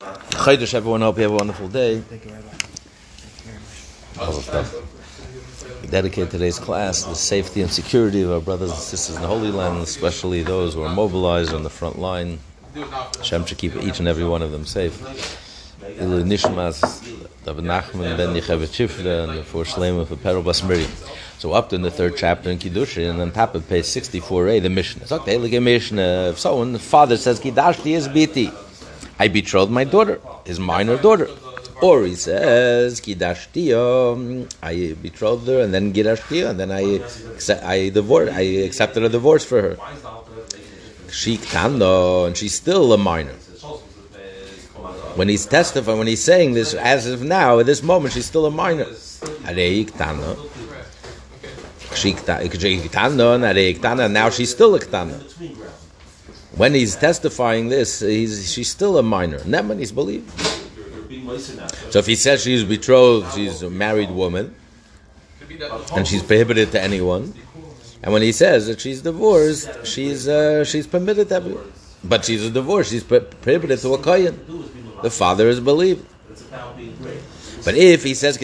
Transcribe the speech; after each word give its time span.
Chaydush, 0.00 0.72
everyone. 0.72 1.02
Hope 1.02 1.18
you 1.18 1.24
have 1.24 1.32
a 1.32 1.36
wonderful 1.36 1.68
day. 1.68 2.00
Thank 2.00 2.24
you, 2.24 2.30
Rabbi. 2.30 2.48
The 4.14 4.40
stuff. 4.40 5.82
We 5.82 5.88
dedicate 5.88 6.30
today's 6.30 6.58
class 6.58 7.02
to 7.02 7.10
the 7.10 7.14
safety 7.14 7.60
and 7.60 7.70
security 7.70 8.22
of 8.22 8.30
our 8.30 8.40
brothers 8.40 8.70
and 8.70 8.78
sisters 8.78 9.16
in 9.16 9.20
the 9.22 9.28
Holy 9.28 9.50
Land, 9.50 9.82
especially 9.82 10.42
those 10.42 10.72
who 10.72 10.82
are 10.84 10.94
mobilized 10.94 11.52
on 11.52 11.64
the 11.64 11.68
front 11.68 11.98
line. 11.98 12.38
Hashem 13.18 13.44
should 13.44 13.58
keep 13.58 13.76
each 13.76 13.98
and 13.98 14.08
every 14.08 14.24
one 14.24 14.40
of 14.40 14.52
them 14.52 14.64
safe. 14.64 14.98
Ilu 15.82 16.24
Nishmas, 16.24 16.80
Nachman, 17.44 18.16
Ben 18.16 18.30
Yechevet 18.30 18.72
Shifra, 18.72 19.28
and 19.28 19.44
Shlema 19.44 20.06
for 20.06 20.16
Perel 20.16 20.42
Bas 20.42 20.62
Miriam. 20.62 20.90
So 21.36 21.52
up 21.52 21.68
to 21.68 21.74
in 21.74 21.82
the 21.82 21.90
third 21.90 22.16
chapter 22.16 22.50
in 22.50 22.58
Kiddushin, 22.58 23.10
and 23.10 23.20
on 23.20 23.32
top 23.32 23.54
of 23.54 23.68
page 23.68 23.84
64a, 23.84 24.62
the 24.62 24.70
Mishnah. 24.70 25.06
So, 25.08 25.16
okay, 25.16 25.36
look 25.36 25.52
at 25.52 25.62
Mishnah. 25.62 26.30
If 26.30 26.38
someone, 26.38 26.72
the 26.72 26.78
father 26.78 27.18
says, 27.18 27.38
Kiddashti 27.38 27.94
is 27.94 28.08
biti. 28.08 28.50
I 29.20 29.28
betrothed 29.28 29.70
my 29.70 29.84
daughter, 29.84 30.18
his 30.46 30.58
minor 30.58 30.96
daughter. 30.96 31.28
Or 31.82 32.04
he 32.04 32.14
says, 32.14 33.00
Kidashtiyo, 33.02 34.50
I 34.62 34.94
betrothed 34.94 35.46
her, 35.46 35.60
and 35.60 35.74
then 35.74 35.92
Gidashtiyo, 35.92 36.48
and 36.50 36.58
then 36.60 36.72
I, 36.72 37.00
I 37.76 37.90
divorced, 37.90 38.32
I 38.32 38.40
accepted 38.68 39.02
a 39.02 39.10
divorce 39.10 39.44
for 39.44 39.60
her. 39.60 39.76
She 41.10 41.36
kando, 41.36 42.26
and 42.26 42.34
she's 42.34 42.54
still 42.54 42.94
a 42.94 42.98
minor. 42.98 43.34
When 45.16 45.28
he's 45.28 45.44
testifying, 45.44 45.98
when 45.98 46.06
he's 46.06 46.24
saying 46.24 46.54
this, 46.54 46.72
as 46.72 47.06
of 47.06 47.22
now, 47.22 47.58
at 47.58 47.66
this 47.66 47.82
moment, 47.82 48.14
she's 48.14 48.26
still 48.26 48.46
a 48.46 48.50
minor. 48.50 48.86
Now 54.08 54.30
she's 54.30 54.50
still 54.50 54.74
a 54.74 54.80
ktano. 54.80 55.79
When 56.56 56.74
he's 56.74 56.96
testifying 56.96 57.68
this, 57.68 58.00
he's, 58.00 58.52
she's 58.52 58.70
still 58.70 58.98
a 58.98 59.02
minor. 59.02 59.38
Neman, 59.40 59.78
he's 59.78 59.92
believed. 59.92 60.28
So 61.90 61.98
if 61.98 62.06
he 62.06 62.16
says 62.16 62.42
she's 62.42 62.64
betrothed, 62.64 63.34
she's 63.34 63.62
a 63.62 63.70
married 63.70 64.10
woman, 64.10 64.54
and 65.94 66.06
she's 66.06 66.22
prohibited 66.22 66.72
to 66.72 66.80
anyone, 66.80 67.34
and 68.02 68.12
when 68.12 68.22
he 68.22 68.32
says 68.32 68.66
that 68.66 68.80
she's 68.80 69.02
divorced, 69.02 69.68
she's 69.86 70.26
uh, 70.26 70.64
she's 70.64 70.86
permitted 70.86 71.28
to 71.28 71.34
everyone. 71.36 71.72
But 72.02 72.24
she's 72.24 72.44
a 72.44 72.50
divorce, 72.50 72.90
she's 72.90 73.04
pro- 73.04 73.20
prohibited 73.20 73.78
to 73.80 73.94
a 73.94 73.98
kohen. 73.98 74.40
The 75.02 75.10
father 75.10 75.48
is 75.48 75.60
believed. 75.60 76.06
But 77.64 77.74
if 77.74 78.02
he 78.02 78.14
says 78.14 78.38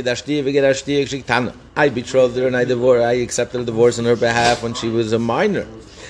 I 1.76 1.88
betrothed 1.88 2.36
her 2.36 2.46
and 2.46 2.56
I 2.56 2.64
divorced, 2.64 3.04
I 3.04 3.12
accepted 3.14 3.62
a 3.62 3.64
divorce 3.64 3.98
on 3.98 4.04
her 4.04 4.16
behalf 4.16 4.62
when 4.62 4.74
she 4.74 4.88
was 4.88 5.12
a 5.12 5.18
minor. 5.18 5.66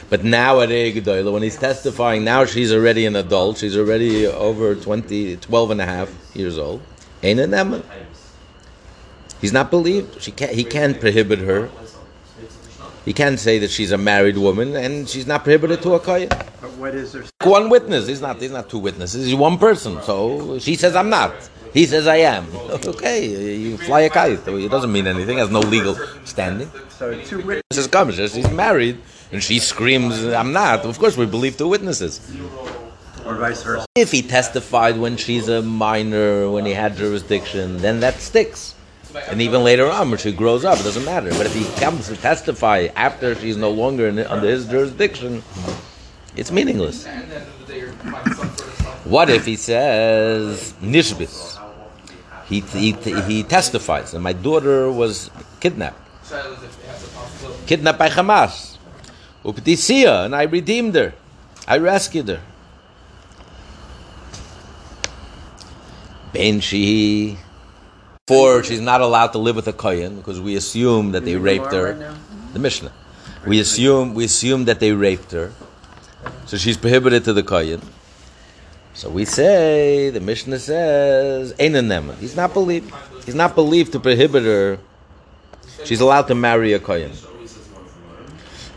But 0.08 0.22
now 0.22 0.60
at 0.60 0.68
Gedoyla, 0.68 1.32
when 1.32 1.42
he's 1.42 1.56
testifying, 1.56 2.22
now 2.24 2.44
she's 2.44 2.72
already 2.72 3.06
an 3.06 3.16
adult. 3.16 3.58
She's 3.58 3.76
already 3.76 4.26
over 4.26 4.74
20, 4.74 5.36
12 5.36 5.70
and 5.70 5.80
a 5.80 5.86
half 5.86 6.10
years 6.34 6.58
old. 6.58 6.80
Ain't 7.22 7.40
an 7.40 7.50
eman. 7.50 7.82
He's 9.40 9.52
not 9.52 9.70
believed. 9.70 10.22
She 10.22 10.30
can't, 10.30 10.52
he 10.52 10.64
can't 10.64 11.00
prohibit 11.00 11.40
her. 11.40 11.70
He 13.04 13.12
can't 13.12 13.38
say 13.38 13.58
that 13.60 13.70
she's 13.70 13.92
a 13.92 13.98
married 13.98 14.36
woman 14.36 14.74
and 14.74 15.08
she's 15.08 15.26
not 15.26 15.44
prohibited 15.44 15.80
to 15.82 15.94
a 15.94 16.00
kohen. 16.00 16.28
But 16.28 16.72
what 16.72 16.94
is 16.94 17.12
there? 17.12 17.24
One 17.44 17.68
witness. 17.68 18.08
He's 18.08 18.20
not. 18.20 18.40
He's 18.40 18.50
not 18.50 18.68
two 18.68 18.80
witnesses. 18.80 19.26
He's 19.26 19.36
one 19.36 19.58
person. 19.58 20.02
So 20.02 20.58
she 20.58 20.74
says 20.74 20.96
I'm 20.96 21.08
not. 21.08 21.32
He 21.76 21.84
says 21.84 22.06
I 22.06 22.16
am. 22.16 22.46
Okay, 22.86 23.26
you 23.56 23.76
fly 23.76 24.00
a 24.02 24.10
kite. 24.10 24.40
It 24.48 24.70
doesn't 24.70 24.92
mean 24.92 25.06
anything. 25.06 25.36
Has 25.38 25.50
no 25.50 25.60
legal 25.60 25.94
standing. 26.24 26.70
So 26.88 27.12
two 27.22 27.36
witnesses. 27.38 27.46
Witnesses 27.46 27.86
come. 27.88 28.10
She 28.10 28.16
says 28.16 28.34
She's 28.34 28.50
married, 28.50 28.96
and 29.32 29.42
she 29.42 29.58
screams, 29.58 30.24
"I'm 30.24 30.52
not." 30.52 30.84
Of 30.86 30.98
course, 30.98 31.16
we 31.16 31.26
believe 31.26 31.56
the 31.58 31.68
witnesses. 31.68 32.20
or 33.26 33.34
vice 33.36 33.62
versa. 33.62 33.84
If 33.94 34.10
he 34.12 34.22
testified 34.22 34.96
when 34.98 35.16
she's 35.16 35.48
a 35.48 35.60
minor, 35.62 36.50
when 36.50 36.64
he 36.64 36.72
had 36.72 36.96
jurisdiction, 36.96 37.78
then 37.78 38.00
that 38.00 38.14
sticks. 38.20 38.74
And 39.30 39.40
even 39.42 39.64
later 39.64 39.90
on, 39.90 40.10
when 40.10 40.18
she 40.18 40.32
grows 40.32 40.64
up, 40.64 40.78
it 40.80 40.84
doesn't 40.84 41.04
matter. 41.04 41.30
But 41.30 41.46
if 41.46 41.54
he 41.54 41.64
comes 41.80 42.06
to 42.08 42.16
testify 42.16 42.88
after 42.96 43.34
she's 43.34 43.56
no 43.56 43.70
longer 43.70 44.08
in, 44.08 44.18
under 44.18 44.48
his 44.48 44.66
jurisdiction, 44.66 45.42
it's 46.36 46.50
meaningless. 46.50 47.06
What 49.04 49.30
if 49.30 49.44
he 49.46 49.56
says 49.56 50.74
nishbis? 50.82 51.55
He, 52.48 52.60
he, 52.60 52.92
he 52.92 53.42
testifies, 53.42 54.14
and 54.14 54.22
my 54.22 54.32
daughter 54.32 54.90
was 54.90 55.30
kidnapped. 55.60 55.98
Kidnapped 57.66 57.98
by 57.98 58.08
Hamas. 58.08 58.76
Uptisia, 59.44 60.24
and 60.24 60.34
I 60.34 60.44
redeemed 60.44 60.94
her. 60.94 61.12
I 61.66 61.78
rescued 61.78 62.28
her. 62.28 62.40
Ben 66.32 66.60
she. 66.60 67.38
For 68.28 68.62
she's 68.64 68.80
not 68.80 69.00
allowed 69.00 69.28
to 69.28 69.38
live 69.38 69.54
with 69.54 69.68
a 69.68 69.72
kohen 69.72 70.16
because 70.16 70.40
we 70.40 70.56
assume 70.56 71.12
that 71.12 71.24
they 71.24 71.36
raped 71.36 71.72
her. 71.72 72.16
The 72.52 72.58
Mishnah. 72.58 72.92
We 73.46 73.60
assume 73.60 74.14
we 74.14 74.24
assume 74.24 74.64
that 74.64 74.80
they 74.80 74.90
raped 74.90 75.30
her, 75.30 75.52
so 76.46 76.56
she's 76.56 76.76
prohibited 76.76 77.24
to 77.24 77.32
the 77.32 77.44
kohen. 77.44 77.80
So 78.96 79.10
we 79.10 79.26
say 79.26 80.08
the 80.08 80.20
Mishnah 80.20 80.58
says 80.58 81.52
Einanem. 81.60 82.16
He's 82.16 82.34
not 82.34 82.54
believed. 82.54 82.90
He's 83.26 83.34
not 83.34 83.54
believed 83.54 83.92
to 83.92 84.00
prohibit 84.00 84.42
her. 84.44 84.78
She's 85.84 86.00
allowed 86.00 86.28
to 86.28 86.34
marry 86.34 86.72
a 86.72 86.78
kohen. 86.78 87.12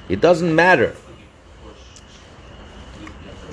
It 0.10 0.20
doesn't 0.20 0.54
matter. 0.54 0.94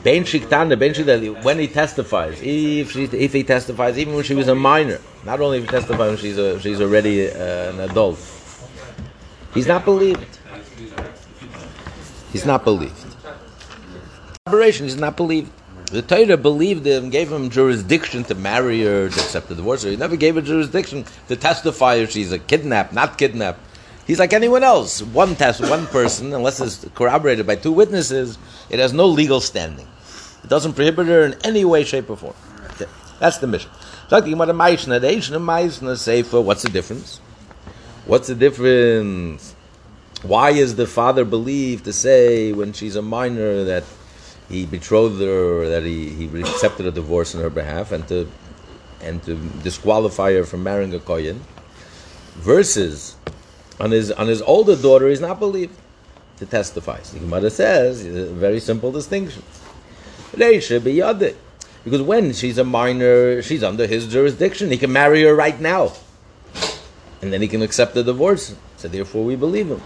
Ben 0.03 0.25
Ben 0.25 1.43
when 1.45 1.59
he 1.61 1.69
testifies, 1.69 2.41
if 2.43 2.91
she, 2.91 3.05
if 3.05 3.33
he 3.33 3.45
testifies, 3.45 3.97
even 3.97 4.15
when 4.15 4.25
she 4.25 4.35
was 4.35 4.49
a 4.49 4.55
minor, 4.55 5.01
not 5.25 5.41
only 5.41 5.59
if 5.59 5.65
he 5.65 5.71
testifies 5.71 6.11
when 6.11 6.19
she's 6.19 6.39
a, 6.39 6.59
she's 6.61 6.81
already 6.81 7.31
uh, 7.31 7.71
an 7.71 7.81
adult, 7.81 8.19
he's 9.55 9.69
not 9.69 9.85
believed. 9.85 10.39
He's 12.33 12.45
not 12.45 12.65
believed. 12.65 13.05
Operation, 14.47 14.87
he's 14.87 14.97
not 14.97 15.17
believed. 15.17 15.53
The 15.93 16.03
Torah 16.03 16.37
believed 16.37 16.85
him, 16.85 17.11
gave 17.11 17.31
him 17.31 17.49
jurisdiction 17.49 18.25
to 18.25 18.35
marry 18.35 18.83
her, 18.83 19.09
to 19.09 19.21
accept 19.21 19.49
the 19.49 19.55
divorce. 19.55 19.83
He 19.83 19.95
never 19.97 20.17
gave 20.17 20.35
her 20.35 20.43
jurisdiction 20.43 21.05
to 21.29 21.37
testify 21.37 21.95
if 21.95 22.11
she's 22.11 22.33
a 22.33 22.41
kidnapped, 22.41 22.93
not 22.93 23.19
kidnapped. 23.19 23.61
He's 24.05 24.19
like 24.19 24.33
anyone 24.33 24.65
else. 24.65 25.01
One 25.01 25.37
test, 25.37 25.61
one 25.61 25.87
person, 25.87 26.33
unless 26.33 26.61
it's 26.61 26.85
corroborated 26.95 27.47
by 27.47 27.55
two 27.57 27.73
witnesses, 27.73 28.37
it 28.69 28.81
has 28.81 28.93
no 28.93 29.07
legal 29.07 29.41
standing. 29.41 29.87
It 30.43 30.51
doesn't 30.51 30.75
prohibit 30.75 31.07
her 31.07 31.25
in 31.25 31.35
any 31.45 31.65
way, 31.65 31.85
shape, 31.85 32.11
or 32.11 32.17
form. 32.17 32.35
Okay. 32.73 32.87
That's 33.21 33.39
the 33.39 33.47
Mishnah. 33.47 33.71
What's 34.09 34.23
the 36.63 36.71
difference? 36.73 37.19
What's 38.07 38.29
the 38.29 38.35
difference? 38.35 39.55
Why 40.23 40.51
is 40.51 40.77
the 40.77 40.87
father 40.87 41.25
believed 41.25 41.85
to 41.85 41.93
say 41.93 42.53
when 42.53 42.73
she's 42.73 42.97
a 42.97 43.03
minor 43.03 43.65
that 43.65 43.85
he 44.49 44.67
betrothed 44.67 45.21
her, 45.21 45.69
that 45.69 45.83
he, 45.83 46.11
he 46.11 46.41
accepted 46.41 46.87
a 46.87 46.91
divorce 46.91 47.35
on 47.35 47.41
her 47.43 47.51
behalf, 47.51 47.93
and 47.93 48.07
to 48.09 48.29
and 49.03 49.23
to 49.25 49.37
disqualify 49.63 50.33
her 50.33 50.45
from 50.45 50.63
marrying 50.63 50.95
a 50.95 50.99
kohen, 50.99 51.41
versus 52.37 53.17
on 53.79 53.91
his 53.91 54.11
on 54.13 54.29
his 54.29 54.43
older 54.43 54.77
daughter, 54.77 55.09
he's 55.09 55.21
not 55.21 55.39
believed 55.39 55.77
to 56.39 56.47
testify. 56.47 57.01
So 57.03 57.15
the 57.15 57.21
Gemara 57.21 57.51
says 57.51 58.05
a 58.05 58.27
very 58.27 58.61
simple 58.61 58.93
distinction. 58.93 59.43
Because 61.85 62.03
when 62.03 62.33
she's 62.33 62.59
a 62.59 62.65
minor, 62.65 63.41
she's 63.43 63.63
under 63.63 63.87
his 63.87 64.09
jurisdiction. 64.09 64.71
He 64.71 64.77
can 64.77 64.93
marry 64.93 65.23
her 65.23 65.35
right 65.35 65.59
now. 65.61 65.93
And 67.23 67.33
then 67.33 67.41
he 67.41 67.49
can 67.49 67.63
accept 67.63 67.95
the 67.95 68.03
divorce. 68.03 68.55
So 68.77 68.89
therefore 68.89 69.25
we 69.25 69.37
believe 69.37 69.71
him. 69.71 69.81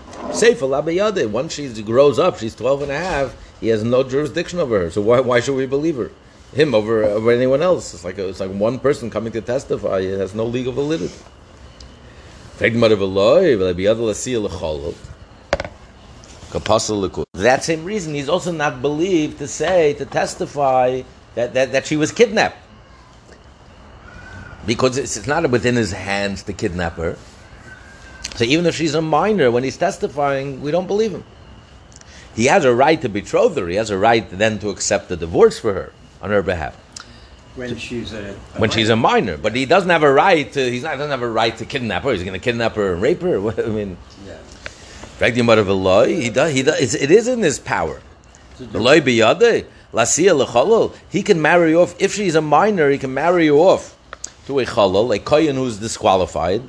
Once 1.33 1.55
she 1.55 1.83
grows 1.83 2.19
up, 2.19 2.39
she's 2.39 2.55
12 2.55 2.83
and 2.83 2.91
a 2.91 2.99
half, 2.99 3.37
he 3.61 3.69
has 3.69 3.85
no 3.85 4.03
jurisdiction 4.03 4.59
over 4.59 4.81
her. 4.81 4.91
So 4.91 5.03
why, 5.03 5.21
why 5.21 5.41
should 5.41 5.57
we 5.57 5.67
believe 5.67 5.97
her? 5.97 6.11
Him 6.55 6.75
over, 6.75 7.05
over 7.05 7.31
anyone 7.31 7.63
else. 7.63 7.95
It's 7.95 8.05
like, 8.05 8.19
a, 8.19 8.29
it's 8.29 8.41
like 8.41 8.51
one 8.51 8.79
person 8.79 9.11
coming 9.11 9.33
to 9.33 9.41
testify. 9.41 10.01
It 10.01 10.19
has 10.19 10.35
no 10.35 10.45
legal 10.45 10.73
validity. 10.73 11.13
Eh, 17.35 17.43
that 17.43 17.65
same 17.65 17.85
reason, 17.85 18.15
he's 18.15 18.29
also 18.29 18.51
not 18.51 18.83
believed 18.83 19.39
to 19.39 19.47
say, 19.47 19.95
to 19.95 20.05
testify 20.05 21.03
that, 21.35 21.55
that, 21.55 21.73
that 21.73 21.87
she 21.87 21.97
was 21.97 22.11
kidnapped. 22.11 22.57
Because 24.67 24.99
it's, 24.99 25.17
it's 25.17 25.27
not 25.27 25.49
within 25.51 25.77
his 25.77 25.93
hands 25.93 26.43
to 26.45 26.53
kidnap 26.53 26.95
her. 26.95 27.17
So 28.35 28.45
even 28.45 28.67
if 28.67 28.75
she's 28.75 28.95
a 28.95 29.03
minor, 29.03 29.51
when 29.51 29.65
he's 29.65 29.77
testifying, 29.77 30.61
we 30.61 30.71
don't 30.71 30.87
believe 30.87 31.13
him. 31.13 31.25
He 32.35 32.47
has 32.47 32.65
a 32.65 32.75
right 32.75 33.01
to 33.03 33.09
betroth 33.09 33.57
her. 33.57 33.67
He 33.69 33.77
has 33.77 33.91
a 33.91 33.99
right 33.99 34.29
then 34.31 34.59
to 34.61 34.71
accept 34.71 35.09
the 35.09 35.17
divorce 35.17 35.59
for 35.59 35.75
her 35.75 35.93
on 36.23 36.31
her 36.31 36.43
behalf 36.43 36.77
When 37.57 37.77
she's 37.77 38.13
a, 38.13 38.31
a 38.31 38.61
when 38.61 38.71
she's 38.71 38.89
a 38.89 38.97
minor. 38.97 39.37
But 39.37 39.57
he 39.57 39.67
doesn't 39.67 39.91
have 39.91 40.03
a 40.03 40.13
right 40.13 40.51
to. 40.53 40.71
He's 40.71 40.83
not 40.83 40.97
doesn't 40.97 41.11
have 41.11 41.23
a 41.23 41.29
right 41.29 41.57
to 41.59 41.65
kidnap 41.65 42.05
her. 42.05 42.13
He's 42.13 42.23
going 42.23 42.39
to 42.39 42.45
kidnap 42.45 42.75
her 42.77 42.93
and 42.93 43.03
rape 43.03 43.23
her. 43.23 43.37
I 43.65 43.69
mean, 43.69 43.97
yeah. 44.27 44.39
He 46.07 46.31
does. 46.31 46.53
He 46.53 46.63
does. 46.63 46.95
It 46.95 47.11
is 47.11 47.29
in 47.29 47.41
his 47.41 47.59
power. 47.59 48.01
The 48.59 48.79
loy 48.79 49.01
biyade. 49.01 49.67
Lasia 49.93 50.47
lechalal. 50.47 50.95
He 51.11 51.23
can 51.23 51.43
marry 51.43 51.75
off 51.75 52.01
if 52.01 52.15
she's 52.15 52.37
a 52.37 52.41
minor. 52.41 52.91
He 52.91 52.99
can 52.99 53.13
marry 53.13 53.47
you 53.47 53.59
off 53.59 53.97
to 54.47 54.61
a 54.61 54.65
chalal, 54.65 55.15
a 55.15 55.19
kohen 55.19 55.57
who's 55.57 55.79
disqualified, 55.79 56.63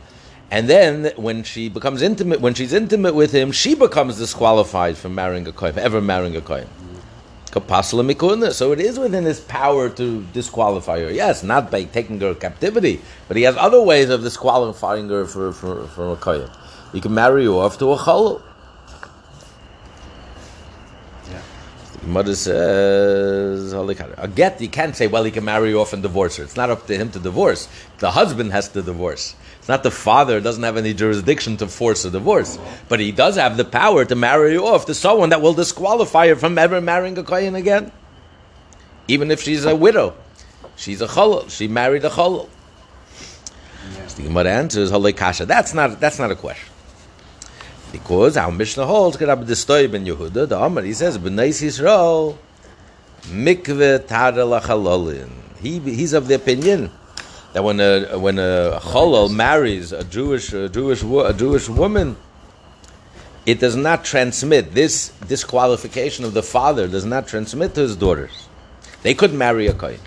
and 0.51 0.69
then 0.69 1.13
when 1.15 1.43
she 1.43 1.69
becomes 1.69 2.01
intimate, 2.01 2.41
when 2.41 2.53
she's 2.53 2.73
intimate 2.73 3.15
with 3.15 3.31
him, 3.31 3.53
she 3.53 3.73
becomes 3.73 4.17
disqualified 4.17 4.97
from 4.97 5.15
marrying 5.15 5.47
a 5.47 5.53
kohen, 5.53 5.79
ever 5.79 6.01
marrying 6.01 6.35
a 6.35 6.41
kohen. 6.41 6.67
So 7.53 8.71
it 8.71 8.79
is 8.79 8.99
within 8.99 9.23
his 9.23 9.39
power 9.41 9.89
to 9.89 10.25
disqualify 10.33 10.99
her. 11.01 11.11
Yes, 11.11 11.41
not 11.43 11.71
by 11.71 11.85
taking 11.85 12.19
her 12.19 12.35
captivity, 12.35 13.01
but 13.29 13.37
he 13.37 13.43
has 13.43 13.55
other 13.57 13.81
ways 13.81 14.09
of 14.09 14.23
disqualifying 14.23 15.07
her 15.09 15.25
for, 15.25 15.53
for, 15.53 15.87
for 15.87 16.11
a 16.11 16.15
kohen. 16.17 16.49
He 16.91 16.99
can 16.99 17.13
marry 17.13 17.45
her 17.45 17.51
off 17.51 17.77
to 17.79 17.93
a 17.93 17.97
Mother 22.03 22.35
says, 22.35 23.73
a 23.73 24.27
get, 24.33 24.59
you 24.59 24.69
can't 24.69 24.95
say, 24.95 25.05
well, 25.05 25.23
he 25.23 25.29
can 25.29 25.45
marry 25.45 25.69
you 25.69 25.79
off 25.79 25.93
and 25.93 26.01
divorce 26.01 26.37
her. 26.37 26.43
It's 26.43 26.55
not 26.55 26.71
up 26.71 26.87
to 26.87 26.97
him 26.97 27.11
to 27.11 27.19
divorce. 27.19 27.69
The 27.99 28.09
husband 28.09 28.51
has 28.53 28.69
to 28.69 28.81
divorce. 28.81 29.35
It's 29.59 29.67
not 29.67 29.83
the 29.83 29.91
father, 29.91 30.41
doesn't 30.41 30.63
have 30.63 30.77
any 30.77 30.95
jurisdiction 30.95 31.57
to 31.57 31.67
force 31.67 32.03
a 32.03 32.09
divorce. 32.09 32.57
But 32.89 32.99
he 32.99 33.11
does 33.11 33.35
have 33.35 33.55
the 33.55 33.65
power 33.65 34.03
to 34.05 34.15
marry 34.15 34.53
you 34.53 34.65
off 34.65 34.87
to 34.87 34.95
someone 34.95 35.29
that 35.29 35.43
will 35.43 35.53
disqualify 35.53 36.29
her 36.29 36.35
from 36.35 36.57
ever 36.57 36.81
marrying 36.81 37.15
a 37.19 37.23
Kohen 37.23 37.53
again. 37.53 37.91
Even 39.07 39.29
if 39.29 39.41
she's 39.41 39.65
a 39.65 39.75
widow. 39.75 40.15
She's 40.75 41.01
a 41.01 41.07
cholol. 41.07 41.51
She 41.51 41.67
married 41.67 42.03
a 42.03 42.09
cholol. 42.09 42.49
Yeah. 43.93 44.05
The 44.07 44.23
Gemara 44.23 44.49
answers, 44.49 44.91
Kasha. 45.13 45.45
That's 45.45 45.75
not, 45.75 45.99
that's 45.99 46.17
not 46.17 46.31
a 46.31 46.35
question. 46.35 46.70
Because 47.91 48.37
our 48.37 48.51
Mishnah 48.51 48.85
holds, 48.85 49.19
Rabbi 49.19 49.43
Destoy 49.43 49.91
ben 49.91 50.05
Yehuda, 50.05 50.47
the 50.47 50.59
Amar, 50.59 50.83
he 50.83 50.93
says, 50.93 51.17
B'nais 51.17 51.61
Yisrael, 51.61 52.37
mikve 53.23 53.99
lachalolin. 54.07 55.29
He, 55.61 55.79
he's 55.79 56.13
of 56.13 56.27
the 56.27 56.35
opinion 56.35 56.89
that 57.53 57.63
when 57.63 57.79
a 57.79 58.17
when 58.17 58.39
a 58.39 58.79
cholol 58.81 59.33
marries 59.33 59.91
a 59.91 60.03
Jewish 60.03 60.53
a 60.53 60.69
Jewish 60.69 61.03
a 61.03 61.33
Jewish 61.33 61.69
woman, 61.69 62.15
it 63.45 63.59
does 63.59 63.75
not 63.75 64.05
transmit 64.05 64.73
this 64.73 65.09
disqualification 65.27 66.25
of 66.25 66.33
the 66.33 66.43
father 66.43 66.87
does 66.87 67.05
not 67.05 67.27
transmit 67.27 67.75
to 67.75 67.81
his 67.81 67.95
daughters. 67.95 68.47
They 69.03 69.13
could 69.13 69.33
marry 69.33 69.67
a 69.67 69.73
kohen. 69.73 69.99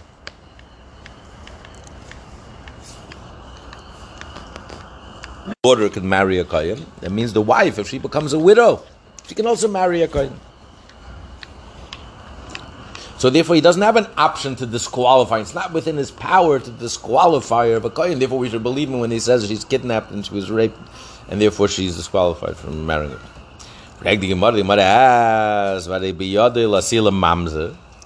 Daughter 5.63 5.89
can 5.89 6.09
marry 6.09 6.39
a 6.39 6.45
kohen. 6.45 6.87
That 7.01 7.11
means 7.11 7.33
the 7.33 7.43
wife, 7.43 7.79
if 7.79 7.89
she 7.89 7.99
becomes 7.99 8.33
a 8.33 8.39
widow, 8.39 8.83
she 9.27 9.35
can 9.35 9.47
also 9.47 9.69
marry 9.69 10.03
a 10.03 10.09
kohen. 10.09 10.39
So 13.19 13.31
therefore, 13.31 13.55
he 13.55 13.63
doesn't 13.63 13.81
have 13.83 13.97
an 13.97 14.07
option 14.19 14.55
to 14.57 14.67
disqualify. 14.67 15.41
It's 15.41 15.55
not 15.55 15.73
within 15.73 15.97
his 15.97 16.11
power 16.11 16.59
to 16.59 16.71
disqualify 16.71 17.71
her. 17.71 17.81
But 17.81 17.95
kohen, 17.95 18.19
therefore, 18.19 18.39
we 18.39 18.51
should 18.51 18.63
believe 18.63 18.89
him 18.91 19.01
when 19.01 19.11
he 19.11 19.21
says 19.21 19.47
she's 19.49 19.65
kidnapped 19.65 20.11
and 20.11 20.27
she 20.27 20.35
was 20.35 20.51
raped, 20.51 20.79
and 21.29 21.41
therefore 21.41 21.69
she's 21.69 21.97
disqualified 21.97 22.57
from 22.57 22.85
marrying 22.85 23.13
him. 23.13 23.21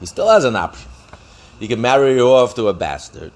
He 0.01 0.07
still 0.07 0.29
has 0.29 0.45
an 0.45 0.55
option. 0.55 0.89
He 1.59 1.67
can 1.67 1.81
marry 1.81 2.17
her 2.19 2.23
off 2.23 2.55
to 2.55 2.69
a 2.69 2.73
bastard 2.75 3.33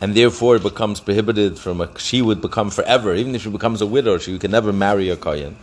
and 0.00 0.14
therefore 0.14 0.56
it 0.56 0.62
becomes 0.62 1.00
prohibited 1.00 1.58
from 1.58 1.80
a, 1.80 1.98
she 1.98 2.20
would 2.22 2.40
become 2.40 2.70
forever, 2.70 3.14
even 3.14 3.34
if 3.34 3.42
she 3.42 3.50
becomes 3.50 3.80
a 3.80 3.86
widow, 3.86 4.18
she 4.18 4.38
can 4.38 4.50
never 4.50 4.72
marry 4.72 5.08
a 5.08 5.16
kohen. 5.16 5.56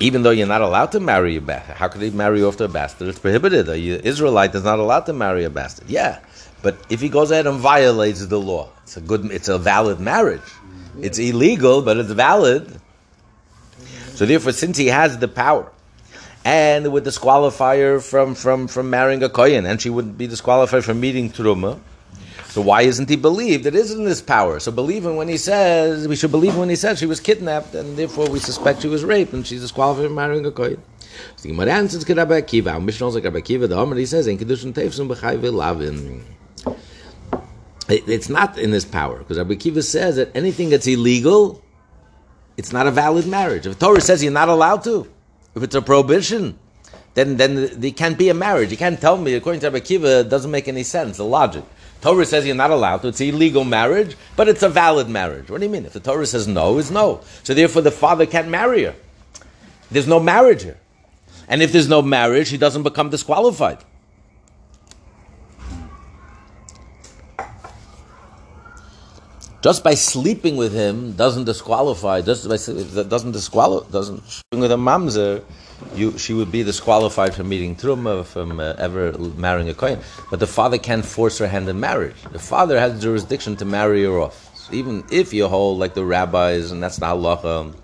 Even 0.00 0.22
though 0.22 0.30
you're 0.30 0.46
not 0.46 0.62
allowed 0.62 0.92
to 0.92 1.00
marry 1.00 1.36
a 1.36 1.40
bastard, 1.40 1.76
how 1.76 1.88
could 1.88 2.00
he 2.00 2.10
marry 2.10 2.42
off 2.42 2.56
to 2.56 2.64
a 2.64 2.68
bastard? 2.68 3.08
It's 3.08 3.18
prohibited. 3.18 3.68
An 3.68 3.76
Israelite 3.76 4.54
is 4.54 4.62
not 4.62 4.78
allowed 4.78 5.06
to 5.06 5.12
marry 5.12 5.44
a 5.44 5.50
bastard. 5.50 5.90
Yeah, 5.90 6.20
but 6.62 6.76
if 6.88 7.00
he 7.00 7.08
goes 7.08 7.30
ahead 7.32 7.48
and 7.48 7.58
violates 7.58 8.24
the 8.26 8.38
law, 8.38 8.70
it's 8.84 8.96
a 8.96 9.00
good, 9.00 9.24
it's 9.26 9.48
a 9.48 9.58
valid 9.58 9.98
marriage. 9.98 10.40
It's 11.00 11.18
illegal, 11.18 11.82
but 11.82 11.96
it's 11.96 12.10
valid. 12.12 12.80
So 14.14 14.24
therefore, 14.26 14.52
since 14.52 14.76
he 14.76 14.86
has 14.86 15.18
the 15.18 15.28
power 15.28 15.70
and 16.44 16.90
would 16.92 17.04
disqualify 17.04 17.78
her 17.78 18.00
from, 18.00 18.34
from, 18.34 18.68
from 18.68 18.90
marrying 18.90 19.22
a 19.22 19.28
kohen, 19.28 19.66
and 19.66 19.80
she 19.80 19.90
wouldn't 19.90 20.16
be 20.18 20.26
disqualified 20.26 20.84
from 20.84 21.00
meeting 21.00 21.30
truma. 21.30 21.78
So 22.46 22.62
why 22.62 22.82
isn't 22.82 23.08
he 23.08 23.16
believed? 23.16 23.66
It 23.66 23.74
isn't 23.74 24.06
his 24.06 24.22
power. 24.22 24.58
So 24.58 24.72
believe 24.72 25.04
him 25.04 25.16
when 25.16 25.28
he 25.28 25.36
says 25.36 26.08
we 26.08 26.16
should 26.16 26.30
believe 26.30 26.54
him 26.54 26.60
when 26.60 26.70
he 26.70 26.76
says 26.76 26.98
she 26.98 27.06
was 27.06 27.20
kidnapped, 27.20 27.74
and 27.74 27.96
therefore 27.96 28.28
we 28.30 28.38
suspect 28.38 28.82
she 28.82 28.88
was 28.88 29.04
raped, 29.04 29.32
and 29.32 29.46
she's 29.46 29.60
disqualified 29.60 30.06
from 30.06 30.14
marrying 30.14 30.46
a 30.46 30.50
kohen. 30.50 30.82
The 31.42 31.48
Gemara 31.48 31.72
answers 31.72 32.08
Rabbi. 32.08 32.42
Our 32.66 32.74
also 32.74 33.20
Rabbi. 33.20 33.40
The 33.40 33.76
Omer 33.76 33.96
he 33.96 34.06
says 34.06 34.26
in 34.26 34.38
teifsum 34.38 35.08
b'chayv 35.08 35.52
lavin. 35.52 36.24
It's 37.88 38.28
not 38.28 38.58
in 38.58 38.72
his 38.72 38.84
power 38.84 39.18
because 39.18 39.38
Rabbi 39.38 39.54
Akiva 39.54 39.82
says 39.82 40.16
that 40.16 40.34
anything 40.36 40.68
that's 40.68 40.86
illegal, 40.86 41.62
it's 42.56 42.72
not 42.72 42.86
a 42.86 42.90
valid 42.90 43.26
marriage. 43.26 43.66
If 43.66 43.78
Torah 43.78 44.00
says 44.00 44.22
you're 44.22 44.32
not 44.32 44.48
allowed 44.48 44.84
to, 44.84 45.10
if 45.58 45.62
it's 45.62 45.74
a 45.74 45.82
prohibition, 45.82 46.58
then 47.14 47.36
then 47.36 47.80
there 47.80 47.90
can't 47.90 48.16
be 48.16 48.30
a 48.30 48.34
marriage. 48.34 48.70
You 48.70 48.76
can't 48.76 49.00
tell 49.00 49.18
me, 49.18 49.34
according 49.34 49.60
to 49.60 49.66
Rabbi 49.66 49.80
Kiva, 49.80 50.20
it 50.20 50.28
doesn't 50.30 50.50
make 50.50 50.68
any 50.68 50.82
sense, 50.82 51.18
the 51.18 51.24
logic. 51.24 51.64
Torah 52.00 52.24
says 52.24 52.46
you're 52.46 52.54
not 52.54 52.70
allowed 52.70 53.02
to. 53.02 53.08
It's 53.08 53.20
illegal 53.20 53.64
marriage, 53.64 54.16
but 54.36 54.48
it's 54.48 54.62
a 54.62 54.68
valid 54.68 55.08
marriage. 55.08 55.50
What 55.50 55.58
do 55.60 55.66
you 55.66 55.72
mean? 55.72 55.84
If 55.84 55.92
the 55.92 56.00
Torah 56.00 56.26
says 56.26 56.46
no, 56.46 56.78
it's 56.78 56.90
no. 56.90 57.20
So 57.42 57.54
therefore 57.54 57.82
the 57.82 57.90
father 57.90 58.24
can't 58.24 58.48
marry 58.48 58.84
her. 58.84 58.94
There's 59.90 60.06
no 60.06 60.20
marriage 60.20 60.62
here. 60.62 60.78
And 61.48 61.62
if 61.62 61.72
there's 61.72 61.88
no 61.88 62.02
marriage, 62.02 62.50
he 62.50 62.58
doesn't 62.58 62.84
become 62.84 63.10
disqualified. 63.10 63.78
Just 69.62 69.82
by 69.82 69.94
sleeping 69.94 70.56
with 70.56 70.72
him 70.72 71.12
doesn't 71.12 71.44
disqualify. 71.44 72.22
Just 72.22 72.48
by 72.48 72.56
doesn't 72.56 73.32
disqualify 73.32 73.90
doesn't 73.90 74.22
sleeping 74.26 74.60
with 74.60 74.72
a 74.72 74.76
mamzer, 74.76 75.42
you 75.94 76.16
she 76.18 76.32
would 76.32 76.52
be 76.52 76.62
disqualified 76.62 77.34
from 77.34 77.48
meeting 77.48 77.74
truma 77.74 78.24
from 78.24 78.60
uh, 78.60 78.74
ever 78.78 79.16
marrying 79.36 79.68
a 79.68 79.74
kohen. 79.74 79.98
But 80.30 80.40
the 80.40 80.46
father 80.46 80.78
can't 80.78 81.04
force 81.04 81.38
her 81.38 81.48
hand 81.48 81.68
in 81.68 81.80
marriage. 81.80 82.16
The 82.32 82.38
father 82.38 82.78
has 82.78 83.00
jurisdiction 83.02 83.56
to 83.56 83.64
marry 83.64 84.04
her 84.04 84.18
off. 84.20 84.56
So 84.56 84.74
even 84.74 85.04
if 85.10 85.32
you 85.32 85.48
hold 85.48 85.78
like 85.78 85.94
the 85.94 86.04
rabbis, 86.04 86.70
and 86.70 86.82
that's 86.82 86.96
the 86.96 87.06
halacha, 87.06 87.74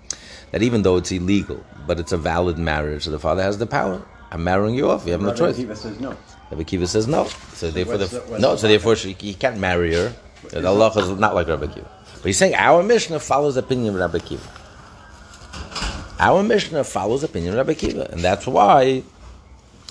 that 0.53 0.63
even 0.63 0.83
though 0.83 0.97
it's 0.97 1.11
illegal, 1.11 1.65
but 1.87 1.99
it's 1.99 2.13
a 2.13 2.19
valid 2.19 2.59
marriage, 2.59 3.05
so 3.05 3.11
the 3.11 3.19
father 3.19 3.43
has 3.43 3.59
the 3.59 3.67
power. 3.67 4.03
I'm 4.31 4.43
marrying 4.43 4.75
you 4.75 4.91
off. 4.91 5.07
You 5.07 5.13
have 5.13 5.23
no 5.23 5.33
choice. 5.33 5.57
Rabbi 5.59 5.63
Kiva 5.63 5.77
says 5.77 6.01
no. 6.01 6.17
Rabbi 6.51 6.63
Kiva 6.65 6.87
says 6.89 7.07
no. 7.07 7.25
So, 7.25 7.55
so 7.55 7.71
therefore, 7.71 7.99
the, 7.99 8.39
no. 8.41 8.57
So 8.57 8.67
therefore, 8.67 8.97
she, 8.97 9.13
he 9.13 9.33
can't 9.33 9.59
marry 9.59 9.95
her 9.95 10.13
that 10.51 10.65
Allah 10.65 10.91
is 10.97 11.11
not 11.19 11.35
like 11.35 11.49
Rabbi 11.49 11.67
Kiva. 11.67 11.89
But 12.17 12.25
he's 12.25 12.39
saying 12.39 12.55
our 12.55 12.83
Mishnah 12.83 13.21
follows 13.21 13.57
the 13.57 13.61
opinion 13.61 13.95
of 13.95 14.01
Rabbi 14.01 14.19
Kiva. 14.19 14.43
Our 16.19 16.43
Mishnah 16.43 16.85
follows 16.85 17.21
the 17.21 17.29
opinion 17.29 17.53
of 17.55 17.59
Rabbi 17.59 17.75
Kiva, 17.75 18.09
and 18.11 18.21
that's 18.21 18.47
why. 18.47 19.03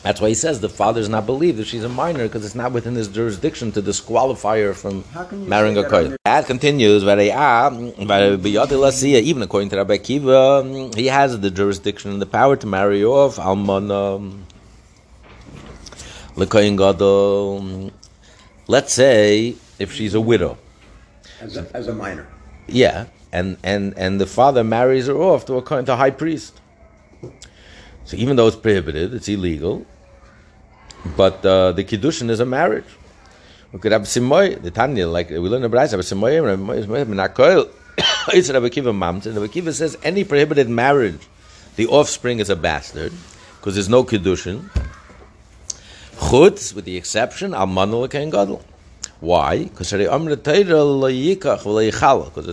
That's 0.03 0.19
why 0.19 0.27
he 0.27 0.35
says 0.35 0.59
the 0.59 0.67
father 0.67 0.99
is 0.99 1.07
not 1.07 1.25
believed 1.25 1.61
if 1.61 1.67
she's 1.67 1.85
a 1.85 1.87
minor 1.87 2.27
because 2.27 2.45
it's 2.45 2.55
not 2.55 2.73
within 2.73 2.93
his 2.93 3.07
jurisdiction 3.07 3.71
to 3.71 3.81
disqualify 3.81 4.59
her 4.59 4.73
from 4.73 5.05
marrying 5.47 5.77
a 5.77 5.87
kohen. 5.87 6.17
That 6.25 6.45
continues, 6.45 7.03
even 7.03 7.29
according 9.41 9.69
to 9.69 9.77
Rabbi 9.77 9.97
Kiva, 9.99 10.91
he 10.93 11.07
has 11.07 11.39
the 11.39 11.49
jurisdiction 11.49 12.11
and 12.11 12.21
the 12.21 12.25
power 12.25 12.57
to 12.57 12.67
marry 12.67 13.05
off 13.05 13.37
almana, 13.37 14.43
lekoyin 16.35 16.77
gadol. 16.77 17.89
Let's 18.67 18.91
say 18.91 19.55
if 19.83 19.91
she's 19.93 20.13
a 20.15 20.21
widow. 20.21 20.57
As 21.39 21.57
a, 21.57 21.67
as 21.73 21.87
a 21.87 21.93
minor. 21.93 22.27
Yeah, 22.67 23.05
and, 23.31 23.57
and, 23.63 23.93
and 23.97 24.19
the 24.19 24.25
father 24.25 24.63
marries 24.63 25.07
her 25.07 25.15
off 25.15 25.45
to 25.45 25.57
a, 25.57 25.83
to 25.83 25.93
a 25.93 25.95
high 25.95 26.11
priest. 26.11 26.59
So 28.05 28.17
even 28.17 28.35
though 28.35 28.47
it's 28.47 28.57
prohibited, 28.57 29.13
it's 29.13 29.29
illegal, 29.29 29.85
but 31.15 31.45
uh, 31.45 31.71
the 31.71 31.83
kiddushin 31.83 32.29
is 32.29 32.39
a 32.39 32.45
marriage. 32.45 32.85
We 33.71 33.79
could 33.79 33.91
have 33.91 34.03
simoy, 34.03 34.61
the 34.61 34.71
Tanya, 34.71 35.07
like 35.07 35.29
we 35.29 35.39
learn 35.39 35.63
in 35.63 35.71
the 35.71 35.77
Brayz, 35.77 35.91
have 35.91 35.99
simoy, 36.01 36.41
menakoil. 37.05 37.69
It's 38.33 38.49
Rabbi 38.49 38.69
Kiva 38.69 38.93
Mamt, 38.93 39.25
and 39.25 39.35
Rabbi 39.35 39.51
Kiva 39.51 39.73
says 39.73 39.97
any 40.03 40.23
prohibited 40.23 40.69
marriage, 40.69 41.27
the 41.75 41.87
offspring 41.87 42.39
is 42.39 42.49
a 42.49 42.55
bastard, 42.55 43.11
because 43.57 43.73
there's 43.73 43.89
no 43.89 44.03
kiddushin. 44.03 44.69
Chutz, 46.15 46.73
with 46.73 46.85
the 46.85 46.95
exception, 46.95 47.53
al 47.53 47.67
manul 47.67 48.09
gadol. 48.09 48.63
Why? 49.23 49.63
Because 49.63 49.89
the 49.91 50.05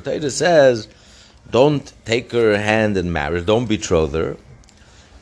Torah 0.05 0.31
says, 0.31 0.89
don't 1.51 1.93
take 2.05 2.31
her 2.31 2.57
hand 2.57 2.97
in 2.97 3.13
marriage, 3.13 3.45
don't 3.45 3.69
betroth 3.69 4.13
her, 4.13 4.37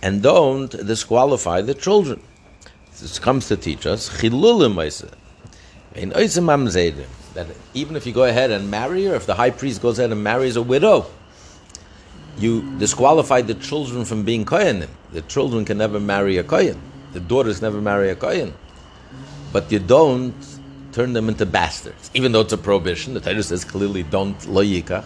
and 0.02 0.22
don't 0.22 0.68
disqualify 0.68 1.62
the 1.62 1.72
children. 1.72 2.20
This 3.00 3.18
comes 3.18 3.48
to 3.48 3.56
teach 3.56 3.86
us 3.86 4.10
that 4.10 4.24
even 7.72 7.96
if 7.96 8.06
you 8.06 8.12
go 8.12 8.24
ahead 8.24 8.50
and 8.50 8.70
marry 8.70 9.06
her, 9.06 9.14
if 9.14 9.24
the 9.24 9.34
high 9.34 9.48
priest 9.48 9.80
goes 9.80 9.98
ahead 9.98 10.12
and 10.12 10.22
marries 10.22 10.56
a 10.56 10.62
widow, 10.62 11.06
you 12.36 12.78
disqualify 12.78 13.40
the 13.40 13.54
children 13.54 14.04
from 14.04 14.22
being 14.22 14.44
kohenim. 14.44 14.90
The 15.12 15.22
children 15.22 15.64
can 15.64 15.78
never 15.78 15.98
marry 15.98 16.36
a 16.36 16.44
kohen. 16.44 16.78
The 17.14 17.20
daughters 17.20 17.62
never 17.62 17.80
marry 17.80 18.10
a 18.10 18.16
kohen. 18.16 18.52
But 19.50 19.72
you 19.72 19.78
don't 19.78 20.34
turn 20.98 21.12
them 21.12 21.28
into 21.28 21.46
bastards, 21.46 22.10
even 22.12 22.32
though 22.32 22.40
it's 22.40 22.52
a 22.52 22.58
prohibition. 22.58 23.14
The 23.14 23.20
Torah 23.20 23.44
says 23.44 23.64
clearly, 23.64 24.02
don't 24.02 24.36
loyika. 24.40 25.04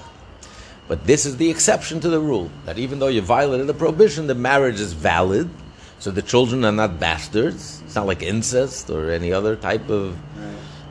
But 0.89 1.05
this 1.05 1.27
is 1.27 1.37
the 1.37 1.51
exception 1.51 2.01
to 2.01 2.09
the 2.09 2.19
rule 2.19 2.51
that 2.65 2.79
even 2.79 2.99
though 2.99 3.13
you 3.17 3.21
violated 3.21 3.67
the 3.67 3.75
prohibition, 3.75 4.27
the 4.27 4.35
marriage 4.35 4.81
is 4.81 4.95
valid. 4.95 5.51
So 5.99 6.11
the 6.11 6.23
children 6.23 6.65
are 6.65 6.73
not 6.73 6.99
bastards. 6.99 7.83
It's 7.85 7.95
not 7.95 8.07
like 8.07 8.23
incest 8.23 8.89
or 8.89 9.11
any 9.11 9.35
other 9.35 9.55
type 9.55 9.91
of. 9.91 10.17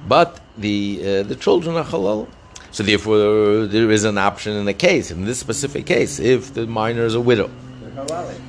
But 0.08 0.40
the 0.66 0.80
uh, 1.02 1.24
the 1.24 1.36
children 1.36 1.76
are 1.78 1.84
halal. 1.84 2.28
So 2.70 2.84
therefore, 2.84 3.66
there 3.66 3.90
is 3.90 4.04
an 4.04 4.20
option 4.20 4.54
in 4.56 4.66
the 4.66 4.78
case, 4.88 5.10
in 5.10 5.26
this 5.26 5.40
specific 5.40 5.88
case, 5.88 6.20
if 6.20 6.54
the 6.54 6.66
minor 6.68 7.06
is 7.06 7.16
a 7.16 7.20
widow, 7.32 7.50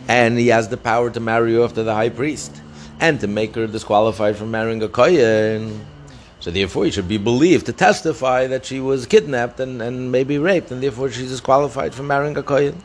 and 0.06 0.38
he 0.38 0.48
has 0.48 0.68
the 0.68 0.76
power 0.76 1.10
to 1.10 1.18
marry 1.18 1.56
off 1.56 1.70
after 1.70 1.82
the 1.82 1.94
high 1.94 2.10
priest, 2.10 2.52
and 3.00 3.18
to 3.20 3.26
make 3.26 3.54
her 3.54 3.66
disqualified 3.66 4.36
from 4.36 4.50
marrying 4.50 4.82
a 4.82 4.88
kohen. 4.88 5.80
So 6.42 6.50
therefore, 6.50 6.86
he 6.86 6.90
should 6.90 7.06
be 7.06 7.18
believed 7.18 7.66
to 7.66 7.72
testify 7.72 8.48
that 8.48 8.66
she 8.66 8.80
was 8.80 9.06
kidnapped 9.06 9.60
and, 9.60 9.80
and 9.80 10.10
maybe 10.10 10.38
raped, 10.38 10.72
and 10.72 10.82
therefore 10.82 11.08
she's 11.08 11.30
disqualified 11.30 11.94
from 11.94 12.08
marrying 12.08 12.36
a 12.36 12.42
kohen. 12.42 12.82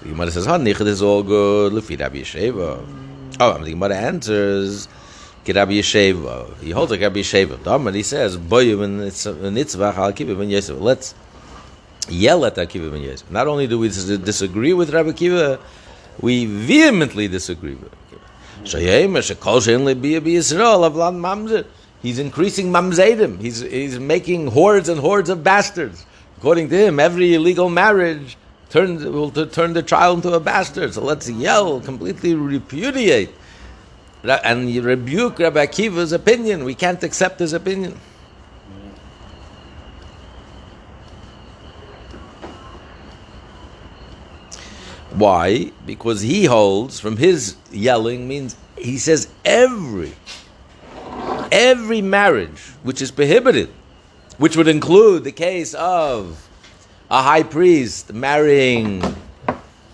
The 0.00 0.08
Gemara 0.08 0.30
says, 0.30 0.46
"Ha, 0.46 0.56
nichad 0.56 0.86
is 0.86 1.02
all 1.02 1.22
good." 1.22 1.74
Lefi 1.74 2.00
Rabbi 2.00 2.22
Yeshevav. 2.22 2.86
Oh, 3.38 3.58
the 3.62 3.68
Gemara 3.68 3.96
answers, 3.96 4.88
"Rabbi 5.46 5.72
Yeshevav." 5.72 6.58
He 6.62 6.70
holds 6.70 6.90
like 6.90 7.02
Rabbi 7.02 7.20
Yeshevav. 7.20 7.62
The 7.64 7.92
he 7.92 8.02
says, 8.02 8.38
"Boyu 8.38 8.78
v'nitzvah 8.78 9.94
al 9.98 10.12
Akiva 10.14 10.34
ben 10.38 10.48
Yosef." 10.48 10.80
Let's 10.80 11.14
yell 12.08 12.46
at 12.46 12.54
that 12.54 12.70
Akiva 12.70 12.90
ben 12.90 13.02
Yosef. 13.02 13.30
Not 13.30 13.46
only 13.46 13.66
do 13.66 13.78
we 13.78 13.88
disagree 13.88 14.72
with 14.72 14.88
Rabbi 14.88 15.10
Akiva, 15.10 15.58
we 16.18 16.46
vehemently 16.46 17.28
disagree 17.28 17.74
with 17.74 17.92
Akiva. 17.92 18.22
mamzer. 21.20 21.66
He's 22.04 22.18
increasing 22.18 22.70
mamzerim. 22.70 23.40
He's, 23.40 23.60
he's 23.60 23.98
making 23.98 24.48
hordes 24.48 24.90
and 24.90 25.00
hordes 25.00 25.30
of 25.30 25.42
bastards. 25.42 26.04
According 26.36 26.68
to 26.68 26.76
him, 26.76 27.00
every 27.00 27.32
illegal 27.32 27.70
marriage 27.70 28.36
turns, 28.68 29.02
will 29.02 29.30
turn 29.30 29.72
the 29.72 29.82
child 29.82 30.18
into 30.18 30.34
a 30.34 30.38
bastard. 30.38 30.92
So 30.92 31.02
let's 31.02 31.30
yell, 31.30 31.80
completely 31.80 32.34
repudiate, 32.34 33.30
and 34.22 34.84
rebuke 34.84 35.38
Rabbi 35.38 35.64
Akiva's 35.64 36.12
opinion. 36.12 36.64
We 36.64 36.74
can't 36.74 37.02
accept 37.02 37.40
his 37.40 37.54
opinion. 37.54 37.98
Why? 45.12 45.72
Because 45.86 46.20
he 46.20 46.44
holds 46.44 47.00
from 47.00 47.16
his 47.16 47.56
yelling 47.72 48.28
means 48.28 48.56
he 48.76 48.98
says 48.98 49.28
every 49.42 50.12
every 51.54 52.02
marriage 52.02 52.60
which 52.82 53.00
is 53.00 53.12
prohibited, 53.12 53.70
which 54.38 54.56
would 54.56 54.66
include 54.66 55.22
the 55.22 55.30
case 55.30 55.72
of 55.74 56.48
a 57.08 57.22
high 57.22 57.44
priest 57.44 58.12
marrying 58.12 59.00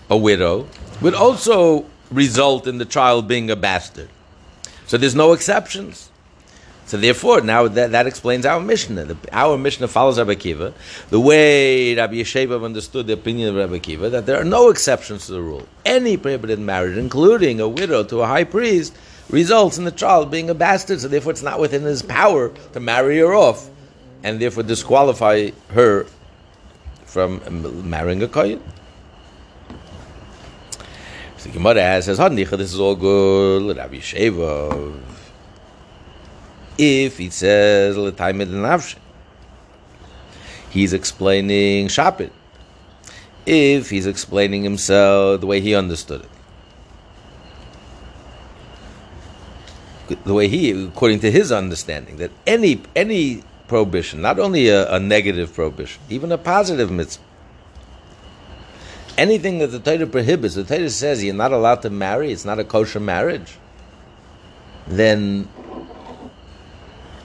a 0.08 0.16
widow, 0.16 0.66
would 1.02 1.14
also 1.14 1.84
result 2.10 2.66
in 2.66 2.78
the 2.78 2.86
child 2.86 3.28
being 3.28 3.50
a 3.50 3.56
bastard. 3.56 4.08
So 4.86 4.96
there's 4.96 5.14
no 5.14 5.34
exceptions. 5.34 6.10
So 6.86 6.96
therefore, 6.96 7.42
now 7.42 7.68
that, 7.68 7.92
that 7.92 8.06
explains 8.06 8.46
our 8.46 8.58
Mishnah. 8.58 9.04
The, 9.04 9.16
our 9.30 9.56
Mishnah 9.58 9.86
follows 9.86 10.18
Rabbi 10.18 10.34
Akiva 10.34 10.72
the 11.10 11.20
way 11.20 11.94
Rabbi 11.94 12.14
Yeshevav 12.14 12.64
understood 12.64 13.06
the 13.06 13.12
opinion 13.12 13.50
of 13.50 13.56
Rabbi 13.56 13.78
Akiva 13.78 14.10
that 14.10 14.24
there 14.24 14.40
are 14.40 14.44
no 14.44 14.70
exceptions 14.70 15.26
to 15.26 15.32
the 15.32 15.42
rule. 15.42 15.68
Any 15.84 16.16
prohibited 16.16 16.58
marriage, 16.58 16.96
including 16.96 17.60
a 17.60 17.68
widow 17.68 18.02
to 18.04 18.22
a 18.22 18.26
high 18.26 18.44
priest, 18.44 18.96
results 19.30 19.78
in 19.78 19.84
the 19.84 19.90
child 19.90 20.30
being 20.30 20.50
a 20.50 20.54
bastard, 20.54 21.00
so 21.00 21.08
therefore 21.08 21.32
it's 21.32 21.42
not 21.42 21.58
within 21.60 21.82
his 21.82 22.02
power 22.02 22.50
to 22.72 22.80
marry 22.80 23.18
her 23.18 23.34
off, 23.34 23.68
and 24.22 24.40
therefore 24.40 24.62
disqualify 24.62 25.50
her 25.70 26.06
from 27.04 27.40
marrying 27.88 28.22
a 28.22 28.28
kohen. 28.28 28.62
So 31.36 31.48
the 31.48 31.54
Gemara 31.54 32.02
says, 32.02 32.18
this 32.18 32.52
is 32.52 32.78
all 32.78 32.94
good, 32.94 33.76
Rabbi 33.76 33.96
Yeshevav. 33.96 35.00
If 36.76 37.18
he 37.18 37.30
says, 37.30 37.96
he's 40.70 40.92
explaining 40.92 41.88
Shapit. 41.88 42.32
If 43.46 43.90
he's 43.90 44.06
explaining 44.06 44.62
himself 44.62 45.40
the 45.40 45.46
way 45.46 45.60
he 45.60 45.74
understood 45.74 46.22
it. 46.22 46.29
The 50.24 50.34
way 50.34 50.48
he, 50.48 50.70
according 50.70 51.20
to 51.20 51.30
his 51.30 51.52
understanding, 51.52 52.16
that 52.16 52.30
any 52.46 52.82
any 52.94 53.42
prohibition, 53.68 54.20
not 54.20 54.38
only 54.38 54.68
a, 54.68 54.92
a 54.92 54.98
negative 54.98 55.54
prohibition, 55.54 56.02
even 56.08 56.32
a 56.32 56.38
positive 56.38 56.90
mitzvah, 56.90 57.22
anything 59.16 59.58
that 59.58 59.68
the 59.68 59.78
Torah 59.78 60.06
prohibits, 60.06 60.54
the 60.54 60.64
Torah 60.64 60.90
says 60.90 61.22
you're 61.22 61.34
not 61.34 61.52
allowed 61.52 61.82
to 61.82 61.90
marry, 61.90 62.32
it's 62.32 62.44
not 62.44 62.58
a 62.58 62.64
kosher 62.64 63.00
marriage, 63.00 63.58
then 64.86 65.48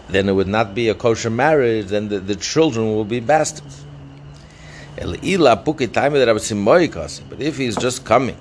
then 0.08 0.30
it 0.30 0.34
would 0.34 0.48
not 0.48 0.75
be 0.75 0.89
a 0.89 0.94
kosher 0.94 1.32
marriage, 1.32 1.88
then 1.88 2.10
the, 2.10 2.20
the 2.20 2.36
children 2.36 2.94
will 2.94 3.06
be 3.06 3.20
bastards. 3.20 3.84
But 4.98 5.20
if 7.39 7.58
he's 7.58 7.75
just 7.75 8.06
coming 8.06 8.38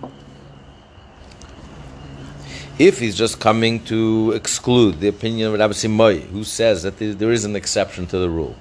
if 2.78 2.98
he's 2.98 3.16
just 3.16 3.40
coming 3.40 3.84
to 3.84 4.32
exclude 4.34 5.00
the 5.00 5.08
opinion 5.08 5.52
of 5.52 5.58
Rabbi 5.58 5.72
Simoy, 5.72 6.22
who 6.28 6.44
says 6.44 6.82
that 6.82 6.98
there 6.98 7.30
is 7.30 7.44
an 7.44 7.54
exception 7.54 8.06
to 8.08 8.18
the 8.18 8.28
rule, 8.28 8.56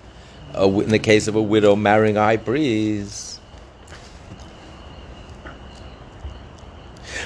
in 0.55 0.89
the 0.89 0.99
case 0.99 1.27
of 1.27 1.35
a 1.35 1.41
widow 1.41 1.75
marrying 1.75 2.17
a 2.17 2.21
high 2.21 2.37
priest. 2.37 3.39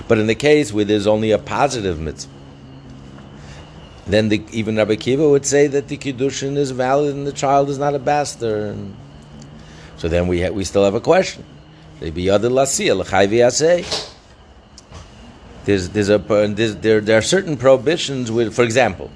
But 0.08 0.20
in 0.20 0.28
the 0.28 0.36
case 0.36 0.72
where 0.72 0.86
there's 0.86 1.08
only 1.08 1.32
a 1.32 1.38
positive 1.38 2.00
mitzvah, 2.00 2.32
then 4.06 4.30
the, 4.30 4.42
even 4.52 4.78
Rabbi 4.78 4.96
Kiva 4.96 5.28
would 5.28 5.46
say 5.46 5.68
that 5.68 5.90
the 5.90 5.98
kiddushin 5.98 6.56
is 6.56 6.72
valid 6.72 7.14
and 7.14 7.28
the 7.28 7.34
child 7.34 7.70
is 7.70 7.78
not 7.78 7.94
a 7.94 8.00
bastard. 8.00 8.78
So 9.98 10.08
then 10.08 10.28
we 10.28 10.42
ha- 10.42 10.52
we 10.52 10.64
still 10.64 10.86
have 10.86 10.96
a 10.96 11.02
question. 11.02 11.44
Other 12.02 12.50
lasia 12.50 12.96
there's, 15.68 15.90
there's 15.90 16.08
a, 16.08 16.16
uh, 16.16 16.48
there's, 16.48 16.78
there, 16.78 17.02
there 17.02 17.18
are 17.18 17.22
certain 17.22 17.58
prohibitions 17.58 18.32
with, 18.32 18.56
for 18.56 18.64
example, 18.64 19.12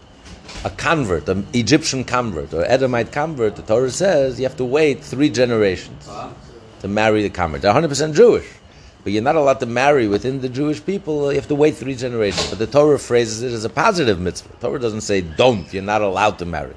a 0.65 0.69
convert, 0.69 1.29
an 1.29 1.47
Egyptian 1.53 2.03
convert 2.03 2.53
or 2.53 2.65
Edomite 2.65 3.13
convert, 3.13 3.55
the 3.55 3.61
Torah 3.61 3.89
says 3.89 4.37
you 4.37 4.45
have 4.45 4.57
to 4.57 4.65
wait 4.65 5.01
three 5.01 5.29
generations 5.29 6.09
to 6.81 6.87
marry 6.89 7.23
the 7.23 7.29
convert. 7.29 7.61
They're 7.61 7.73
100% 7.73 8.13
Jewish, 8.13 8.49
but 9.01 9.13
you're 9.13 9.23
not 9.23 9.37
allowed 9.37 9.61
to 9.61 9.65
marry 9.65 10.09
within 10.09 10.41
the 10.41 10.49
Jewish 10.49 10.85
people. 10.85 11.31
You 11.31 11.39
have 11.39 11.47
to 11.47 11.55
wait 11.55 11.75
three 11.75 11.95
generations. 11.95 12.49
But 12.49 12.59
the 12.59 12.67
Torah 12.67 12.99
phrases 12.99 13.41
it 13.43 13.53
as 13.53 13.63
a 13.63 13.69
positive 13.69 14.19
mitzvah. 14.19 14.49
The 14.49 14.67
Torah 14.67 14.79
doesn't 14.79 15.01
say 15.01 15.21
don't, 15.21 15.73
you're 15.73 15.81
not 15.81 16.01
allowed 16.01 16.37
to 16.39 16.45
marry. 16.45 16.75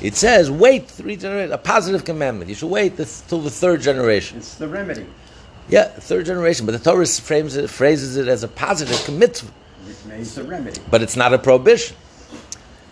It 0.00 0.14
says 0.14 0.52
wait 0.52 0.88
three 0.88 1.16
generations, 1.16 1.52
a 1.52 1.58
positive 1.58 2.04
commandment. 2.04 2.48
You 2.48 2.54
should 2.54 2.70
wait 2.70 2.96
till 2.96 3.40
the 3.40 3.50
third 3.50 3.80
generation. 3.80 4.38
It's 4.38 4.54
the 4.54 4.68
remedy. 4.68 5.06
Yeah, 5.68 5.84
third 5.84 6.26
generation. 6.26 6.66
But 6.66 6.72
the 6.72 6.90
Torah 6.90 7.06
frames 7.06 7.56
it, 7.56 7.68
phrases 7.68 8.16
it 8.16 8.28
as 8.28 8.42
a 8.42 8.48
positive 8.48 9.02
commitment. 9.04 9.52
Which 9.84 10.04
means 10.04 10.36
a 10.38 10.44
remedy. 10.44 10.80
But 10.90 11.02
it's 11.02 11.16
not 11.16 11.32
a 11.32 11.38
prohibition. 11.38 11.96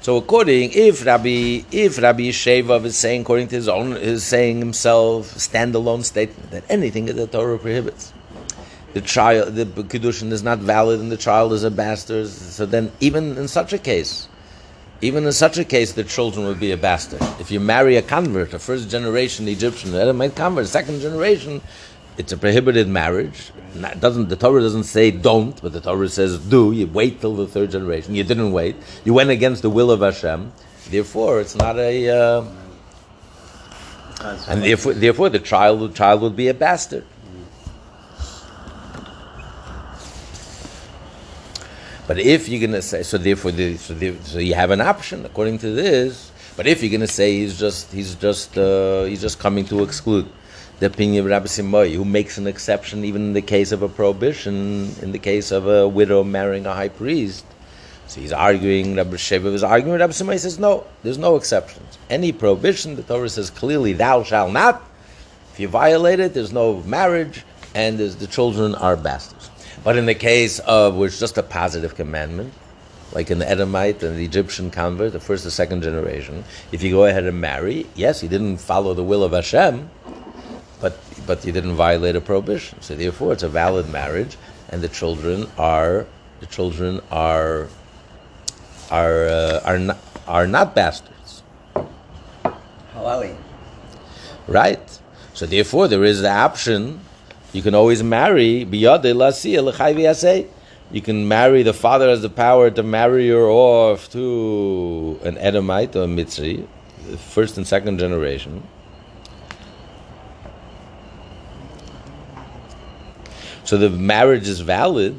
So 0.00 0.19
according, 0.19 0.73
if 0.73 1.07
Rabbi, 1.07 1.62
if 1.73 1.97
Rabbi 1.97 2.28
Sheva 2.28 2.85
is 2.85 2.97
saying, 2.97 3.23
according 3.23 3.49
to 3.49 3.57
his 3.57 3.69
own, 3.69 3.97
is 3.97 4.23
saying 4.23 4.59
himself, 4.59 5.35
standalone 5.35 6.04
statement 6.04 6.50
that 6.50 6.64
anything 6.69 7.07
that 7.07 7.14
the 7.14 7.26
Torah 7.26 7.59
prohibits, 7.59 8.12
the 8.93 9.00
child, 9.00 9.54
the 9.54 9.64
kiddushin 9.64 10.31
is 10.31 10.43
not 10.43 10.59
valid, 10.59 11.00
and 11.00 11.11
the 11.11 11.16
child 11.16 11.54
is 11.54 11.64
a 11.64 11.71
bastard. 11.71 12.28
So 12.28 12.66
then, 12.66 12.93
even 13.00 13.38
in 13.38 13.49
such 13.49 13.73
a 13.73 13.78
case, 13.78 14.28
even 15.00 15.25
in 15.25 15.33
such 15.33 15.59
a 15.59 15.64
case, 15.64 15.93
the 15.93 16.04
children 16.04 16.47
would 16.47 16.61
be 16.61 16.71
a 16.71 16.76
bastard. 16.76 17.23
If 17.40 17.50
you 17.50 17.59
marry 17.59 17.97
a 17.97 18.02
convert, 18.02 18.52
a 18.52 18.59
first 18.59 18.90
generation 18.90 19.49
Egyptian, 19.49 19.95
a 19.95 19.99
Edomite 19.99 20.37
convert, 20.37 20.66
second 20.66 21.00
generation, 21.00 21.62
it's 22.16 22.33
a 22.33 22.37
prohibited 22.37 22.88
marriage. 22.88 23.50
doesn't 24.00 24.28
the 24.28 24.37
Torah 24.37 24.61
doesn't 24.61 24.85
say 24.85 25.11
don't, 25.11 25.61
but 25.61 25.73
the 25.73 25.80
Torah 25.80 26.09
says 26.09 26.38
do. 26.38 26.73
You 26.73 26.87
wait 26.87 27.21
till 27.21 27.35
the 27.35 27.47
third 27.47 27.71
generation. 27.71 28.14
You 28.14 28.25
didn't 28.25 28.52
wait. 28.52 28.76
You 29.04 29.14
went 29.14 29.30
against 29.30 29.62
the 29.62 29.71
will 29.71 29.90
of 29.90 30.00
Hashem. 30.00 30.52
Therefore, 30.88 31.40
it's 31.40 31.56
not 31.56 31.78
a. 31.78 32.09
Uh, 32.09 32.44
and 34.49 34.62
therefore, 34.62 34.94
therefore, 34.94 35.28
the 35.28 35.38
child, 35.38 35.80
the 35.80 35.94
child 35.94 36.23
would 36.23 36.37
be 36.37 36.49
a 36.49 36.54
bastard. 36.54 37.04
But 42.06 42.18
if 42.18 42.49
you're 42.49 42.61
going 42.61 42.73
to 42.73 42.83
say 42.83 43.02
so, 43.02 43.16
therefore, 43.16 43.52
the, 43.52 43.76
so, 43.76 43.94
the, 43.94 44.14
so, 44.23 44.38
you 44.38 44.54
have 44.54 44.71
an 44.71 44.80
option 44.80 45.25
according 45.25 45.59
to 45.59 45.71
this. 45.71 46.30
But 46.56 46.66
if 46.66 46.83
you're 46.83 46.90
going 46.90 47.00
to 47.00 47.09
say 47.09 47.38
he's 47.38 47.59
just 47.59 47.90
he's 47.92 48.14
just 48.14 48.56
uh, 48.56 49.04
he's 49.04 49.23
just 49.23 49.38
coming 49.38 49.64
to 49.66 49.83
exclude, 49.83 50.28
the 50.85 50.93
opinion 50.93 51.25
of 51.25 51.31
Rabbi 51.31 51.47
Simoy, 51.47 51.95
who 51.95 52.05
makes 52.05 52.37
an 52.37 52.47
exception 52.47 53.07
even 53.07 53.23
in 53.23 53.33
the 53.33 53.41
case 53.41 53.73
of 53.73 53.81
a 53.81 53.88
prohibition, 53.88 54.95
in 55.00 55.12
the 55.12 55.19
case 55.19 55.50
of 55.50 55.67
a 55.67 55.88
widow 55.88 56.23
marrying 56.23 56.67
a 56.67 56.75
high 56.75 56.91
priest. 56.91 57.47
So 58.07 58.21
he's 58.21 58.33
arguing, 58.33 58.95
Rabbi 58.95 59.17
Sheva 59.17 59.47
is 59.47 59.64
arguing, 59.64 59.99
Rabbi 59.99 60.12
Simoy 60.12 60.38
says, 60.38 60.59
no, 60.59 60.85
there's 61.03 61.17
no 61.17 61.37
exceptions. 61.37 61.99
Any 62.11 62.33
prohibition, 62.33 62.97
the 62.97 63.03
Torah 63.03 63.31
says 63.31 63.49
clearly, 63.49 63.95
thou 63.95 64.25
shalt 64.25 64.53
not. 64.53 64.83
If 65.55 65.61
you 65.61 65.69
violate 65.69 66.21
it, 66.21 66.35
there's 66.35 66.53
no 66.53 66.83
marriage, 66.83 67.45
and 67.75 67.99
the 67.99 68.26
children 68.26 68.75
are 68.75 68.95
bastards. 68.95 69.50
But 69.83 69.97
in 69.97 70.05
the 70.05 70.14
case 70.14 70.59
of 70.59 70.97
which 70.97 71.19
just 71.19 71.38
a 71.38 71.43
positive 71.43 71.95
commandment, 71.95 72.53
like 73.12 73.31
an 73.31 73.41
Edomite 73.41 74.03
and 74.03 74.19
the 74.19 74.25
Egyptian 74.25 74.71
convert, 74.71 75.12
the 75.12 75.21
first 75.21 75.47
or 75.47 75.50
second 75.50 75.83
generation, 75.83 76.45
if 76.73 76.83
you 76.83 76.91
go 76.91 77.07
ahead 77.07 77.25
and 77.25 77.41
marry, 77.41 77.87
yes, 77.95 78.23
you 78.23 78.29
didn't 78.29 78.59
follow 78.59 78.93
the 78.93 79.05
will 79.05 79.25
of 79.25 79.33
Hashem, 79.33 79.88
but 81.26 81.45
you 81.45 81.52
didn't 81.52 81.75
violate 81.75 82.16
a 82.16 82.21
prohibition. 82.21 82.81
So 82.81 82.95
therefore, 82.95 83.33
it's 83.33 83.43
a 83.43 83.49
valid 83.49 83.88
marriage, 83.90 84.37
and 84.69 84.83
the 84.83 84.88
children 84.88 85.47
are 85.59 86.07
the 86.40 86.47
children 86.47 87.00
are 87.11 87.69
are 88.90 89.26
uh, 89.26 89.61
are 89.64 89.78
not 89.78 89.99
are 90.26 90.47
not 90.47 90.75
bastards. 90.75 91.43
Halali. 92.95 93.37
Right. 94.47 95.00
So 95.33 95.47
therefore, 95.47 95.88
there 95.88 96.04
is 96.04 96.23
the 96.23 96.31
option. 96.31 97.00
You 97.52 97.62
can 97.62 97.75
always 97.75 98.02
marry 98.02 98.64
You 100.90 101.00
can 101.00 101.28
marry. 101.28 101.62
The 101.62 101.73
father 101.73 102.09
has 102.09 102.23
the 102.23 102.28
power 102.28 102.71
to 102.71 102.83
marry 102.83 103.28
her 103.28 103.49
off 103.49 104.11
to 104.12 105.19
an 105.25 105.38
Edomite 105.38 105.97
or 105.97 106.04
a 106.04 106.07
Mitzri, 106.07 106.66
first 107.16 107.57
and 107.57 107.66
second 107.66 107.99
generation. 107.99 108.62
So 113.64 113.78
the 113.78 113.90
marriage 113.90 114.47
is 114.47 114.61
valid, 114.61 115.18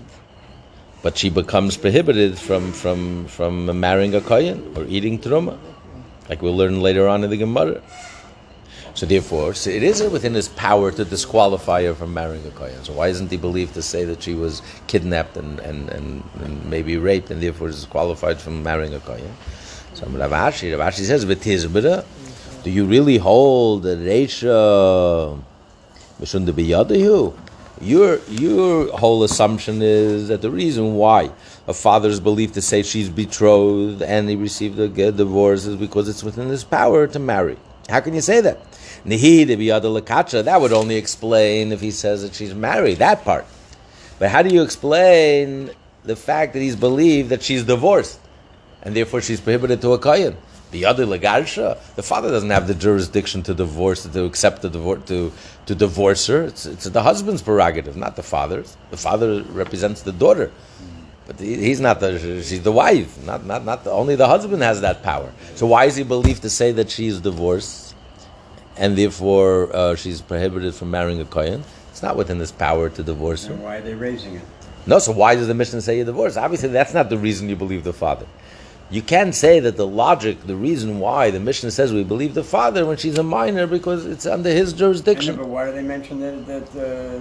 but 1.02 1.18
she 1.18 1.30
becomes 1.30 1.78
prohibited 1.78 2.38
from 2.38 2.72
from 2.72 3.26
from 3.28 3.80
marrying 3.80 4.14
a 4.14 4.22
kohen 4.22 4.74
or 4.76 4.86
eating 4.86 5.20
truma, 5.20 5.58
like 6.30 6.42
we'll 6.42 6.56
learn 6.56 6.80
later 6.82 7.08
on 7.08 7.24
in 7.24 7.32
the 7.32 7.38
Gemara. 7.38 7.82
So 8.94 9.06
therefore, 9.06 9.54
so 9.56 9.70
it 9.72 9.84
isn't 9.84 10.12
within 10.12 10.34
his 10.36 10.48
power 10.48 10.90
to 10.90 11.04
disqualify 11.04 11.84
her 11.84 11.94
from 11.96 12.14
marrying 12.14 12.46
a 12.48 12.52
kohen. 12.52 12.82
So 12.84 12.94
why 12.94 13.10
isn't 13.10 13.30
he 13.30 13.36
believed 13.36 13.74
to 13.74 13.82
say 13.82 14.06
that 14.06 14.24
she 14.24 14.36
was 14.36 14.62
kidnapped 14.88 15.36
and, 15.36 15.60
and, 15.60 15.90
and, 15.90 16.24
and 16.42 16.66
maybe 16.70 16.96
raped 16.96 17.30
and 17.30 17.44
therefore 17.44 17.68
disqualified 17.68 18.40
from 18.40 18.64
marrying 18.64 18.94
a 18.94 19.00
kohen? 19.02 19.36
So 19.96 20.06
Rav 20.08 20.32
Ashi, 20.32 20.78
Rav 20.78 20.94
Ashi 20.94 21.04
says, 21.04 21.26
"V'tizbera, 21.26 22.06
do 22.64 22.70
you 22.70 22.86
really 22.86 23.18
hold 23.18 23.84
that 23.84 24.00
Reisha 24.00 25.42
mishun 26.22 26.46
de 26.46 26.54
your 27.82 28.20
your 28.30 28.92
whole 28.98 29.24
assumption 29.24 29.82
is 29.82 30.30
that 30.30 30.42
the 30.42 30.50
reason 30.50 30.96
why 30.96 31.32
a 31.68 31.74
father 31.74 32.10
is 32.10 32.20
believed 32.20 32.54
to 32.54 32.62
say 32.62 32.84
she's 32.84 33.10
betrothed 33.10 34.02
and 34.02 34.30
he 34.30 34.36
received 34.36 34.80
a 34.80 34.88
good 34.88 35.18
divorce 35.18 35.66
is 35.66 35.76
because 35.76 36.08
it's 36.08 36.24
within 36.24 36.48
his 36.48 36.64
power 36.64 37.08
to 37.08 37.20
marry. 37.20 37.58
How 37.90 38.00
can 38.00 38.14
you 38.14 38.22
say 38.22 38.42
that? 38.42 38.60
That 39.04 40.58
would 40.62 40.74
only 40.74 40.96
explain 40.96 41.72
if 41.72 41.82
he 41.82 41.92
says 41.92 42.22
that 42.24 42.34
she's 42.34 42.54
married, 42.54 42.98
that 42.98 43.24
part. 43.24 43.46
But 44.18 44.30
how 44.30 44.42
do 44.42 44.50
you 44.50 44.64
explain 44.64 45.72
the 46.04 46.16
fact 46.16 46.54
that 46.54 46.60
he's 46.60 46.76
believed 46.76 47.30
that 47.30 47.44
she's 47.44 47.64
divorced 47.64 48.20
and 48.82 48.96
therefore 48.96 49.22
she's 49.22 49.42
prohibited 49.42 49.82
to 49.82 49.94
a 49.94 50.00
kohen? 50.00 50.38
The 50.76 50.84
other 50.84 51.06
legarsha, 51.06 51.80
the 51.96 52.04
father 52.04 52.30
doesn't 52.30 52.50
have 52.50 52.68
the 52.68 52.76
jurisdiction 52.76 53.42
to 53.44 53.54
divorce, 53.54 54.04
to 54.04 54.26
accept 54.26 54.62
the 54.62 54.70
divorce, 54.70 55.06
to, 55.06 55.32
to 55.68 55.74
divorce 55.74 56.28
her. 56.28 56.44
It's, 56.44 56.66
it's 56.66 56.84
the 56.84 57.02
husband's 57.02 57.42
prerogative, 57.42 57.96
not 57.96 58.18
the 58.18 58.24
father's. 58.24 58.76
The 58.92 58.98
father 58.98 59.42
represents 59.44 60.02
the 60.02 60.12
daughter, 60.12 60.52
but 61.28 61.40
he's 61.40 61.80
not 61.80 62.02
the. 62.02 62.20
She's 62.44 62.62
the 62.62 62.74
wife. 62.74 63.24
Not 63.24 63.46
not 63.46 63.64
not 63.64 63.86
the, 63.86 63.92
only 63.92 64.18
the 64.18 64.28
husband 64.28 64.62
has 64.64 64.82
that 64.82 65.02
power. 65.02 65.32
So 65.56 65.66
why 65.66 65.86
is 65.86 65.96
he 65.96 66.04
believed 66.04 66.42
to 66.42 66.50
say 66.50 66.74
that 66.74 66.92
she's 66.92 67.22
divorced, 67.22 67.96
and 68.76 68.98
therefore 68.98 69.74
uh, 69.74 69.96
she's 69.96 70.20
prohibited 70.20 70.76
from 70.76 70.92
marrying 70.92 71.22
a 71.22 71.26
kohen? 71.26 71.64
It's 71.92 72.04
not 72.04 72.18
within 72.18 72.38
his 72.38 72.52
power 72.52 72.90
to 72.90 73.02
divorce 73.02 73.46
her. 73.46 73.56
Why 73.56 73.78
are 73.78 73.82
they 73.82 73.94
raising 73.94 74.36
it? 74.36 74.46
No, 74.86 75.00
so 75.00 75.14
why 75.14 75.36
does 75.36 75.48
the 75.48 75.54
Mishnah 75.54 75.80
say 75.80 76.00
you 76.00 76.04
divorce? 76.04 76.36
Obviously, 76.36 76.68
that's 76.68 76.94
not 76.94 77.10
the 77.10 77.18
reason 77.18 77.48
you 77.48 77.56
believe 77.56 77.86
the 77.86 77.94
father. 77.94 78.28
You 78.92 79.02
can't 79.02 79.34
say 79.34 79.60
that 79.62 79.78
the 79.78 79.88
logic, 79.88 80.46
the 80.46 80.56
reason 80.56 81.00
why 81.00 81.32
the 81.32 81.40
Mishnah 81.40 81.72
says 81.72 81.92
we 81.92 82.04
believe 82.04 82.36
the 82.36 82.44
father 82.44 82.86
when 82.86 82.98
she's 82.98 83.18
a 83.18 83.24
minor 83.24 83.66
because 83.66 84.06
it's 84.06 84.28
under 84.28 84.52
his 84.52 84.74
jurisdiction. 84.74 85.38
but 85.38 85.48
why 85.48 85.66
do 85.66 85.72
they 85.72 85.82
mention 85.82 86.20
that 86.20 86.46
that, 86.46 86.70
uh, 86.70 87.20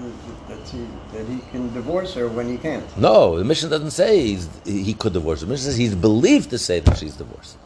that, 0.48 0.68
he, 0.68 0.86
that 1.16 1.26
he 1.26 1.38
can 1.50 1.72
divorce 1.72 2.12
her 2.14 2.28
when 2.28 2.50
he 2.50 2.58
can't? 2.58 2.84
No, 2.98 3.38
the 3.38 3.44
Mishnah 3.44 3.70
doesn't 3.70 3.92
say 3.92 4.38
he 4.66 4.92
could 4.92 5.14
divorce 5.14 5.40
her. 5.40 5.46
The 5.46 5.52
Mishnah 5.52 5.70
says 5.70 5.76
he's 5.78 5.94
believed 5.94 6.50
to 6.50 6.58
say 6.58 6.80
that 6.80 6.98
she's 6.98 7.16
divorced. 7.16 7.56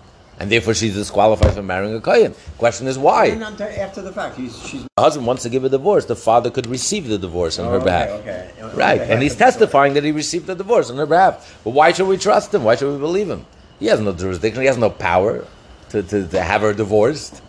And 0.40 0.52
therefore 0.52 0.74
she's 0.74 0.94
disqualified 0.94 1.54
from 1.54 1.66
marrying 1.66 1.96
a 1.96 2.00
Kohen. 2.00 2.36
Question 2.56 2.86
is 2.86 2.96
why? 2.96 3.30
after 3.30 4.00
the 4.00 4.12
fact, 4.12 4.36
he's, 4.36 4.56
she's... 4.64 4.84
The 4.96 5.02
husband 5.02 5.26
wants 5.26 5.42
to 5.42 5.48
give 5.48 5.64
a 5.64 5.68
divorce. 5.68 6.04
The 6.04 6.14
father 6.14 6.52
could 6.52 6.68
receive 6.68 7.08
the 7.08 7.18
divorce 7.18 7.58
on 7.58 7.66
oh, 7.66 7.70
her 7.70 7.76
okay, 7.78 7.84
behalf. 7.84 8.10
Okay, 8.20 8.76
Right, 8.76 9.00
and 9.00 9.20
he's 9.20 9.34
testifying 9.34 9.94
that 9.94 10.04
he 10.04 10.12
received 10.12 10.46
the 10.46 10.54
divorce 10.54 10.88
on 10.90 10.96
her 10.98 11.06
behalf. 11.06 11.58
But 11.64 11.70
why 11.70 11.90
should 11.90 12.06
we 12.06 12.16
trust 12.16 12.54
him? 12.54 12.62
Why 12.62 12.76
should 12.76 12.92
we 12.92 12.98
believe 13.00 13.28
him? 13.28 13.44
He 13.78 13.86
has 13.86 14.00
no 14.00 14.12
jurisdiction. 14.12 14.62
He 14.62 14.66
has 14.66 14.78
no 14.78 14.90
power 14.90 15.46
to, 15.90 16.02
to, 16.02 16.26
to 16.26 16.42
have 16.42 16.62
her 16.62 16.72
divorced. 16.72 17.42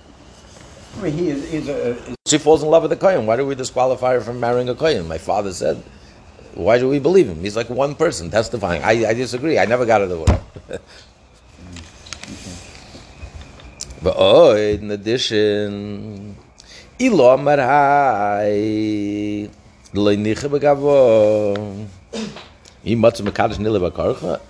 I 0.98 1.02
mean, 1.02 1.13
he 1.13 1.30
is, 1.30 1.50
he's 1.50 1.68
a, 1.68 1.98
she 2.26 2.38
falls 2.38 2.63
in 2.63 2.70
love 2.70 2.84
with 2.84 2.92
a 2.92 2.96
kohen. 2.96 3.26
Why 3.26 3.36
do 3.36 3.46
we 3.46 3.56
disqualify 3.56 4.13
her 4.13 4.22
from 4.22 4.39
marrying 4.39 4.70
a 4.70 4.76
kohen? 4.76 5.08
My 5.08 5.18
father 5.18 5.54
said, 5.54 5.82
"Why 6.56 6.78
do 6.78 6.89
we 6.89 7.00
believe 7.00 7.28
him? 7.28 7.42
He's 7.42 7.56
like 7.56 7.70
one 7.70 7.96
person 7.96 8.30
testifying." 8.30 8.84
I, 8.84 9.10
I 9.10 9.13
disagree. 9.13 9.60
I 9.60 9.65
never 9.65 9.86
got 9.86 10.02
a 10.02 10.08
divorce. 10.08 10.39
but 14.02 14.15
oh, 14.18 14.56
in 14.56 14.92
addition, 14.92 16.36
ilo 17.00 17.38
marai 17.38 19.50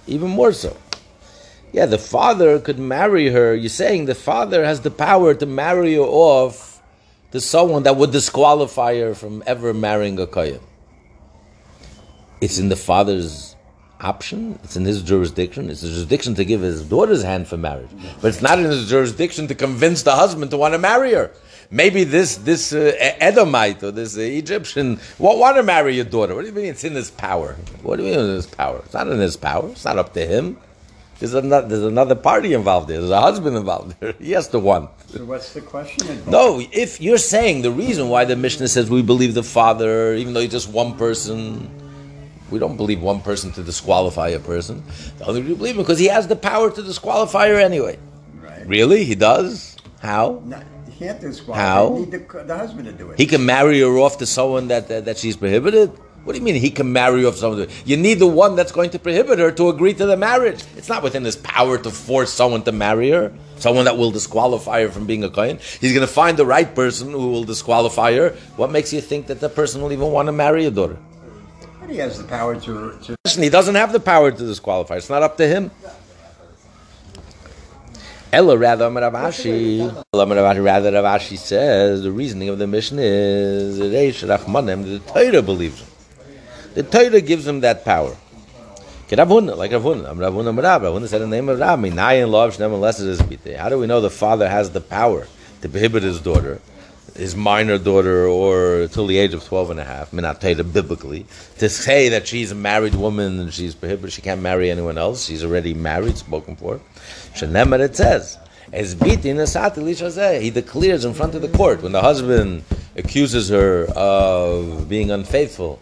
even 0.07 0.29
more 0.29 0.51
so. 0.51 0.75
Yeah, 1.71 1.85
the 1.85 1.97
father 1.97 2.59
could 2.59 2.79
marry 2.79 3.29
her. 3.29 3.55
You're 3.55 3.69
saying 3.69 4.05
the 4.05 4.15
father 4.15 4.65
has 4.65 4.81
the 4.81 4.91
power 4.91 5.33
to 5.33 5.45
marry 5.45 5.95
her 5.95 6.01
off 6.01 6.81
to 7.31 7.39
someone 7.39 7.83
that 7.83 7.95
would 7.95 8.11
disqualify 8.11 8.97
her 8.99 9.13
from 9.13 9.43
ever 9.45 9.73
marrying 9.73 10.19
a 10.19 10.25
kohen. 10.25 10.59
It's 12.41 12.57
in 12.57 12.69
the 12.69 12.75
father's 12.75 13.55
option. 14.01 14.57
It's 14.63 14.75
in 14.77 14.85
his 14.85 15.03
jurisdiction. 15.03 15.69
It's 15.69 15.81
his 15.81 15.91
jurisdiction 15.91 16.35
to 16.35 16.45
give 16.45 16.61
his 16.61 16.83
daughter's 16.83 17.21
hand 17.21 17.47
for 17.47 17.57
marriage, 17.57 17.89
but 18.21 18.29
it's 18.29 18.41
not 18.41 18.57
in 18.57 18.65
his 18.65 18.89
jurisdiction 18.89 19.47
to 19.47 19.55
convince 19.55 20.03
the 20.03 20.15
husband 20.15 20.51
to 20.51 20.57
want 20.57 20.73
to 20.73 20.79
marry 20.79 21.13
her. 21.13 21.31
Maybe 21.69 22.03
this 22.03 22.37
this 22.37 22.73
uh, 22.73 22.93
Edomite 22.97 23.83
or 23.83 23.91
this 23.91 24.17
uh, 24.17 24.21
Egyptian 24.21 24.99
won't 25.19 25.37
want 25.37 25.57
to 25.57 25.63
marry 25.63 25.95
your 25.95 26.05
daughter. 26.05 26.33
What 26.33 26.41
do 26.41 26.47
you 26.47 26.53
mean 26.53 26.65
it's 26.65 26.83
in 26.83 26.93
his 26.93 27.11
power? 27.11 27.55
What 27.83 27.97
do 27.97 28.03
you 28.03 28.11
mean 28.11 28.19
in 28.19 28.35
his 28.35 28.47
power? 28.47 28.81
It's 28.85 28.93
not 28.93 29.07
in 29.07 29.19
his 29.19 29.37
power. 29.37 29.69
It's 29.69 29.85
not 29.85 29.99
up 29.99 30.13
to 30.13 30.25
him. 30.25 30.57
There's 31.19 31.33
another, 31.33 31.67
there's 31.67 31.83
another 31.83 32.15
party 32.15 32.53
involved 32.53 32.87
there. 32.87 32.99
There's 32.99 33.11
a 33.11 33.19
husband 33.19 33.57
involved 33.57 33.99
there. 33.99 34.13
He 34.19 34.31
has 34.31 34.47
to 34.49 34.59
want. 34.59 34.89
So 35.07 35.25
what's 35.25 35.53
the 35.53 35.61
question? 35.61 36.23
No, 36.25 36.61
if 36.71 37.01
you're 37.01 37.17
saying 37.17 37.61
the 37.61 37.71
reason 37.71 38.07
why 38.07 38.23
the 38.23 38.37
Mishnah 38.37 38.69
says 38.69 38.89
we 38.89 39.01
believe 39.01 39.33
the 39.33 39.43
father, 39.43 40.13
even 40.13 40.33
though 40.33 40.39
he's 40.39 40.51
just 40.51 40.69
one 40.69 40.97
person, 40.97 41.69
we 42.49 42.57
don't 42.57 42.77
believe 42.77 43.01
one 43.01 43.21
person 43.21 43.51
to 43.53 43.63
disqualify 43.63 44.29
a 44.29 44.39
person. 44.39 44.81
The 45.17 45.25
only 45.25 45.41
reason 45.41 45.55
we 45.55 45.57
believe 45.57 45.75
him 45.75 45.81
because 45.81 45.99
he 45.99 46.07
has 46.07 46.27
the 46.27 46.37
power 46.37 46.71
to 46.71 46.81
disqualify 46.81 47.49
her 47.49 47.59
anyway. 47.59 47.99
Right. 48.41 48.65
Really? 48.65 49.03
He 49.03 49.15
does? 49.15 49.75
How? 49.99 50.41
No, 50.45 50.61
he 50.89 51.05
can't 51.05 51.19
disqualify. 51.19 51.61
How? 51.61 51.95
He 51.95 51.99
need 52.01 52.11
the, 52.11 52.43
the, 52.43 52.57
husband 52.57 52.85
to 52.85 52.93
do 52.93 53.11
it. 53.11 53.19
He 53.19 53.25
can 53.25 53.45
marry 53.45 53.81
her 53.81 53.97
off 53.99 54.19
to 54.19 54.25
someone 54.25 54.69
that, 54.69 54.87
that, 54.87 55.05
that 55.05 55.17
she's 55.17 55.35
prohibited? 55.35 55.91
What 56.29 56.33
do 56.33 56.41
you 56.41 56.45
mean 56.45 56.61
he 56.61 56.69
can 56.69 56.93
marry 56.93 57.25
off 57.25 57.37
someone? 57.37 57.67
You 57.85 57.97
need 57.97 58.19
the 58.19 58.27
one 58.27 58.55
that's 58.55 58.71
going 58.71 58.91
to 58.91 58.99
prohibit 58.99 59.39
her 59.39 59.51
to 59.53 59.69
agree 59.69 59.95
to 59.95 60.05
the 60.05 60.15
marriage. 60.15 60.63
It's 60.77 60.87
not 60.87 61.01
within 61.01 61.23
his 61.23 61.35
power 61.35 61.79
to 61.79 61.89
force 61.89 62.31
someone 62.31 62.61
to 62.65 62.71
marry 62.71 63.09
her, 63.09 63.33
someone 63.55 63.85
that 63.85 63.97
will 63.97 64.11
disqualify 64.11 64.83
her 64.83 64.89
from 64.89 65.07
being 65.07 65.23
a 65.23 65.31
kohen. 65.31 65.57
He's 65.81 65.91
going 65.91 66.05
to 66.05 66.13
find 66.13 66.37
the 66.37 66.45
right 66.45 66.75
person 66.75 67.09
who 67.09 67.31
will 67.31 67.45
disqualify 67.45 68.13
her. 68.13 68.29
What 68.57 68.69
makes 68.69 68.93
you 68.93 69.01
think 69.01 69.25
that 69.25 69.39
the 69.39 69.49
person 69.49 69.81
will 69.81 69.91
even 69.91 70.11
want 70.11 70.27
to 70.27 70.31
marry 70.31 70.65
a 70.65 70.69
daughter? 70.69 70.97
But 71.79 71.89
he 71.89 71.97
has 71.97 72.19
the 72.19 72.25
power 72.25 72.53
to, 72.61 72.99
to. 73.05 73.15
He 73.25 73.49
doesn't 73.49 73.73
have 73.73 73.91
the 73.91 73.99
power 73.99 74.29
to 74.29 74.37
disqualify. 74.37 74.97
It's 74.97 75.09
not 75.09 75.23
up 75.23 75.35
to 75.37 75.47
him. 75.47 75.71
Ella 78.31 78.55
rather 78.55 78.87
Rav 78.91 79.13
Ashi. 79.13 79.79
Rather 80.13 80.91
Rav 80.91 81.21
Ashi 81.21 81.39
says 81.39 82.03
the 82.03 82.11
reasoning 82.11 82.49
of 82.49 82.59
the 82.59 82.67
Mishnah 82.67 83.01
is 83.01 83.79
the 83.79 85.01
Torah 85.07 85.41
believes 85.41 85.81
him. 85.81 85.89
The 86.79 86.83
Torah 86.83 87.19
gives 87.19 87.45
him 87.45 87.59
that 87.59 87.83
power. 87.83 88.15
Like 89.11 89.19
said 89.19 89.19
the 91.19 91.27
name 91.27 91.49
of 91.49 91.59
How 91.59 91.75
do 93.67 93.79
we 93.79 93.85
know 93.85 93.99
the 93.99 94.09
father 94.09 94.47
has 94.47 94.69
the 94.69 94.79
power 94.79 95.27
to 95.61 95.67
prohibit 95.67 96.03
his 96.03 96.21
daughter? 96.21 96.61
his 97.17 97.35
minor 97.35 97.77
daughter 97.77 98.27
or 98.27 98.87
till 98.87 99.07
the 99.07 99.17
age 99.17 99.33
of 99.33 99.43
12 99.43 99.71
and 99.71 99.79
a 99.81 99.83
half, 99.83 100.11
minatayda 100.11 100.71
biblically, 100.71 101.25
to 101.57 101.67
say 101.67 102.07
that 102.07 102.25
she's 102.25 102.53
a 102.53 102.55
married 102.55 102.95
woman 102.95 103.41
and 103.41 103.53
she's 103.53 103.75
prohibited, 103.75 104.13
she 104.13 104.21
can't 104.21 104.41
marry 104.41 104.71
anyone 104.71 104.97
else, 104.97 105.25
she's 105.25 105.43
already 105.43 105.73
married, 105.73 106.15
spoken 106.17 106.55
for. 106.55 106.79
Shenemar 107.35 107.81
it 107.81 107.97
says, 107.97 108.37
he 110.41 110.49
declares 110.49 111.03
in 111.03 111.13
front 111.13 111.35
of 111.35 111.41
the 111.41 111.49
court 111.49 111.81
when 111.81 111.91
the 111.91 112.01
husband 112.01 112.63
accuses 112.95 113.49
her 113.49 113.83
of 113.97 114.87
being 114.87 115.11
unfaithful. 115.11 115.81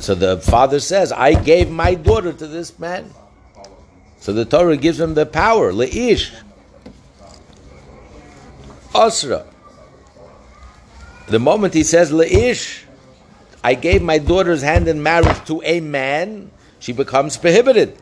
So 0.00 0.14
the 0.14 0.38
father 0.38 0.80
says, 0.80 1.12
I 1.12 1.34
gave 1.34 1.70
my 1.70 1.94
daughter 1.94 2.32
to 2.32 2.46
this 2.46 2.78
man. 2.78 3.10
So 4.18 4.32
the 4.32 4.44
Torah 4.44 4.76
gives 4.76 4.98
him 4.98 5.14
the 5.14 5.26
power, 5.26 5.72
le'ish, 5.72 6.34
asra. 8.94 9.44
The 11.28 11.38
moment 11.38 11.74
he 11.74 11.82
says 11.82 12.12
le'ish, 12.12 12.84
I 13.62 13.74
gave 13.74 14.02
my 14.02 14.18
daughter's 14.18 14.62
hand 14.62 14.88
in 14.88 15.02
marriage 15.02 15.44
to 15.46 15.62
a 15.64 15.80
man, 15.80 16.50
she 16.80 16.92
becomes 16.92 17.36
prohibited. 17.36 17.98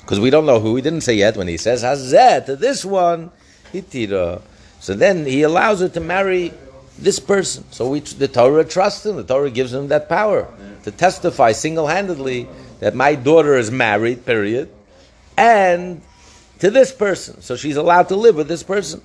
Because 0.00 0.18
we 0.18 0.30
don't 0.30 0.46
know 0.46 0.58
who, 0.58 0.74
he 0.76 0.82
didn't 0.82 1.02
say 1.02 1.14
yet. 1.14 1.36
When 1.36 1.46
he 1.46 1.56
says 1.56 1.84
hazeh 1.84 2.44
to 2.46 2.56
this 2.56 2.84
one, 2.84 3.30
hitira. 3.72 4.42
So 4.80 4.94
then 4.94 5.24
he 5.24 5.42
allows 5.42 5.80
her 5.80 5.88
to 5.90 6.00
marry 6.00 6.52
this 6.98 7.18
person. 7.18 7.64
So 7.70 7.88
we, 7.88 8.00
the 8.00 8.28
Torah 8.28 8.64
trusts 8.64 9.04
him. 9.06 9.16
The 9.16 9.24
Torah 9.24 9.50
gives 9.50 9.72
him 9.72 9.88
that 9.88 10.08
power 10.08 10.48
to 10.84 10.90
testify 10.90 11.52
single-handedly 11.52 12.48
that 12.80 12.94
my 12.94 13.14
daughter 13.14 13.56
is 13.56 13.70
married, 13.70 14.26
period, 14.26 14.68
and 15.36 16.02
to 16.58 16.70
this 16.70 16.92
person. 16.92 17.40
So 17.40 17.56
she's 17.56 17.76
allowed 17.76 18.08
to 18.08 18.16
live 18.16 18.36
with 18.36 18.48
this 18.48 18.62
person. 18.62 19.02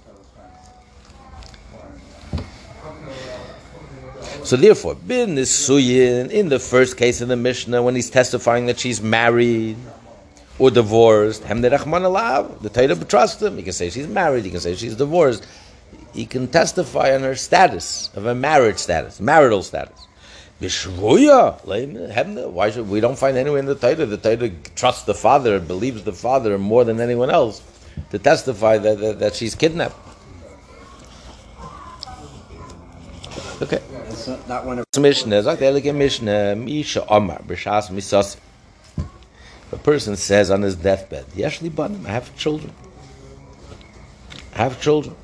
So 4.43 4.56
therefore, 4.56 4.95
bin 4.95 5.36
nisuyin 5.36 6.32
in 6.32 6.47
the 6.47 6.60
first 6.60 6.95
case 6.95 7.19
in 7.19 7.28
the 7.28 7.36
Mishnah 7.36 7.84
when 7.84 7.95
he's 7.95 8.10
testifying 8.10 8.67
that 8.67 8.80
she's 8.80 9.02
married 9.02 9.76
or 10.58 10.71
divorced, 10.71 11.43
hem 11.43 11.62
the 11.62 11.69
alav, 11.69 12.62
the 12.62 12.69
Torah 12.69 12.95
trusts 13.06 13.41
him. 13.41 13.58
He 13.58 13.63
can 13.63 13.73
say 13.73 13.89
she's 13.89 14.08
married. 14.08 14.45
He 14.45 14.52
can 14.52 14.62
say 14.62 14.76
she's 14.76 14.95
divorced. 14.95 15.45
He 16.17 16.25
can 16.25 16.47
testify 16.47 17.13
on 17.13 17.21
her 17.21 17.36
status 17.36 18.10
of 18.15 18.25
a 18.25 18.34
marriage 18.34 18.80
status, 18.80 19.19
marital 19.21 19.62
status. 19.62 20.08
Bishvuya, 20.60 21.62
why 22.51 22.71
should 22.71 22.89
we 22.89 22.99
don't 22.99 23.19
find 23.19 23.38
anyone 23.38 23.60
in 23.60 23.65
the 23.67 23.75
Torah? 23.75 24.08
The 24.08 24.17
Torah 24.17 24.49
trusts 24.75 25.03
the 25.03 25.13
father, 25.13 25.60
believes 25.60 26.01
the 26.01 26.13
father 26.13 26.58
more 26.58 26.84
than 26.84 26.99
anyone 26.99 27.30
else 27.30 27.62
to 28.10 28.17
testify 28.17 28.80
that, 28.80 28.99
that, 28.99 29.19
that 29.19 29.36
she's 29.36 29.53
kidnapped. 29.53 29.95
Okay. 33.62 33.77
One 33.77 34.80
of 34.80 34.86
Mishnah, 34.99 35.93
Mishnah, 35.93 36.56
Misha 36.56 37.08
Omar, 37.08 37.43
B'shas 37.43 37.91
Misas. 37.91 38.38
A 39.71 39.77
person 39.77 40.15
says 40.15 40.49
on 40.49 40.63
his 40.63 40.75
deathbed, 40.75 41.27
Yeshli 41.36 41.69
Banim, 41.75 42.08
I 42.08 42.10
have 42.10 42.36
children. 42.36 42.73
I 44.56 44.63
have 44.63 44.82
children. 44.82 45.15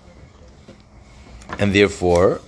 And 1.59 1.73
therefore, 1.73 2.41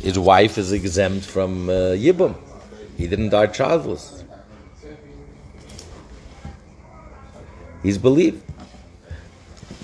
his 0.00 0.18
wife 0.18 0.58
is 0.58 0.72
exempt 0.72 1.24
from 1.24 1.68
uh, 1.68 1.94
Yibum. 1.94 2.36
He 2.96 3.06
didn't 3.06 3.30
die 3.30 3.46
childless. 3.46 4.24
He's 7.82 7.98
believed. 7.98 8.42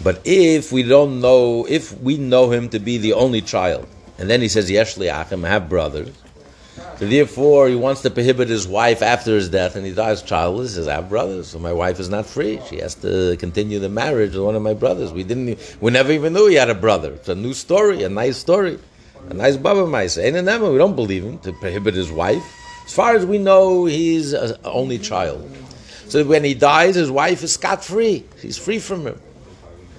But 0.03 0.21
if 0.25 0.73
we 0.73 0.83
don't 0.83 1.21
know, 1.21 1.67
if 1.69 1.97
we 2.01 2.17
know 2.17 2.51
him 2.51 2.69
to 2.71 2.79
be 2.79 2.99
the 2.99 3.13
only 3.13 3.41
child, 3.41 3.87
and 4.19 4.29
then 4.29 4.41
he 4.41 4.49
says, 4.49 4.71
Yeshli 4.71 5.13
Achim, 5.13 5.45
have 5.45 5.69
brothers, 5.69 6.22
so 6.99 7.07
therefore 7.07 7.69
he 7.69 7.75
wants 7.75 8.03
to 8.03 8.11
prohibit 8.11 8.49
his 8.49 8.67
wife 8.67 9.03
after 9.03 9.35
his 9.35 9.49
death, 9.49 9.77
and 9.77 9.85
he 9.85 9.93
dies 9.93 10.23
childless, 10.23 10.71
he 10.71 10.75
says, 10.77 10.89
I 10.89 10.95
have 10.95 11.09
brothers, 11.09 11.49
so 11.49 11.59
my 11.59 11.73
wife 11.73 12.01
is 12.01 12.09
not 12.09 12.27
free. 12.27 12.61
She 12.69 12.79
has 12.79 12.95
to 12.97 13.37
continue 13.39 13.79
the 13.79 13.89
marriage 13.89 14.35
with 14.35 14.45
one 14.45 14.57
of 14.57 14.63
my 14.63 14.75
brothers. 14.75 15.13
We 15.13 15.25
didn't, 15.25 15.59
we 15.81 15.91
never 15.91 16.13
even 16.13 16.33
knew 16.33 16.49
he 16.49 16.55
had 16.55 16.71
a 16.71 16.75
brother. 16.75 17.13
It's 17.13 17.29
a 17.29 17.35
new 17.35 17.53
story, 17.53 18.03
a 18.05 18.09
nice 18.09 18.39
story. 18.39 18.79
A 19.29 19.35
nice 19.35 19.57
Baba 19.57 19.83
Maisa. 19.83 20.23
We 20.73 20.79
don't 20.79 20.97
believe 20.97 21.25
him 21.25 21.39
to 21.41 21.53
prohibit 21.53 21.95
his 21.95 22.11
wife. 22.11 22.43
As 22.85 22.93
far 22.93 23.15
as 23.15 23.25
we 23.25 23.39
know, 23.39 23.85
he's 23.85 24.33
an 24.33 24.57
only 24.65 24.99
child. 24.99 25.49
So 26.09 26.25
when 26.25 26.43
he 26.43 26.55
dies, 26.55 26.97
his 26.97 27.11
wife 27.11 27.43
is 27.43 27.53
scot 27.53 27.85
free. 27.85 28.25
She's 28.41 28.59
free 28.59 28.79
from 28.79 29.07
him. 29.07 29.21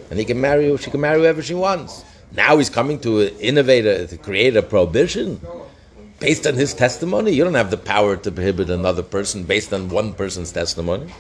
And 0.10 0.20
he 0.20 0.26
can 0.26 0.42
marry, 0.42 0.76
she 0.78 0.92
can 0.92 1.02
marry 1.02 1.20
whoever 1.20 1.42
she 1.42 1.54
wants. 1.54 2.04
Now 2.36 2.58
he's 2.58 2.70
coming 2.70 3.00
to 3.00 3.30
innovate, 3.40 3.86
a, 3.86 4.08
to 4.08 4.18
create 4.18 4.58
a 4.58 4.62
prohibition 4.62 5.40
based 6.24 6.48
on 6.48 6.56
his 6.56 6.74
testimony. 6.74 7.32
You 7.32 7.44
don't 7.44 7.60
have 7.60 7.70
the 7.70 7.78
power 7.78 8.16
to 8.16 8.32
prohibit 8.32 8.70
another 8.70 9.04
person 9.04 9.44
based 9.44 9.74
on 9.74 9.90
one 9.90 10.14
person's 10.14 10.54
testimony. 10.54 11.12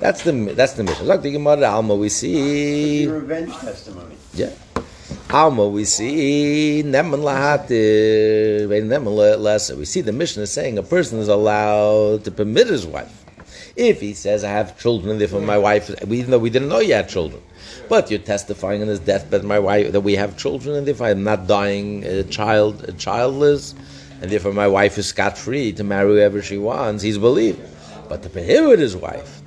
That's 0.00 0.24
the 0.24 0.32
that's 0.58 0.72
the 0.72 0.82
Mishnah. 0.82 1.06
Like 1.06 1.22
the 1.22 1.30
Gemara 1.30 1.70
Alma, 1.70 1.94
we 1.94 2.08
see 2.08 3.06
revenge 3.06 3.54
testimony. 3.54 4.16
Yeah. 4.34 4.50
Alma, 5.30 5.68
we 5.68 5.84
see 5.84 6.82
Neman 6.84 7.22
Lahatir, 7.22 8.66
Neman 8.66 9.38
Lesser. 9.38 9.76
We 9.76 9.84
see 9.84 10.00
the 10.00 10.12
Mishnah 10.12 10.42
is 10.42 10.52
saying 10.52 10.76
a 10.78 10.82
person 10.82 11.18
is 11.20 11.28
allowed 11.28 12.24
to 12.24 12.30
permit 12.30 12.66
his 12.66 12.86
wife. 12.86 13.23
If 13.76 14.00
he 14.00 14.14
says, 14.14 14.44
I 14.44 14.50
have 14.50 14.78
children, 14.78 15.18
therefore 15.18 15.40
my 15.40 15.58
wife, 15.58 15.90
even 16.02 16.30
though 16.30 16.38
we 16.38 16.50
didn't 16.50 16.68
know 16.68 16.78
you 16.78 16.94
had 16.94 17.08
children, 17.08 17.42
but 17.88 18.10
you're 18.10 18.20
testifying 18.20 18.82
on 18.82 18.88
his 18.88 19.00
deathbed, 19.00 19.42
my 19.42 19.58
wife, 19.58 19.90
that 19.92 20.00
we 20.00 20.14
have 20.14 20.36
children, 20.36 20.76
and 20.76 20.86
therefore 20.86 21.08
I'm 21.08 21.24
not 21.24 21.48
dying 21.48 22.04
a 22.04 22.22
child, 22.22 22.84
a 22.84 22.92
childless, 22.92 23.74
and 24.22 24.30
therefore 24.30 24.52
my 24.52 24.68
wife 24.68 24.96
is 24.96 25.06
scot 25.06 25.36
free 25.36 25.72
to 25.72 25.82
marry 25.82 26.08
whoever 26.08 26.40
she 26.40 26.56
wants, 26.56 27.02
he's 27.02 27.18
believed. 27.18 27.60
But 28.08 28.22
to 28.22 28.28
prohibit 28.28 28.78
his 28.78 28.96
wife, 28.96 29.42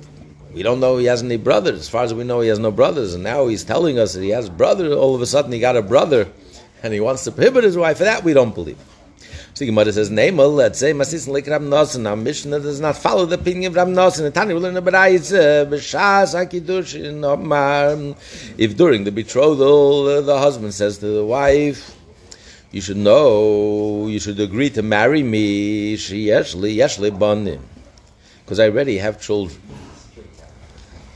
we 0.52 0.62
don't 0.62 0.80
know 0.80 0.96
he 0.96 1.06
has 1.06 1.22
any 1.22 1.36
brothers. 1.36 1.80
As 1.80 1.88
far 1.88 2.04
as 2.04 2.12
we 2.12 2.24
know, 2.24 2.40
he 2.40 2.48
has 2.48 2.58
no 2.58 2.70
brothers. 2.70 3.14
And 3.14 3.22
now 3.22 3.46
he's 3.46 3.64
telling 3.64 3.98
us 3.98 4.14
that 4.14 4.22
he 4.22 4.30
has 4.30 4.50
brothers. 4.50 4.92
All 4.92 5.14
of 5.14 5.22
a 5.22 5.26
sudden, 5.26 5.52
he 5.52 5.60
got 5.60 5.76
a 5.76 5.82
brother, 5.82 6.28
and 6.82 6.92
he 6.92 7.00
wants 7.00 7.24
to 7.24 7.32
prohibit 7.32 7.64
his 7.64 7.76
wife. 7.76 7.98
For 7.98 8.04
that, 8.04 8.24
we 8.24 8.32
don't 8.32 8.54
believe. 8.54 8.78
So 9.58 9.66
Gemara 9.66 9.92
says, 9.92 10.08
"Neimel, 10.08 10.54
let's 10.54 10.78
say 10.78 10.92
Masis 10.92 11.26
like 11.26 11.48
Ram 11.48 11.68
Nosson. 11.68 12.08
Our 12.08 12.14
Mishnah 12.14 12.60
does 12.60 12.78
not 12.78 12.96
follow 12.96 13.26
the 13.26 13.34
opinion 13.34 13.76
of 13.76 13.88
Nosson. 13.88 14.18
The 14.18 14.30
Tani 14.30 14.54
will 14.54 14.60
learn 14.60 14.76
about 14.76 14.94
b'shas. 14.94 16.32
If 18.56 18.76
during 18.76 19.02
the 19.02 19.10
betrothal 19.10 20.22
the 20.22 20.38
husband 20.38 20.74
says 20.74 20.98
to 20.98 21.06
the 21.06 21.24
wife." 21.24 21.96
You 22.70 22.80
should 22.80 22.98
know, 22.98 24.06
you 24.06 24.20
should 24.20 24.38
agree 24.38 24.70
to 24.70 24.82
marry 24.82 25.24
me, 25.24 25.96
she 25.96 26.26
yeshli, 26.26 26.76
yeshli 26.76 27.18
banim. 27.18 27.58
Because 28.44 28.60
I 28.60 28.66
already 28.66 28.98
have 28.98 29.20
children 29.20 29.58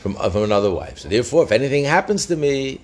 from, 0.01 0.17
uh, 0.19 0.31
from 0.31 0.43
another 0.43 0.73
wife. 0.73 0.99
So 0.99 1.09
therefore, 1.09 1.45
if 1.45 1.53
anything 1.53 1.85
happens 1.85 2.27
to 2.27 2.35
me, 2.35 2.81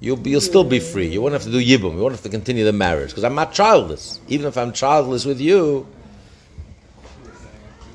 you'll, 0.00 0.16
be, 0.16 0.30
you'll 0.30 0.40
still 0.40 0.64
be 0.64 0.80
free. 0.80 1.06
You 1.06 1.22
won't 1.22 1.32
have 1.32 1.44
to 1.44 1.50
do 1.50 1.58
yibum. 1.58 1.94
You 1.94 2.02
won't 2.02 2.12
have 2.12 2.22
to 2.22 2.28
continue 2.28 2.64
the 2.64 2.72
marriage 2.72 3.10
because 3.10 3.24
I'm 3.24 3.34
not 3.34 3.52
childless. 3.52 4.20
Even 4.28 4.46
if 4.46 4.56
I'm 4.56 4.72
childless 4.72 5.24
with 5.24 5.40
you, 5.40 5.86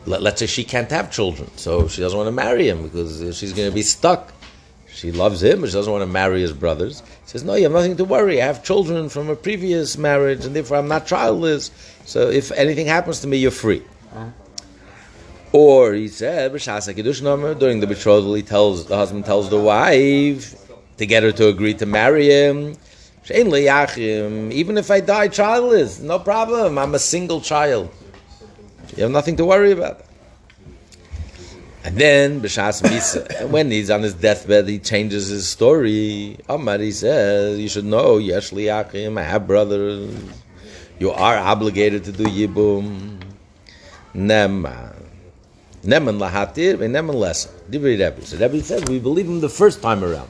let, 0.06 0.26
us 0.26 0.40
say 0.40 0.48
she 0.48 0.64
can't 0.64 0.90
have 0.92 1.12
children, 1.12 1.50
so 1.56 1.88
she 1.88 2.02
doesn't 2.02 2.18
want 2.18 2.28
to 2.28 2.32
marry 2.32 2.68
him 2.68 2.84
because 2.84 3.38
she's 3.38 3.54
going 3.54 3.70
to 3.70 3.76
be 3.76 3.84
stuck. 3.84 4.34
She 4.88 5.12
loves 5.12 5.44
him, 5.44 5.62
but 5.62 5.68
she 5.70 5.74
doesn't 5.74 5.92
want 5.92 6.02
to 6.02 6.12
marry 6.12 6.42
his 6.42 6.52
brothers. 6.52 7.02
He 7.02 7.30
says, 7.30 7.44
"No, 7.44 7.54
you 7.54 7.64
have 7.64 7.72
nothing 7.72 7.96
to 7.98 8.06
worry. 8.06 8.42
I 8.42 8.46
have 8.48 8.64
children 8.64 9.08
from 9.08 9.30
a 9.30 9.36
previous 9.36 9.98
marriage, 9.98 10.46
and 10.46 10.56
therefore 10.56 10.78
I'm 10.78 10.88
not 10.88 11.06
childless. 11.06 11.72
So 12.06 12.30
if 12.30 12.52
anything 12.52 12.88
happens 12.88 13.20
to 13.22 13.28
me, 13.28 13.38
you're 13.38 13.52
free." 13.52 13.84
Uh-huh. 14.14 14.30
Or 15.52 15.94
he 15.94 16.08
said, 16.08 16.52
during 16.52 17.80
the 17.80 17.88
betrothal, 17.88 18.34
he 18.34 18.44
tells 18.44 18.86
the 18.86 18.96
husband 18.98 19.26
tells 19.26 19.50
the 19.50 19.60
wife 19.60 20.69
to 21.00 21.06
get 21.06 21.24
her 21.24 21.32
to 21.32 21.48
agree 21.48 21.74
to 21.74 21.86
marry 21.86 22.28
him. 22.28 22.78
Even 23.32 24.78
if 24.78 24.92
I 24.92 25.00
die 25.00 25.30
childless, 25.30 26.00
no 26.00 26.20
problem. 26.20 26.78
I'm 26.78 26.94
a 26.94 27.00
single 27.00 27.42
child. 27.42 27.90
You 28.96 29.04
have 29.04 29.12
nothing 29.12 29.38
to 29.38 29.46
worry 29.46 29.72
about. 29.72 30.06
And 31.86 31.96
then 31.96 32.42
B'Shas 32.42 32.82
Misa, 32.84 33.50
when 33.50 33.72
he's 33.72 33.90
on 33.90 34.04
his 34.04 34.14
deathbed, 34.14 34.68
he 34.68 34.80
changes 34.80 35.28
his 35.28 35.48
story. 35.48 36.38
Amar, 36.50 36.78
he 36.80 36.92
says, 36.92 37.58
you 37.60 37.70
should 37.70 37.86
know, 37.86 38.18
Yesh 38.18 38.52
Achim, 38.52 39.18
I 39.18 39.24
have 39.24 39.48
brothers. 39.48 40.14
You 41.00 41.12
are 41.12 41.38
obligated 41.38 42.04
to 42.06 42.12
do 42.12 42.26
Yibum. 42.26 43.22
Nema. 44.14 44.94
Neman 45.84 46.20
lahatir 46.20 46.82
and 46.82 46.94
neman. 46.94 47.16
Divrei 47.72 47.98
Rebbe. 47.98 48.26
So 48.26 48.38
Rebbe 48.38 48.62
says 48.62 48.84
we 48.90 49.00
believe 49.00 49.28
him 49.28 49.40
the 49.40 49.48
first 49.48 49.82
time 49.82 50.04
around. 50.04 50.30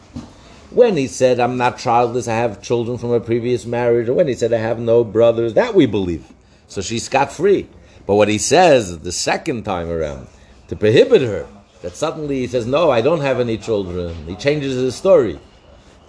When 0.71 0.97
he 0.97 1.07
said, 1.07 1.39
I'm 1.39 1.57
not 1.57 1.79
childless, 1.79 2.27
I 2.27 2.35
have 2.35 2.61
children 2.61 2.97
from 2.97 3.11
a 3.11 3.19
previous 3.19 3.65
marriage, 3.65 4.07
or 4.07 4.13
when 4.13 4.27
he 4.27 4.35
said, 4.35 4.53
I 4.53 4.57
have 4.57 4.79
no 4.79 5.03
brothers, 5.03 5.55
that 5.55 5.73
we 5.73 5.85
believe. 5.85 6.25
So 6.67 6.81
she's 6.81 7.03
scot 7.03 7.31
free. 7.31 7.67
But 8.05 8.15
what 8.15 8.27
he 8.27 8.37
says 8.37 8.99
the 8.99 9.11
second 9.11 9.63
time 9.63 9.89
around, 9.89 10.27
to 10.67 10.75
prohibit 10.75 11.21
her, 11.23 11.47
that 11.81 11.95
suddenly 11.95 12.39
he 12.39 12.47
says, 12.47 12.67
No, 12.67 12.91
I 12.91 13.01
don't 13.01 13.21
have 13.21 13.39
any 13.39 13.57
children, 13.57 14.27
he 14.27 14.35
changes 14.35 14.75
his 14.75 14.95
story. 14.95 15.39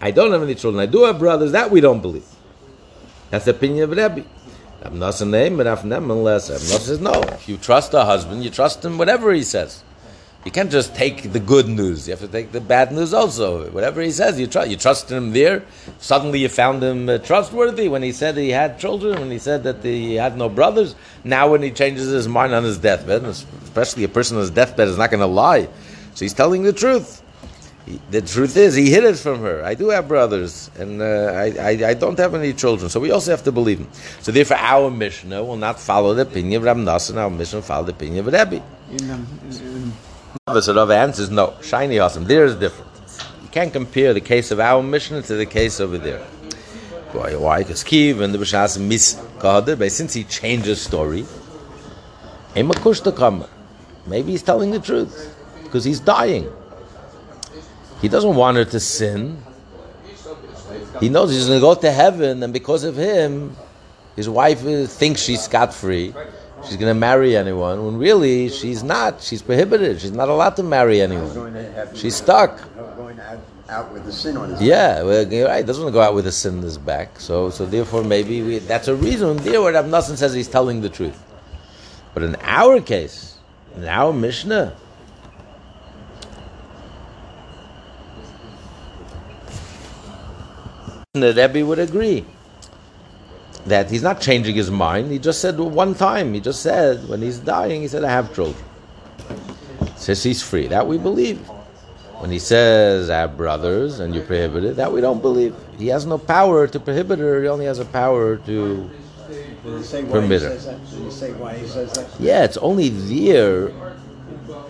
I 0.00 0.10
don't 0.10 0.32
have 0.32 0.42
any 0.42 0.54
children. 0.54 0.80
I 0.82 0.90
do 0.90 1.04
have 1.04 1.18
brothers. 1.18 1.52
That 1.52 1.70
we 1.70 1.80
don't 1.80 2.00
believe. 2.00 2.24
That's 3.30 3.44
the 3.44 3.50
opinion 3.50 3.84
of 3.84 3.90
Rebbe. 3.90 4.26
Rav 4.82 4.92
Nosson 4.94 5.28
name, 5.28 5.58
but 5.58 5.66
Rav 5.66 5.84
unless 5.84 6.48
Nosson 6.48 6.80
says 6.80 7.00
no. 7.00 7.12
If 7.12 7.48
you 7.48 7.58
trust 7.58 7.92
a 7.92 8.04
husband, 8.04 8.42
you 8.42 8.50
trust 8.50 8.82
him 8.82 8.96
whatever 8.96 9.32
he 9.32 9.42
says. 9.42 9.84
You 10.44 10.50
can't 10.50 10.70
just 10.70 10.94
take 10.94 11.32
the 11.32 11.40
good 11.40 11.68
news. 11.68 12.08
You 12.08 12.12
have 12.12 12.20
to 12.20 12.28
take 12.28 12.50
the 12.50 12.62
bad 12.62 12.92
news 12.92 13.12
also. 13.12 13.70
Whatever 13.72 14.00
he 14.00 14.10
says, 14.10 14.40
you 14.40 14.46
trust. 14.46 14.70
You 14.70 14.76
trusted 14.78 15.14
him 15.14 15.32
there. 15.32 15.62
Suddenly, 15.98 16.38
you 16.38 16.48
found 16.48 16.82
him 16.82 17.10
uh, 17.10 17.18
trustworthy 17.18 17.88
when 17.88 18.02
he 18.02 18.12
said 18.12 18.38
he 18.38 18.48
had 18.48 18.78
children. 18.78 19.20
When 19.20 19.30
he 19.30 19.38
said 19.38 19.64
that 19.64 19.84
he 19.84 20.14
had 20.14 20.38
no 20.38 20.48
brothers. 20.48 20.94
Now, 21.24 21.50
when 21.50 21.62
he 21.62 21.70
changes 21.70 22.08
his 22.08 22.26
mind 22.26 22.54
on 22.54 22.64
his 22.64 22.78
deathbed, 22.78 23.24
especially 23.24 24.04
a 24.04 24.08
person 24.08 24.38
on 24.38 24.40
his 24.40 24.50
deathbed 24.50 24.88
is 24.88 24.96
not 24.96 25.10
going 25.10 25.20
to 25.20 25.26
lie, 25.26 25.68
so 26.14 26.24
he's 26.24 26.32
telling 26.32 26.62
the 26.62 26.72
truth. 26.72 27.22
He, 27.84 28.00
the 28.10 28.22
truth 28.22 28.56
is, 28.56 28.74
he 28.74 28.90
hid 28.90 29.04
it 29.04 29.16
from 29.16 29.40
her. 29.40 29.62
I 29.62 29.74
do 29.74 29.90
have 29.90 30.08
brothers, 30.08 30.70
and 30.78 31.02
uh, 31.02 31.04
I, 31.04 31.44
I, 31.58 31.88
I, 31.88 31.94
don't 31.94 32.18
have 32.18 32.34
any 32.34 32.52
children. 32.52 32.88
So 32.88 33.00
we 33.00 33.10
also 33.10 33.30
have 33.30 33.42
to 33.44 33.52
believe 33.52 33.78
him. 33.80 33.88
So 34.20 34.32
therefore, 34.32 34.58
our 34.58 34.90
Mishnah 34.90 35.44
will 35.44 35.56
not 35.56 35.78
follow 35.78 36.14
the 36.14 36.22
opinion 36.22 36.62
of 36.62 36.64
Rav 36.64 36.76
Nosson. 36.78 37.16
Our 37.16 37.30
Mishnah 37.30 37.58
will 37.58 37.62
follow 37.62 37.84
the 37.84 37.92
opinion 37.92 38.26
of 38.26 38.32
Rebbe. 38.32 38.62
So 40.60 40.74
Rav 40.74 40.90
answers, 40.90 41.30
no, 41.30 41.54
shiny 41.62 41.98
awesome. 41.98 42.24
There 42.24 42.44
is 42.44 42.56
different. 42.56 42.90
You 43.42 43.48
can't 43.48 43.72
compare 43.72 44.12
the 44.12 44.20
case 44.20 44.50
of 44.50 44.60
our 44.60 44.82
Mishnah 44.82 45.22
to 45.22 45.34
the 45.34 45.46
case 45.46 45.80
over 45.80 45.98
there. 45.98 46.24
Why? 47.12 47.34
Why? 47.34 47.58
Because 47.58 47.82
Kiv 47.82 48.20
and 48.20 48.32
the 48.34 48.38
Bishas 48.38 48.78
mis 48.78 49.14
but 49.40 49.92
since 49.92 50.12
he 50.14 50.24
changed 50.24 50.66
his 50.66 50.80
story, 50.80 51.24
maybe 52.54 54.30
he's 54.30 54.42
telling 54.42 54.70
the 54.70 54.80
truth 54.80 55.36
because 55.62 55.84
he's 55.84 56.00
dying. 56.00 56.50
He 58.00 58.08
doesn't 58.08 58.34
want 58.34 58.56
her 58.56 58.64
to 58.66 58.80
sin. 58.80 59.42
He 61.00 61.08
knows 61.08 61.30
he's 61.30 61.46
going 61.46 61.58
to 61.58 61.60
go 61.60 61.74
to 61.74 61.90
heaven, 61.90 62.42
and 62.42 62.52
because 62.52 62.84
of 62.84 62.96
him, 62.96 63.56
his 64.16 64.28
wife 64.28 64.60
thinks 64.90 65.22
she's 65.22 65.42
scot 65.42 65.72
free 65.72 66.12
she's 66.64 66.76
going 66.76 66.92
to 66.94 66.98
marry 66.98 67.36
anyone 67.36 67.84
when 67.84 67.96
really 67.98 68.48
she's 68.48 68.82
not. 68.82 69.20
She's 69.20 69.42
prohibited. 69.42 70.00
She's 70.00 70.12
not 70.12 70.28
allowed 70.28 70.56
to 70.56 70.62
marry 70.62 71.00
anyone. 71.00 71.56
She's 71.94 72.16
stuck. 72.16 72.60
Out 73.68 73.92
with 73.92 74.04
the 74.04 74.12
sin 74.12 74.36
on 74.36 74.50
his 74.50 74.60
yeah, 74.60 75.00
well, 75.04 75.24
right. 75.46 75.64
Doesn't 75.64 75.84
want 75.84 75.92
to 75.92 75.96
go 75.96 76.00
out 76.00 76.12
with 76.12 76.26
a 76.26 76.32
sin 76.32 76.56
in 76.56 76.62
his 76.62 76.76
back. 76.76 77.20
So, 77.20 77.50
so 77.50 77.64
therefore, 77.64 78.02
maybe 78.02 78.42
we, 78.42 78.58
that's 78.58 78.88
a 78.88 78.96
reason 78.96 79.36
there 79.36 79.60
Rav 79.60 79.84
Nosson 79.84 80.16
says 80.16 80.34
he's 80.34 80.48
telling 80.48 80.80
the 80.80 80.88
truth. 80.88 81.22
But 82.12 82.24
in 82.24 82.34
our 82.40 82.80
case, 82.80 83.38
in 83.76 83.84
our 83.84 84.12
Mishnah, 84.12 84.74
the 91.12 91.32
Rebbe 91.32 91.64
would 91.64 91.78
agree 91.78 92.24
that 93.66 93.90
he's 93.90 94.02
not 94.02 94.20
changing 94.20 94.54
his 94.54 94.70
mind. 94.70 95.10
He 95.10 95.18
just 95.18 95.40
said 95.40 95.58
one 95.58 95.94
time. 95.94 96.34
He 96.34 96.40
just 96.40 96.62
said 96.62 97.08
when 97.08 97.22
he's 97.22 97.38
dying, 97.38 97.82
he 97.82 97.88
said, 97.88 98.04
"I 98.04 98.10
have 98.10 98.34
children." 98.34 98.64
Says 99.96 100.22
he's 100.22 100.42
free. 100.42 100.66
That 100.66 100.86
we 100.86 100.98
believe. 100.98 101.40
When 102.18 102.30
he 102.30 102.38
says, 102.38 103.08
"I 103.10 103.20
have 103.20 103.36
brothers," 103.36 104.00
and 104.00 104.14
you 104.14 104.20
prohibit 104.20 104.64
it, 104.64 104.76
that 104.76 104.92
we 104.92 105.00
don't 105.00 105.22
believe. 105.22 105.54
He 105.78 105.88
has 105.88 106.04
no 106.04 106.18
power 106.18 106.66
to 106.66 106.78
prohibit 106.78 107.18
her. 107.18 107.42
He 107.42 107.48
only 107.48 107.64
has 107.64 107.78
a 107.78 107.84
power 107.86 108.36
to 108.36 108.90
permit 110.10 110.42
her. 110.42 110.58
Yeah, 112.18 112.44
it's 112.44 112.56
only 112.58 112.88
there 112.88 113.72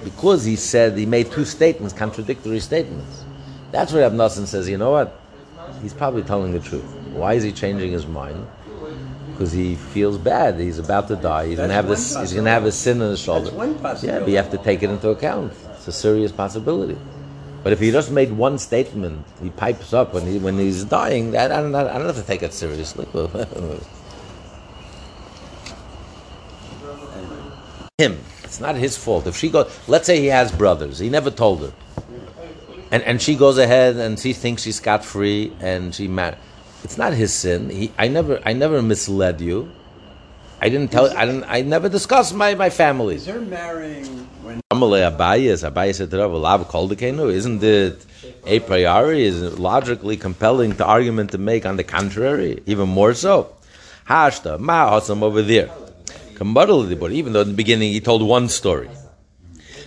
because 0.04 0.44
he 0.44 0.56
said 0.56 0.96
he 0.96 1.06
made 1.06 1.30
two 1.30 1.44
statements, 1.44 1.92
contradictory 1.92 2.60
statements. 2.60 3.24
That's 3.72 3.92
where 3.92 4.08
Abnasan 4.08 4.46
says, 4.46 4.68
you 4.68 4.78
know 4.78 4.90
what? 4.90 5.18
He's 5.82 5.94
probably 5.94 6.22
telling 6.22 6.52
the 6.52 6.60
truth. 6.60 6.84
Why 7.12 7.34
is 7.34 7.42
he 7.42 7.52
changing 7.52 7.92
his 7.92 8.06
mind? 8.06 8.46
Because 9.40 9.52
he 9.54 9.74
feels 9.74 10.18
bad. 10.18 10.60
He's 10.60 10.78
about 10.78 11.08
to 11.08 11.16
die. 11.16 11.46
He's 11.46 11.56
going 11.56 11.70
to 11.70 11.74
have 11.74 11.88
this. 11.88 12.14
He's 12.14 12.34
going 12.34 12.44
to 12.44 12.50
have 12.50 12.66
a 12.66 12.72
sin 12.72 13.00
on 13.00 13.08
his 13.08 13.20
shoulder. 13.20 13.50
Yeah, 14.02 14.18
but 14.18 14.28
you 14.28 14.36
have 14.36 14.50
to 14.50 14.58
take 14.58 14.82
it 14.82 14.90
into 14.90 15.08
account. 15.08 15.54
It's 15.70 15.88
a 15.88 15.92
serious 15.92 16.30
possibility. 16.30 16.98
But 17.62 17.72
if 17.72 17.80
he 17.80 17.90
just 17.90 18.10
made 18.10 18.32
one 18.32 18.58
statement, 18.58 19.24
he 19.42 19.48
pipes 19.48 19.94
up 19.94 20.12
when 20.12 20.26
he 20.26 20.38
when 20.38 20.58
he's 20.58 20.84
dying. 20.84 21.34
I, 21.34 21.44
I, 21.44 21.48
don't, 21.48 21.74
I 21.74 21.96
don't 21.96 22.04
have 22.06 22.16
to 22.16 22.22
take 22.22 22.42
it 22.42 22.52
seriously. 22.52 23.06
Him. 27.96 28.18
It's 28.44 28.60
not 28.60 28.76
his 28.76 28.98
fault. 28.98 29.26
If 29.26 29.36
she 29.36 29.48
goes, 29.48 29.72
let's 29.88 30.04
say 30.04 30.20
he 30.20 30.26
has 30.26 30.52
brothers. 30.52 30.98
He 30.98 31.08
never 31.08 31.30
told 31.30 31.60
her, 31.60 31.72
and 32.90 33.02
and 33.04 33.22
she 33.22 33.36
goes 33.36 33.56
ahead 33.56 33.96
and 33.96 34.18
she 34.18 34.34
thinks 34.34 34.64
she's 34.64 34.76
scot 34.76 35.02
free 35.02 35.54
and 35.60 35.94
she 35.94 36.08
married 36.08 36.36
it's 36.84 36.98
not 36.98 37.12
his 37.12 37.32
sin. 37.32 37.70
He, 37.70 37.92
I 37.98 38.08
never, 38.08 38.40
I 38.44 38.52
never 38.52 38.82
misled 38.82 39.40
you. 39.40 39.70
I 40.60 40.68
didn't 40.68 40.92
tell. 40.92 41.06
I 41.16 41.24
didn't. 41.24 41.44
I 41.44 41.62
never 41.62 41.88
discussed 41.88 42.34
my, 42.34 42.54
my 42.54 42.68
family. 42.68 43.14
Is 43.14 43.24
there 43.24 43.40
marrying 43.40 44.04
when? 44.42 44.60
Abayas, 44.70 45.68
Abayas 45.68 45.96
said 45.96 46.10
to 46.10 46.18
Rav, 46.18 46.32
"Lav 46.32 46.68
koldekenu." 46.68 47.32
Isn't 47.32 47.62
it 47.62 48.04
a 48.44 48.60
priori? 48.60 49.24
Is 49.24 49.40
it 49.40 49.58
logically 49.58 50.18
compelling 50.18 50.76
to 50.76 50.84
argument 50.84 51.30
to 51.30 51.38
make 51.38 51.64
on 51.64 51.76
the 51.76 51.84
contrary? 51.84 52.62
Even 52.66 52.88
more 52.90 53.14
so. 53.14 53.54
Hashta 54.06 54.58
ma 54.58 54.90
hasam 54.90 55.22
over 55.22 55.40
there. 55.40 55.70
But 56.42 57.12
even 57.12 57.34
though 57.34 57.42
in 57.42 57.48
the 57.48 57.54
beginning 57.54 57.92
he 57.92 58.00
told 58.00 58.22
one 58.22 58.48
story, 58.48 58.88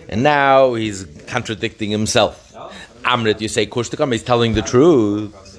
and 0.08 0.22
now 0.22 0.76
he's 0.76 1.06
contradicting 1.26 1.90
himself. 1.90 2.54
Amrit, 3.04 3.42
you 3.42 3.48
say 3.48 3.66
kushtakam, 3.66 4.12
he's 4.12 4.24
telling 4.24 4.54
the 4.54 4.62
truth. 4.62 5.53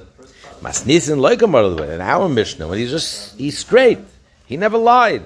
Masnisin 0.64 1.18
loikamar 1.18 1.92
in 1.94 2.00
our 2.00 2.26
Mishnah, 2.26 2.66
when 2.66 2.78
he's 2.78 2.90
just 2.90 3.36
he's 3.36 3.58
straight, 3.58 3.98
he 4.46 4.56
never 4.56 4.78
lied, 4.78 5.22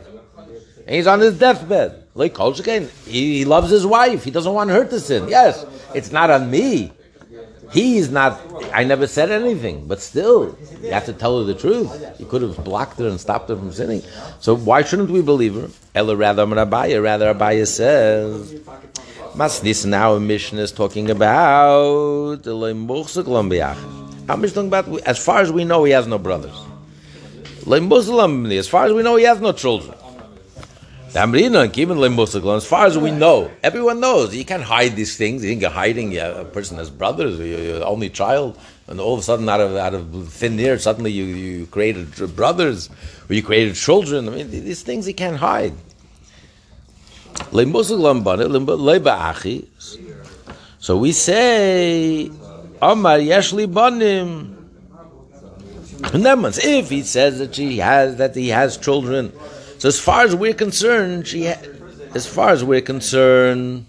and 0.85 0.97
he's 0.97 1.07
on 1.07 1.21
his 1.21 1.39
deathbed. 1.39 2.03
Like 2.15 2.35
Kolshikain, 2.35 2.91
he, 3.07 3.39
he 3.39 3.45
loves 3.45 3.71
his 3.71 3.87
wife. 3.87 4.25
He 4.25 4.33
doesn't 4.33 4.53
want 4.53 4.71
her 4.71 4.85
to 4.85 4.99
sin. 4.99 5.29
Yes, 5.29 5.65
it's 5.95 6.11
not 6.11 6.31
on 6.31 6.51
me. 6.51 6.91
He's 7.71 8.11
not. 8.11 8.41
I 8.75 8.83
never 8.83 9.07
said 9.07 9.31
anything, 9.31 9.87
but 9.87 10.01
still, 10.01 10.59
you 10.83 10.91
have 10.91 11.05
to 11.07 11.13
tell 11.13 11.39
her 11.39 11.45
the 11.45 11.55
truth. 11.55 11.89
You 12.19 12.27
could 12.27 12.43
have 12.43 12.65
blocked 12.65 12.99
her 12.99 13.07
and 13.07 13.21
stopped 13.21 13.49
her 13.51 13.57
from 13.57 13.71
sinning. 13.71 14.03
So 14.41 14.57
why 14.57 14.83
shouldn't 14.83 15.11
we 15.11 15.23
believe 15.23 15.55
her? 15.55 15.69
Ella 15.95 16.17
rather 16.17 16.47
Abaya. 16.47 17.01
Rather 17.01 17.33
Abaya 17.33 17.67
says. 17.67 18.55
Masnis 19.35 19.87
now 19.87 20.15
a 20.15 20.21
Mishnah 20.21 20.63
is 20.63 20.73
talking 20.73 21.11
about 21.11 22.43
I'm 24.29 24.43
just 24.43 24.55
talking 24.55 24.69
about, 24.69 24.89
as 25.07 25.19
far 25.19 25.41
as 25.41 25.51
we 25.51 25.65
know, 25.65 25.85
he 25.85 25.93
has 25.93 26.07
no 26.07 26.19
brothers. 26.19 26.55
As 27.67 28.69
far 28.69 28.87
as 28.87 28.93
we 28.93 29.03
know, 29.03 29.17
he 29.17 29.25
has 29.25 29.41
no 29.41 29.53
children. 29.53 29.95
As 31.15 32.67
far 32.67 32.87
as 32.87 32.99
we 32.99 33.11
know, 33.11 33.51
everyone 33.63 34.01
knows 34.01 34.35
you 34.35 34.45
can't 34.45 34.63
hide 34.63 34.95
these 34.95 35.17
things. 35.17 35.43
You 35.43 35.49
think 35.49 35.63
you're 35.63 35.71
hiding. 35.71 36.19
A 36.19 36.45
person 36.45 36.77
has 36.77 36.91
brothers, 36.91 37.39
you're 37.41 37.83
only 37.85 38.11
child, 38.11 38.59
and 38.87 39.01
all 39.01 39.15
of 39.15 39.21
a 39.21 39.23
sudden, 39.23 39.49
out 39.49 39.61
of 39.61 39.75
out 39.77 39.95
of 39.95 40.29
thin 40.29 40.61
air, 40.61 40.79
suddenly 40.79 41.11
you, 41.11 41.25
you 41.25 41.67
created 41.67 42.15
brothers 42.37 42.91
or 43.29 43.35
you 43.35 43.43
created 43.43 43.75
children. 43.75 44.29
I 44.29 44.33
mean, 44.33 44.51
these 44.51 44.83
things 44.83 45.09
you 45.09 45.15
can't 45.15 45.39
hide. 45.39 45.73
So 50.81 50.97
we 50.99 51.13
say 51.13 52.31
Omar 52.81 53.19
Yeshli 53.19 53.73
Banim. 53.73 54.55
Means 56.15 56.59
if 56.59 56.91
he 56.91 57.03
says 57.03 57.39
that 57.41 57.55
she 57.55 57.79
has 57.79 58.17
that 58.17 58.37
he 58.37 58.49
has 58.49 58.77
children, 58.77 59.33
so 59.79 59.89
as 59.89 59.99
far 59.99 60.23
as 60.23 60.35
we're 60.35 60.55
concerned, 60.55 61.27
she 61.27 61.47
ha- 61.47 61.61
as 62.15 62.27
far 62.27 62.51
as 62.51 62.63
we're 62.65 62.81
concerned. 62.81 63.87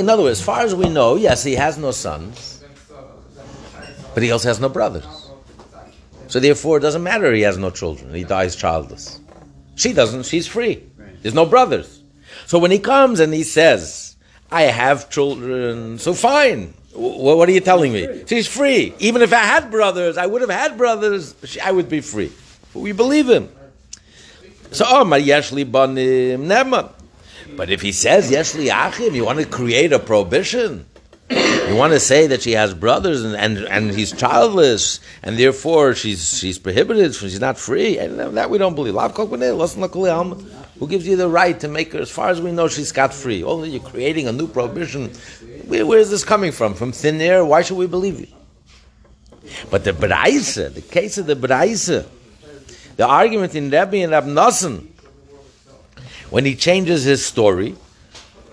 In 0.00 0.08
other 0.08 0.22
words, 0.22 0.38
as 0.38 0.44
far 0.44 0.60
as 0.60 0.74
we 0.74 0.88
know, 0.88 1.16
yes, 1.16 1.42
he 1.42 1.54
has 1.54 1.76
no 1.76 1.90
sons, 1.90 2.62
but 4.14 4.22
he 4.22 4.30
also 4.30 4.48
has 4.48 4.60
no 4.60 4.68
brothers. 4.68 5.06
So 6.28 6.38
therefore, 6.40 6.78
it 6.78 6.80
doesn't 6.80 7.02
matter 7.02 7.32
he 7.32 7.42
has 7.42 7.58
no 7.58 7.70
children. 7.70 8.14
He 8.14 8.24
dies 8.24 8.54
childless. 8.56 9.20
She 9.74 9.92
doesn't. 9.92 10.26
She's 10.26 10.46
free. 10.46 10.82
There's 11.24 11.34
no 11.34 11.46
brothers. 11.46 12.02
So 12.44 12.58
when 12.58 12.70
he 12.70 12.78
comes 12.78 13.18
and 13.18 13.32
he 13.32 13.44
says, 13.44 14.14
I 14.52 14.64
have 14.64 15.08
children, 15.08 15.98
so 15.98 16.12
fine. 16.12 16.74
W- 16.92 17.34
what 17.36 17.48
are 17.48 17.52
you 17.52 17.62
telling 17.62 17.94
me? 17.94 18.24
She's 18.26 18.46
free. 18.46 18.92
Even 18.98 19.22
if 19.22 19.32
I 19.32 19.38
had 19.38 19.70
brothers, 19.70 20.18
I 20.18 20.26
would 20.26 20.42
have 20.42 20.50
had 20.50 20.76
brothers, 20.76 21.34
I 21.64 21.72
would 21.72 21.88
be 21.88 22.02
free. 22.02 22.30
But 22.74 22.80
we 22.80 22.92
believe 22.92 23.30
him. 23.30 23.48
So, 24.70 24.84
oh, 24.86 25.04
my 25.06 25.18
Yeshli 25.18 25.64
Banim 25.64 26.44
Neman. 26.44 26.92
But 27.56 27.70
if 27.70 27.80
he 27.80 27.92
says 27.92 28.30
Yeshli 28.30 28.68
Achim, 28.70 29.14
you 29.14 29.24
want 29.24 29.38
to 29.38 29.46
create 29.46 29.94
a 29.94 29.98
prohibition? 29.98 30.84
You 31.30 31.74
want 31.74 31.94
to 31.94 32.00
say 32.00 32.26
that 32.26 32.42
she 32.42 32.52
has 32.52 32.74
brothers 32.74 33.24
and, 33.24 33.34
and, 33.34 33.66
and 33.66 33.90
he's 33.90 34.12
childless, 34.12 35.00
and 35.22 35.38
therefore 35.38 35.94
she's 35.94 36.38
she's 36.38 36.58
prohibited, 36.58 37.14
she's 37.14 37.40
not 37.40 37.56
free, 37.56 37.96
and 37.96 38.36
that 38.36 38.50
we 38.50 38.58
don't 38.58 38.74
believe. 38.74 38.94
Who 40.78 40.88
gives 40.88 41.06
you 41.06 41.16
the 41.16 41.28
right 41.28 41.58
to 41.60 41.68
make 41.68 41.92
her, 41.92 42.00
as 42.00 42.10
far 42.10 42.30
as 42.30 42.40
we 42.40 42.50
know, 42.50 42.66
she's 42.66 42.88
scot 42.88 43.14
free? 43.14 43.44
Only 43.44 43.70
you're 43.70 43.82
creating 43.82 44.26
a 44.26 44.32
new 44.32 44.48
prohibition. 44.48 45.10
Where, 45.66 45.86
where 45.86 45.98
is 45.98 46.10
this 46.10 46.24
coming 46.24 46.50
from? 46.50 46.74
From 46.74 46.90
thin 46.90 47.20
air? 47.20 47.44
Why 47.44 47.62
should 47.62 47.76
we 47.76 47.86
believe 47.86 48.20
you? 48.20 48.26
But 49.70 49.84
the 49.84 49.92
Braise, 49.92 50.56
the 50.56 50.82
case 50.82 51.18
of 51.18 51.26
the 51.26 51.36
Braise, 51.36 51.86
the 51.86 53.06
argument 53.06 53.54
in 53.54 53.64
Rebbe 53.70 53.98
and 53.98 54.12
Rab 54.12 54.24
Nosson, 54.24 54.88
when 56.30 56.44
he 56.44 56.56
changes 56.56 57.04
his 57.04 57.24
story, 57.24 57.76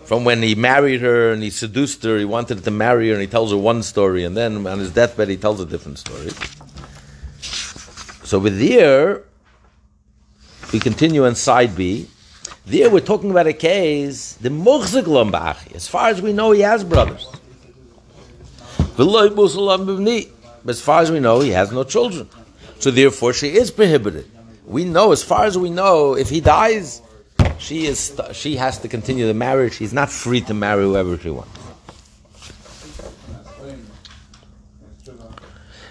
from 0.06 0.26
when 0.26 0.44
he 0.44 0.56
married 0.56 1.02
her 1.02 1.32
and 1.32 1.42
he 1.42 1.50
seduced 1.50 2.04
her, 2.04 2.20
he 2.20 2.26
wanted 2.26 2.64
to 2.64 2.72
marry 2.72 3.08
her 3.08 3.14
and 3.14 3.22
he 3.22 3.28
tells 3.28 3.52
her 3.52 3.58
one 3.58 3.82
story, 3.82 4.26
and 4.26 4.36
then 4.36 4.68
on 4.68 4.78
his 4.78 4.92
deathbed 4.92 5.30
he 5.30 5.38
tells 5.38 5.60
a 5.60 5.66
different 5.66 5.98
story. 5.98 6.30
So 8.26 8.38
with 8.38 8.60
there, 8.60 9.24
we 10.72 10.80
continue 10.80 11.26
on 11.26 11.36
side 11.36 11.76
B. 11.76 12.08
There 12.66 12.90
we're 12.90 13.00
talking 13.02 13.32
about 13.32 13.48
a 13.48 13.54
case, 13.54 14.34
the 14.34 14.50
Muchzik 14.50 15.06
Lombach. 15.06 15.74
As 15.76 15.88
far 15.88 16.10
as 16.10 16.22
we 16.22 16.32
know, 16.32 16.52
he 16.52 16.62
has 16.62 16.84
brothers. 16.84 17.28
As 20.68 20.82
far 20.82 21.02
as 21.02 21.12
we 21.12 21.20
know, 21.20 21.40
he 21.40 21.50
has 21.50 21.72
no 21.72 21.84
children. 21.84 22.30
So 22.80 22.92
therefore, 22.92 23.34
she 23.34 23.48
is 23.48 23.72
prohibited. 23.72 24.30
We 24.66 24.86
know, 24.86 25.12
as 25.12 25.24
far 25.24 25.46
as 25.46 25.58
we 25.58 25.70
know, 25.70 26.16
if 26.16 26.30
he 26.30 26.40
dies, 26.40 27.02
she 27.58 27.86
is 27.86 28.20
she 28.34 28.56
has 28.56 28.78
to 28.80 28.88
continue 28.88 29.28
the 29.28 29.34
marriage. 29.34 29.74
She's 29.74 29.94
not 29.94 30.10
free 30.10 30.42
to 30.42 30.54
marry 30.54 30.84
whoever 30.84 31.18
she 31.18 31.30
wants. 31.30 31.60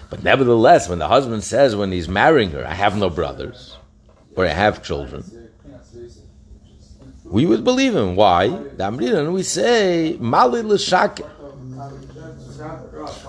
But 0.09 0.23
nevertheless, 0.23 0.89
when 0.89 0.99
the 0.99 1.07
husband 1.07 1.43
says 1.43 1.75
when 1.75 1.91
he's 1.91 2.09
marrying 2.09 2.51
her, 2.51 2.65
"I 2.65 2.73
have 2.73 2.97
no 2.97 3.09
brothers," 3.09 3.77
or 4.35 4.47
have 4.47 4.81
children," 4.83 5.23
we 7.25 7.45
would 7.45 7.63
believe 7.63 7.95
him. 7.95 8.15
Why? 8.15 8.45
And 8.77 9.33
we 9.33 9.43
say. 9.43 10.17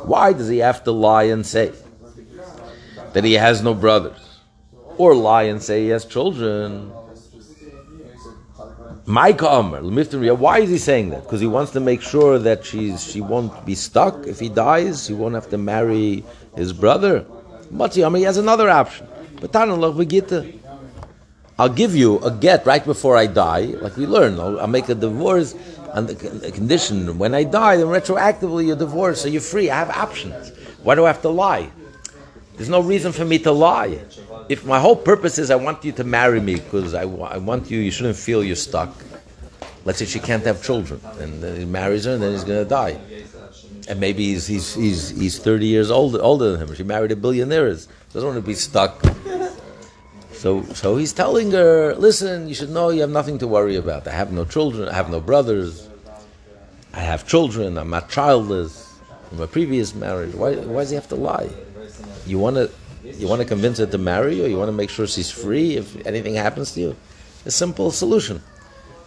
Why 0.05 0.33
does 0.33 0.49
he 0.49 0.59
have 0.59 0.85
to 0.85 0.93
lie 0.93 1.25
and 1.25 1.47
say 1.47 1.73
that 3.12 3.25
he 3.25 3.35
has 3.35 3.62
no 3.62 3.75
brothers, 3.75 4.41
or 4.99 5.15
lie 5.15 5.45
and 5.45 5.62
say 5.62 5.85
he 5.85 5.88
has 5.88 6.05
children? 6.05 6.93
Micah 9.05 9.51
Omer, 9.51 9.83
why 10.35 10.61
is 10.61 10.71
he 10.71 10.79
saying 10.79 11.11
that? 11.11 11.25
Because 11.25 11.41
he 11.41 11.47
wants 11.49 11.73
to 11.73 11.81
make 11.81 12.01
sure 12.03 12.38
that 12.38 12.65
she's 12.65 13.03
she 13.03 13.21
won't 13.21 13.67
be 13.67 13.75
stuck. 13.75 14.27
If 14.27 14.38
he 14.38 14.49
dies, 14.49 15.09
he 15.09 15.15
won't 15.15 15.35
have 15.35 15.51
to 15.51 15.59
marry 15.59 16.23
his 16.55 16.73
brother. 16.73 17.25
Matzi 17.73 18.17
he 18.17 18.23
has 18.23 18.37
another 18.37 18.71
option. 18.71 19.09
But 19.41 19.53
I'll 21.62 21.68
give 21.68 21.94
you 21.94 22.18
a 22.25 22.31
get 22.33 22.66
right 22.66 22.85
before 22.85 23.16
I 23.16 23.27
die, 23.29 23.66
like 23.85 23.96
we 23.96 24.05
learn. 24.05 24.40
I'll, 24.40 24.59
I'll 24.62 24.66
make 24.66 24.88
a 24.88 24.96
divorce 24.96 25.55
on 25.92 26.07
the, 26.07 26.16
condition 26.51 27.18
when 27.18 27.37
I 27.37 27.44
die, 27.44 27.77
then 27.77 27.87
retroactively 27.87 28.66
you're 28.66 28.75
divorced, 28.75 29.22
so 29.22 29.29
you're 29.29 29.40
free. 29.40 29.70
I 29.70 29.77
have 29.77 29.90
options. 29.90 30.51
Why 30.83 30.96
do 30.96 31.05
I 31.05 31.07
have 31.07 31.22
to 31.22 31.29
lie? 31.29 31.70
There's 32.57 32.68
no 32.68 32.81
reason 32.81 33.12
for 33.12 33.25
me 33.25 33.38
to 33.46 33.53
lie. 33.53 34.01
If 34.48 34.64
my 34.64 34.81
whole 34.81 34.96
purpose 34.96 35.38
is 35.38 35.53
I 35.53 35.55
want 35.55 35.85
you 35.85 35.92
to 35.92 36.03
marry 36.03 36.40
me 36.40 36.57
because 36.57 36.94
I, 36.94 37.03
I 37.03 37.37
want 37.37 37.70
you, 37.70 37.79
you 37.79 37.92
shouldn't 37.92 38.16
feel 38.16 38.42
you're 38.42 38.57
stuck. 38.57 38.92
Let's 39.85 40.01
say 40.01 40.07
she 40.07 40.18
can't 40.18 40.44
have 40.44 40.64
children, 40.64 41.01
and 41.20 41.44
he 41.59 41.64
marries 41.64 42.07
her, 42.07 42.14
and 42.14 42.22
then 42.25 42.33
he's 42.33 42.42
going 42.42 42.64
to 42.64 42.68
die. 42.68 42.98
And 43.87 44.01
maybe 44.01 44.25
he's, 44.33 44.48
he's, 44.48 44.75
he's, 44.75 45.11
he's 45.11 45.38
30 45.38 45.66
years 45.66 45.92
older, 45.92 46.20
older 46.20 46.57
than 46.57 46.66
him. 46.66 46.75
She 46.75 46.83
married 46.83 47.12
a 47.12 47.16
billionaire. 47.16 47.72
She 47.77 47.87
doesn't 48.12 48.29
want 48.29 48.42
to 48.42 48.48
be 48.48 48.55
stuck. 48.55 49.01
So, 50.43 50.65
so 50.75 50.97
he's 50.97 51.13
telling 51.13 51.53
her, 51.53 51.95
listen, 51.95 52.49
you 52.49 52.55
should 52.57 52.71
know 52.71 52.89
you 52.89 53.03
have 53.03 53.11
nothing 53.11 53.39
to 53.39 53.47
worry 53.47 53.77
about. 53.77 54.09
I 54.09 54.11
have 54.11 54.33
no 54.33 54.45
children. 54.45 54.89
I 54.89 54.93
have 54.93 55.09
no 55.09 55.21
brothers. 55.21 55.89
I 56.93 56.99
have 56.99 57.29
children. 57.29 57.79
I'm 57.79 57.91
not 57.91 58.11
childless 58.11 58.93
from 59.29 59.41
a 59.41 59.47
previous 59.47 59.95
marriage. 59.95 60.35
Why, 60.35 60.57
why 60.57 60.81
does 60.81 60.91
he 60.91 60.97
have 60.97 61.07
to 61.11 61.15
lie? 61.15 61.49
You 62.27 62.41
want 62.41 62.57
to 62.57 62.69
you 63.05 63.29
want 63.29 63.41
to 63.41 63.47
convince 63.47 63.79
her 63.79 63.87
to 63.87 63.99
marry 63.99 64.35
you, 64.35 64.47
you 64.47 64.59
want 64.59 64.67
to 64.67 64.73
make 64.73 64.91
sure 64.91 65.07
she's 65.07 65.31
free 65.31 65.77
if 65.77 66.05
anything 66.07 66.35
happens 66.35 66.73
to 66.73 66.81
you. 66.81 66.97
A 67.47 67.53
simple 67.53 67.93
solution. 67.93 68.43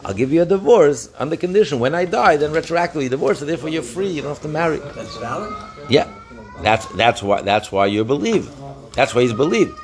I'll 0.06 0.14
give 0.14 0.32
you 0.32 0.42
a 0.42 0.46
divorce 0.46 1.12
on 1.20 1.32
the 1.32 1.38
condition 1.38 1.80
when 1.80 1.96
I 1.96 2.06
die, 2.06 2.38
then 2.38 2.52
retroactively 2.52 3.10
divorce, 3.10 3.40
so 3.40 3.46
therefore 3.46 3.68
you're 3.68 3.84
free. 3.84 4.08
You 4.08 4.22
don't 4.22 4.32
have 4.32 4.42
to 4.44 4.48
marry. 4.48 4.78
That's 4.78 5.18
valid. 5.18 5.54
Yeah, 5.90 6.08
that's 6.62 6.86
that's 6.96 7.22
why 7.22 7.42
that's 7.42 7.74
why 7.74 7.88
you 7.88 8.06
believe. 8.06 8.50
That's 8.94 9.14
why 9.14 9.24
he's 9.24 9.34
believed. 9.34 9.78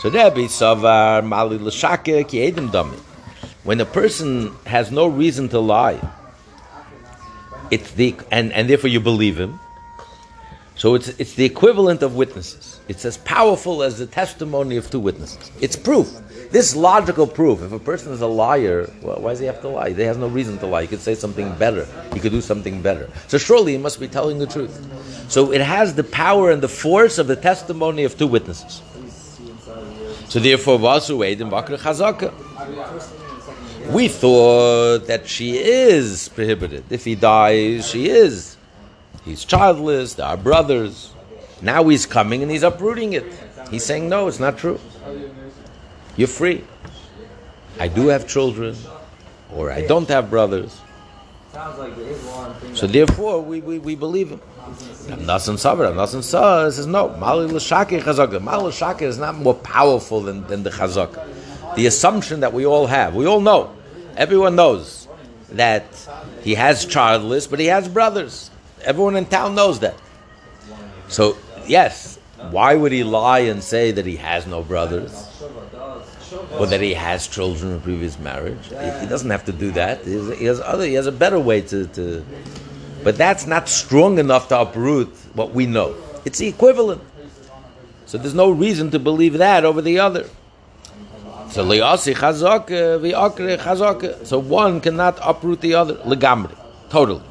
So 0.00 0.10
Rebbe 0.10 0.48
Savar 0.48 1.24
Mali 1.24 1.58
L'Shake 1.58 2.28
Ki 2.28 2.50
Edim 2.50 2.70
Dami. 2.70 2.98
When 3.64 3.80
a 3.80 3.86
person 3.86 4.52
has 4.66 4.90
no 4.90 5.06
reason 5.06 5.48
to 5.50 5.60
lie, 5.60 6.00
it's 7.70 7.92
the 7.92 8.14
and 8.30 8.52
and 8.52 8.68
therefore 8.68 8.90
you 8.90 9.00
believe 9.00 9.38
him. 9.38 9.58
So 10.76 10.96
it's, 10.96 11.08
it's 11.20 11.34
the 11.34 11.44
equivalent 11.44 12.02
of 12.02 12.16
witnesses. 12.16 12.80
It's 12.88 13.04
as 13.04 13.16
powerful 13.18 13.82
as 13.82 13.98
the 13.98 14.06
testimony 14.06 14.76
of 14.76 14.90
two 14.90 14.98
witnesses. 14.98 15.52
It's 15.60 15.76
proof. 15.76 16.20
This 16.50 16.74
logical 16.74 17.26
proof. 17.26 17.62
If 17.62 17.72
a 17.72 17.78
person 17.78 18.12
is 18.12 18.20
a 18.20 18.26
liar, 18.26 18.90
well, 19.00 19.20
why 19.20 19.30
does 19.30 19.38
he 19.38 19.46
have 19.46 19.60
to 19.62 19.68
lie? 19.68 19.90
He 19.90 20.02
has 20.02 20.18
no 20.18 20.26
reason 20.26 20.58
to 20.58 20.66
lie. 20.66 20.82
He 20.82 20.88
could 20.88 21.00
say 21.00 21.14
something 21.14 21.54
better. 21.54 21.86
He 22.12 22.18
could 22.18 22.32
do 22.32 22.40
something 22.40 22.82
better. 22.82 23.08
So 23.28 23.38
surely 23.38 23.72
he 23.72 23.78
must 23.78 24.00
be 24.00 24.08
telling 24.08 24.38
the 24.38 24.46
truth. 24.46 24.84
So 25.30 25.52
it 25.52 25.60
has 25.60 25.94
the 25.94 26.04
power 26.04 26.50
and 26.50 26.60
the 26.60 26.68
force 26.68 27.18
of 27.18 27.28
the 27.28 27.36
testimony 27.36 28.02
of 28.02 28.18
two 28.18 28.26
witnesses. 28.26 28.82
So 30.34 30.40
therefore, 30.40 30.80
Vasu 30.80 31.18
Eidim 31.18 31.48
Bakr 31.48 31.78
Chazaka. 31.78 32.32
We 33.92 34.08
thought 34.08 35.06
that 35.06 35.28
she 35.28 35.58
is 35.58 36.28
prohibited. 36.28 36.82
If 36.90 37.04
he 37.04 37.14
dies, 37.14 37.88
she 37.88 38.08
is. 38.08 38.56
He's 39.24 39.44
childless, 39.44 40.14
there 40.14 40.26
are 40.26 40.36
brothers. 40.36 41.12
Now 41.62 41.86
he's 41.86 42.04
coming 42.04 42.42
and 42.42 42.50
he's 42.50 42.64
uprooting 42.64 43.12
it. 43.12 43.26
He's 43.70 43.84
saying, 43.84 44.08
No, 44.08 44.26
it's 44.26 44.40
not 44.40 44.58
true. 44.58 44.80
You're 46.16 46.26
free. 46.26 46.64
I 47.78 47.86
do 47.86 48.08
have 48.08 48.26
children, 48.26 48.76
or 49.52 49.70
I 49.70 49.86
don't 49.86 50.08
have 50.08 50.30
brothers. 50.30 50.80
So 52.72 52.88
therefore, 52.88 53.40
we, 53.40 53.60
we, 53.60 53.78
we 53.78 53.94
believe 53.94 54.30
him. 54.30 54.40
Nasan 55.26 55.58
Sabra, 55.58 55.92
Nasan 55.92 56.22
Sa 56.22 56.68
says 56.70 56.86
no. 56.86 57.08
Mali 57.16 57.46
l'shake 57.46 58.00
chazaka. 58.00 58.40
Mali 58.40 58.64
l'shake 58.68 59.02
is 59.02 59.18
not 59.18 59.36
more 59.36 59.54
powerful 59.54 60.20
than, 60.20 60.46
than 60.46 60.62
the 60.62 60.70
chazaka. 60.70 61.26
The 61.76 61.86
assumption 61.86 62.40
that 62.40 62.52
we 62.52 62.66
all 62.66 62.86
have, 62.86 63.14
we 63.14 63.26
all 63.26 63.40
know, 63.40 63.74
everyone 64.16 64.56
knows 64.56 65.08
that 65.50 65.84
he 66.42 66.54
has 66.54 66.84
childless, 66.84 67.46
but 67.46 67.58
he 67.58 67.66
has 67.66 67.88
brothers. 67.88 68.50
Everyone 68.82 69.16
in 69.16 69.26
town 69.26 69.54
knows 69.54 69.80
that. 69.80 69.94
So, 71.08 71.36
yes, 71.66 72.18
why 72.50 72.74
would 72.74 72.92
he 72.92 73.04
lie 73.04 73.40
and 73.40 73.62
say 73.62 73.92
that 73.92 74.06
he 74.06 74.16
has 74.16 74.46
no 74.46 74.62
brothers? 74.62 75.30
Or 76.58 76.66
that 76.66 76.80
he 76.80 76.94
has 76.94 77.28
children 77.28 77.72
in 77.72 77.80
previous 77.80 78.18
marriage? 78.18 78.68
He 78.68 79.06
doesn't 79.06 79.30
have 79.30 79.44
to 79.44 79.52
do 79.52 79.70
that. 79.72 80.04
He 80.04 80.44
has, 80.44 80.60
other. 80.60 80.84
He 80.84 80.94
has 80.94 81.06
a 81.06 81.12
better 81.12 81.38
way 81.38 81.60
to, 81.62 81.86
to. 81.86 82.24
But 83.04 83.18
that's 83.18 83.46
not 83.46 83.68
strong 83.68 84.18
enough 84.18 84.48
to 84.48 84.60
uproot 84.60 85.14
what 85.34 85.52
we 85.52 85.66
know. 85.66 85.94
It's 86.24 86.38
the 86.38 86.48
equivalent. 86.48 87.02
So 88.06 88.16
there's 88.18 88.34
no 88.34 88.50
reason 88.50 88.90
to 88.92 88.98
believe 88.98 89.34
that 89.34 89.64
over 89.64 89.82
the 89.82 89.98
other. 89.98 90.28
So 91.50 91.70
uh, 91.70 91.96
So 94.24 94.38
one 94.38 94.80
cannot 94.80 95.18
uproot 95.22 95.60
the 95.60 95.74
other. 95.74 95.94
Legamri. 95.96 96.56
Totally. 96.88 97.22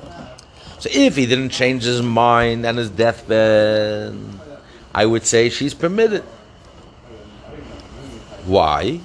So 0.80 0.90
if 0.94 1.16
he 1.16 1.26
didn't 1.26 1.50
change 1.50 1.84
his 1.84 2.02
mind 2.02 2.66
and 2.66 2.78
his 2.78 2.90
deathbed, 2.90 4.16
I 4.94 5.06
would 5.06 5.26
say 5.26 5.50
she's 5.50 5.74
permitted. 5.74 6.24
Why? 8.46 9.00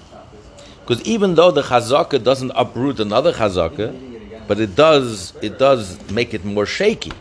Because 0.81 1.03
even 1.05 1.35
though 1.35 1.51
the 1.51 1.63
chazaka 1.63 2.23
doesn't 2.23 2.53
uproot 2.55 2.99
another 3.01 3.33
chazaka, 3.33 4.08
but 4.49 4.59
it 4.59 4.75
does 4.75 5.35
it 5.43 5.59
does 5.59 6.11
make 6.11 6.35
it 6.35 6.45
more 6.45 6.67
shaky. 6.67 7.13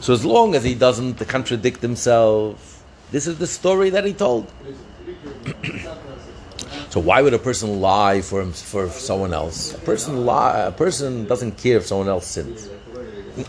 So 0.00 0.12
as 0.12 0.24
long 0.24 0.54
as 0.54 0.62
he 0.62 0.74
doesn't 0.74 1.14
contradict 1.26 1.80
himself, 1.80 2.84
this 3.10 3.26
is 3.26 3.38
the 3.38 3.46
story 3.46 3.90
that 3.90 4.04
he 4.04 4.12
told. 4.12 4.52
so 6.90 7.00
why 7.00 7.22
would 7.22 7.34
a 7.34 7.38
person 7.38 7.80
lie 7.80 8.20
for 8.20 8.42
him, 8.42 8.52
for 8.52 8.88
someone 8.90 9.32
else? 9.32 9.74
A 9.74 9.78
person 9.78 10.26
lie, 10.26 10.60
a 10.60 10.72
person 10.72 11.26
doesn't 11.26 11.56
care 11.56 11.78
if 11.78 11.86
someone 11.86 12.08
else 12.08 12.26
sins. 12.26 12.68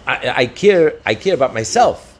I, 0.07 0.33
I 0.37 0.45
care. 0.45 0.95
I 1.05 1.15
care 1.15 1.33
about 1.33 1.53
myself, 1.53 2.17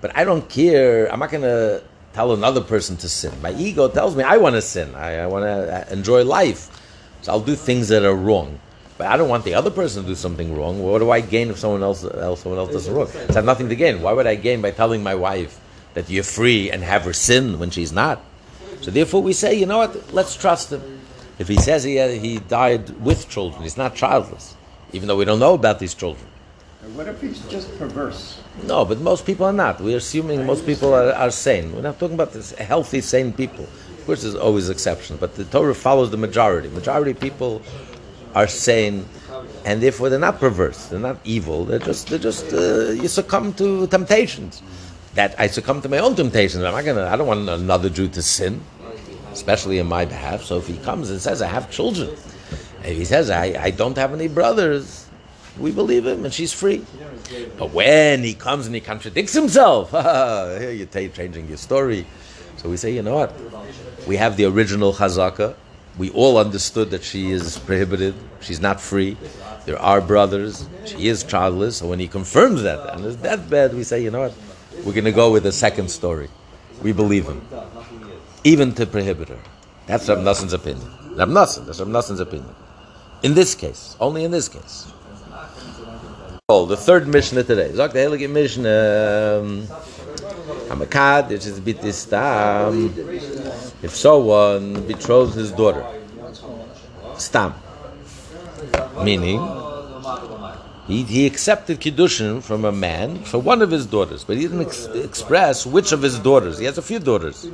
but 0.00 0.16
I 0.16 0.24
don't 0.24 0.48
care. 0.48 1.12
I'm 1.12 1.18
not 1.18 1.30
going 1.30 1.42
to 1.42 1.82
tell 2.14 2.32
another 2.32 2.62
person 2.62 2.96
to 2.98 3.08
sin. 3.08 3.32
My 3.42 3.52
ego 3.52 3.88
tells 3.88 4.16
me 4.16 4.24
I 4.24 4.38
want 4.38 4.54
to 4.54 4.62
sin. 4.62 4.94
I, 4.94 5.18
I 5.18 5.26
want 5.26 5.42
to 5.44 5.90
uh, 5.90 5.92
enjoy 5.92 6.24
life, 6.24 6.70
so 7.20 7.32
I'll 7.32 7.40
do 7.40 7.54
things 7.54 7.88
that 7.88 8.04
are 8.04 8.16
wrong. 8.16 8.58
But 8.98 9.08
I 9.08 9.16
don't 9.16 9.28
want 9.28 9.44
the 9.44 9.54
other 9.54 9.70
person 9.70 10.02
to 10.02 10.08
do 10.08 10.14
something 10.14 10.56
wrong. 10.56 10.82
What 10.82 10.98
do 10.98 11.10
I 11.10 11.20
gain 11.20 11.50
if 11.50 11.58
someone 11.58 11.82
else, 11.82 12.02
else 12.02 12.42
someone 12.42 12.58
else 12.58 12.72
does 12.72 12.88
wrong? 12.88 13.08
So 13.08 13.26
I 13.28 13.32
have 13.34 13.44
nothing 13.44 13.68
to 13.68 13.76
gain. 13.76 14.00
Why 14.00 14.12
would 14.12 14.26
I 14.26 14.36
gain 14.36 14.62
by 14.62 14.70
telling 14.70 15.02
my 15.02 15.14
wife 15.14 15.60
that 15.94 16.08
you're 16.08 16.24
free 16.24 16.70
and 16.70 16.82
have 16.82 17.02
her 17.02 17.12
sin 17.12 17.58
when 17.58 17.70
she's 17.70 17.92
not? 17.92 18.22
So 18.80 18.90
therefore, 18.90 19.22
we 19.22 19.32
say, 19.32 19.54
you 19.54 19.66
know 19.66 19.78
what? 19.78 20.12
Let's 20.14 20.34
trust 20.34 20.72
him. 20.72 21.00
If 21.38 21.48
he 21.48 21.56
says 21.56 21.84
he, 21.84 21.98
uh, 21.98 22.08
he 22.08 22.38
died 22.38 22.88
with 23.04 23.28
children, 23.28 23.62
he's 23.62 23.76
not 23.76 23.94
childless, 23.94 24.56
even 24.92 25.08
though 25.08 25.16
we 25.16 25.26
don't 25.26 25.38
know 25.38 25.52
about 25.52 25.78
these 25.78 25.92
children. 25.92 26.26
What 26.94 27.08
if 27.08 27.20
he's 27.20 27.40
just 27.48 27.76
perverse? 27.78 28.40
No, 28.62 28.84
but 28.84 29.00
most 29.00 29.26
people 29.26 29.44
are 29.44 29.52
not. 29.52 29.80
We're 29.80 29.98
assuming 29.98 30.46
most 30.46 30.64
people 30.64 30.94
are, 30.94 31.12
are 31.12 31.30
sane. 31.30 31.74
We're 31.74 31.82
not 31.82 31.98
talking 31.98 32.14
about 32.14 32.32
this 32.32 32.52
healthy, 32.52 33.00
sane 33.00 33.32
people. 33.32 33.64
Of 33.64 34.06
course, 34.06 34.22
there's 34.22 34.36
always 34.36 34.70
exceptions, 34.70 35.18
but 35.18 35.34
the 35.34 35.44
Torah 35.44 35.74
follows 35.74 36.10
the 36.10 36.16
majority. 36.16 36.68
Majority 36.68 37.10
of 37.10 37.20
people 37.20 37.60
are 38.36 38.46
sane, 38.46 39.08
and 39.64 39.82
therefore 39.82 40.10
they're 40.10 40.26
not 40.28 40.38
perverse. 40.38 40.86
They're 40.86 41.00
not 41.00 41.18
evil. 41.24 41.64
They're 41.64 41.80
just, 41.80 42.08
they're 42.08 42.18
just 42.18 42.52
uh, 42.52 42.90
you 42.90 43.08
succumb 43.08 43.54
to 43.54 43.86
temptations. 43.88 44.62
That 45.14 45.34
I 45.40 45.46
succumb 45.46 45.80
to 45.80 45.88
my 45.88 45.98
own 45.98 46.14
temptations. 46.14 46.62
I'm 46.62 46.74
not 46.74 46.84
gonna. 46.84 47.06
I 47.06 47.16
don't 47.16 47.26
want 47.26 47.48
another 47.48 47.88
Jew 47.88 48.08
to 48.08 48.22
sin, 48.22 48.60
especially 49.32 49.78
in 49.78 49.86
my 49.86 50.04
behalf. 50.04 50.42
So 50.42 50.58
if 50.58 50.66
he 50.66 50.76
comes 50.78 51.08
and 51.10 51.18
says 51.20 51.40
I 51.40 51.48
have 51.48 51.70
children, 51.70 52.10
if 52.84 52.96
he 52.96 53.06
says 53.06 53.30
I, 53.30 53.46
I 53.58 53.70
don't 53.70 53.96
have 53.96 54.12
any 54.12 54.28
brothers, 54.28 55.08
we 55.58 55.72
believe 55.72 56.06
him 56.06 56.26
and 56.26 56.34
she's 56.34 56.52
free. 56.52 56.84
But 57.58 57.72
when 57.72 58.22
he 58.22 58.34
comes 58.34 58.66
and 58.66 58.74
he 58.74 58.80
contradicts 58.82 59.32
himself, 59.32 59.90
you're 59.92 60.86
changing 60.86 61.48
your 61.48 61.56
story. 61.56 62.06
So 62.58 62.68
we 62.68 62.76
say, 62.76 62.92
you 62.94 63.02
know 63.02 63.14
what? 63.14 63.32
We 64.06 64.16
have 64.16 64.36
the 64.36 64.44
original 64.44 64.92
chazaka. 64.92 65.56
We 65.98 66.10
all 66.10 66.36
understood 66.36 66.90
that 66.90 67.02
she 67.02 67.30
is 67.30 67.58
prohibited. 67.58 68.14
She's 68.40 68.60
not 68.60 68.80
free. 68.80 69.16
There 69.64 69.78
are 69.78 70.00
brothers. 70.00 70.68
She 70.84 71.08
is 71.08 71.24
childless. 71.24 71.78
So 71.78 71.88
when 71.88 71.98
he 71.98 72.08
confirms 72.08 72.62
that 72.62 72.78
on 72.90 73.02
his 73.02 73.16
deathbed, 73.16 73.74
we 73.74 73.82
say, 73.82 74.02
you 74.02 74.10
know 74.10 74.20
what? 74.20 74.34
We're 74.84 74.92
going 74.92 75.04
to 75.04 75.12
go 75.12 75.32
with 75.32 75.42
the 75.42 75.52
second 75.52 75.90
story. 75.90 76.28
We 76.82 76.92
believe 76.92 77.26
him. 77.26 77.46
Even 78.44 78.72
to 78.74 78.86
prohibit 78.86 79.28
her. 79.28 79.38
That's 79.86 80.08
Rab 80.08 80.18
Nassan's 80.18 80.52
opinion. 80.52 80.88
Rab 81.16 81.28
Nassan, 81.28 81.66
that's 81.66 81.80
Rab 81.80 82.20
opinion. 82.20 82.54
In 83.22 83.34
this 83.34 83.54
case, 83.54 83.96
only 83.98 84.24
in 84.24 84.30
this 84.30 84.48
case. 84.48 84.92
Oh, 86.48 86.66
the 86.66 86.76
third 86.76 87.08
Mishnah 87.08 87.42
today. 87.44 87.70
Zok 87.70 87.92
the 87.92 87.98
Heilige 88.00 88.30
Mishnah. 88.30 89.40
Um, 89.40 89.66
Hamakad, 90.68 91.28
which 91.28 91.46
is 91.46 91.60
bit 91.60 91.80
this 91.80 91.98
stam. 91.98 92.92
If 93.82 93.94
someone 93.94 94.82
betroths 94.82 95.34
his 95.34 95.52
daughter, 95.52 95.84
stam, 97.16 97.54
meaning 99.02 99.40
he, 100.86 101.02
he 101.02 101.26
accepted 101.26 101.80
kiddushin 101.80 102.42
from 102.42 102.64
a 102.64 102.72
man 102.72 103.18
for 103.24 103.38
one 103.38 103.60
of 103.60 103.70
his 103.70 103.86
daughters, 103.86 104.22
but 104.22 104.36
he 104.36 104.42
didn't 104.42 104.62
ex- 104.62 104.86
express 104.86 105.66
which 105.66 105.90
of 105.92 106.02
his 106.02 106.18
daughters. 106.18 106.58
He 106.58 106.64
has 106.64 106.78
a 106.78 106.82
few 106.82 107.00
daughters, 107.00 107.44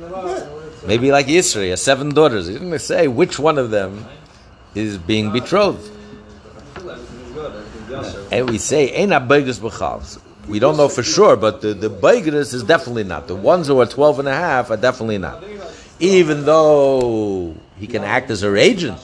maybe 0.85 1.11
like 1.11 1.25
Yisri, 1.25 1.71
has 1.71 1.81
seven 1.81 2.09
daughters. 2.09 2.47
He 2.47 2.53
didn't 2.53 2.77
say 2.79 3.07
which 3.07 3.39
one 3.39 3.57
of 3.57 3.71
them 3.71 4.05
is 4.75 4.97
being 4.97 5.31
betrothed. 5.31 5.91
And 8.31 8.49
we 8.49 8.57
say, 8.57 9.01
Ein 9.01 9.09
b'chal. 9.09 10.19
We 10.47 10.59
don't 10.59 10.77
know 10.77 10.89
for 10.89 11.03
sure, 11.03 11.35
but 11.37 11.61
the, 11.61 11.73
the 11.73 11.89
Beigris 11.89 12.53
is 12.53 12.63
definitely 12.63 13.05
not. 13.05 13.27
The 13.27 13.35
ones 13.35 13.67
who 13.67 13.79
are 13.79 13.85
12 13.85 14.19
and 14.19 14.27
a 14.27 14.33
half 14.33 14.71
are 14.71 14.77
definitely 14.77 15.17
not. 15.17 15.43
Even 15.99 16.43
though 16.45 17.55
he 17.79 17.87
can 17.87 18.03
act 18.03 18.29
as 18.29 18.41
her 18.41 18.57
agent, 18.57 18.99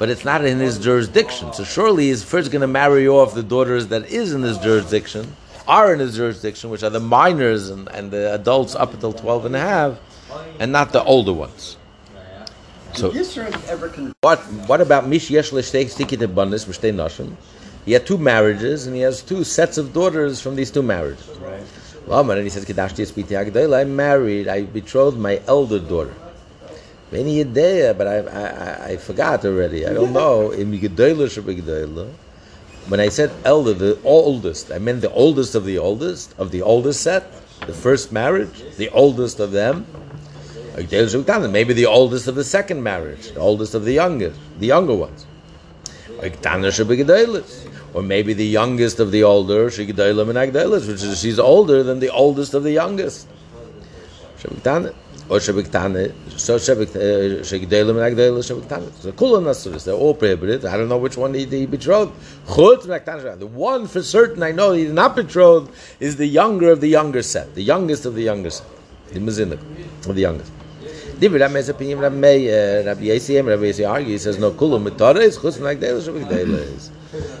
but 0.00 0.08
it's 0.08 0.24
not 0.24 0.42
in 0.46 0.58
his 0.58 0.78
jurisdiction. 0.78 1.52
So 1.52 1.62
surely 1.62 2.06
he's 2.06 2.24
first 2.24 2.50
going 2.50 2.62
to 2.62 2.66
marry 2.66 3.06
off 3.06 3.34
the 3.34 3.42
daughters 3.42 3.88
that 3.88 4.06
is 4.06 4.32
in 4.32 4.42
his 4.42 4.56
jurisdiction, 4.56 5.36
are 5.68 5.92
in 5.92 6.00
his 6.00 6.16
jurisdiction, 6.16 6.70
which 6.70 6.82
are 6.82 6.88
the 6.88 7.00
minors 7.00 7.68
and, 7.68 7.86
and 7.90 8.10
the 8.10 8.32
adults 8.32 8.74
up 8.74 8.94
until 8.94 9.12
12 9.12 9.44
and 9.44 9.56
a 9.56 9.60
half, 9.60 10.00
and 10.58 10.72
not 10.72 10.92
the 10.92 11.04
older 11.04 11.34
ones. 11.34 11.76
So, 12.94 13.12
what, 14.22 14.38
what 14.68 14.80
about 14.80 15.06
Mish 15.06 15.28
Yesh 15.28 15.52
L'Shteik 15.52 15.90
Stikit 15.90 16.22
Abundance, 16.22 16.64
M'Shtei 16.64 16.94
Nashim? 16.94 17.34
He 17.84 17.92
had 17.92 18.06
two 18.06 18.16
marriages, 18.16 18.86
and 18.86 18.96
he 18.96 19.02
has 19.02 19.20
two 19.20 19.44
sets 19.44 19.76
of 19.76 19.92
daughters 19.92 20.40
from 20.40 20.56
these 20.56 20.70
two 20.70 20.82
marriages. 20.82 21.28
Right. 21.38 21.62
Well, 22.06 22.28
and 22.30 22.42
he 22.42 22.48
says, 22.48 22.64
I 22.70 23.84
married, 23.84 24.48
I 24.48 24.62
betrothed 24.62 25.18
my 25.18 25.42
elder 25.46 25.78
daughter. 25.78 26.14
Many 27.12 27.40
idea, 27.40 27.94
but 27.94 28.06
I, 28.06 28.18
I, 28.18 28.84
I 28.92 28.96
forgot 28.96 29.44
already. 29.44 29.86
I 29.86 29.92
don't 29.92 30.12
know. 30.12 30.52
When 32.88 32.98
I 32.98 33.08
said 33.08 33.30
elder, 33.44 33.74
the 33.74 33.98
oldest, 34.02 34.72
I 34.72 34.78
meant 34.78 35.02
the 35.02 35.12
oldest 35.12 35.54
of 35.54 35.64
the 35.64 35.78
oldest, 35.78 36.34
of 36.38 36.50
the 36.50 36.62
oldest 36.62 37.02
set, 37.02 37.30
the 37.66 37.74
first 37.74 38.10
marriage, 38.10 38.64
the 38.78 38.88
oldest 38.88 39.38
of 39.38 39.52
them. 39.52 39.86
Maybe 41.52 41.74
the 41.74 41.86
oldest 41.86 42.26
of 42.26 42.34
the 42.36 42.44
second 42.44 42.82
marriage, 42.82 43.32
the 43.32 43.40
oldest 43.40 43.74
of 43.74 43.84
the 43.84 43.92
youngest, 43.92 44.40
the 44.58 44.66
younger 44.66 44.94
ones 44.94 45.26
or 47.94 48.02
maybe 48.02 48.32
the 48.34 48.46
youngest 48.46 49.00
of 49.00 49.10
the 49.10 49.22
older, 49.22 49.64
which 49.64 49.78
is 49.78 51.20
she's 51.20 51.38
older 51.38 51.82
than 51.82 51.98
the 52.00 52.10
oldest 52.10 52.54
of 52.54 52.62
the 52.62 52.72
youngest. 52.72 53.26
Or 55.30 55.38
Shabiktane, 55.38 56.12
so 56.36 56.56
Shabikdalim 56.56 57.90
and 57.90 58.16
Agdalim, 58.18 58.42
Shabiktane. 58.42 58.92
So 58.94 59.12
Kulan 59.12 59.44
Nasuris, 59.44 59.84
they're 59.84 59.94
all 59.94 60.12
prohibited. 60.12 60.64
I 60.64 60.76
don't 60.76 60.88
know 60.88 60.98
which 60.98 61.16
one 61.16 61.34
he, 61.34 61.44
he 61.44 61.66
betrothed. 61.66 62.12
The 62.48 63.48
one 63.52 63.86
for 63.86 64.02
certain 64.02 64.42
I 64.42 64.50
know 64.50 64.72
he 64.72 64.86
did 64.86 64.94
not 64.94 65.14
betrothed 65.14 65.70
is 66.00 66.16
the 66.16 66.26
younger 66.26 66.72
of 66.72 66.80
the 66.80 66.88
younger 66.88 67.22
set, 67.22 67.54
the 67.54 67.62
youngest 67.62 68.06
of 68.06 68.16
the 68.16 68.24
younger 68.24 68.50
set, 68.50 68.66
the 69.12 69.20
Mazinik 69.20 69.60
of 70.08 70.16
the 70.16 70.22
youngest. 70.22 70.50
Rabbi 71.20 71.58
opinion, 71.60 72.00
Rabbi 72.00 72.48
Rabbi 72.84 73.02
Yisiyim, 73.02 73.46
Rabbi 73.46 73.70
he 74.02 74.18
says, 74.18 74.36
no, 74.36 74.50
Kulam 74.50 74.82
Mitzvah 74.82 75.20
is 75.20 75.36
Chus 75.40 75.58
Agdalim, 75.58 76.00
Shabikdalim. 76.00 76.90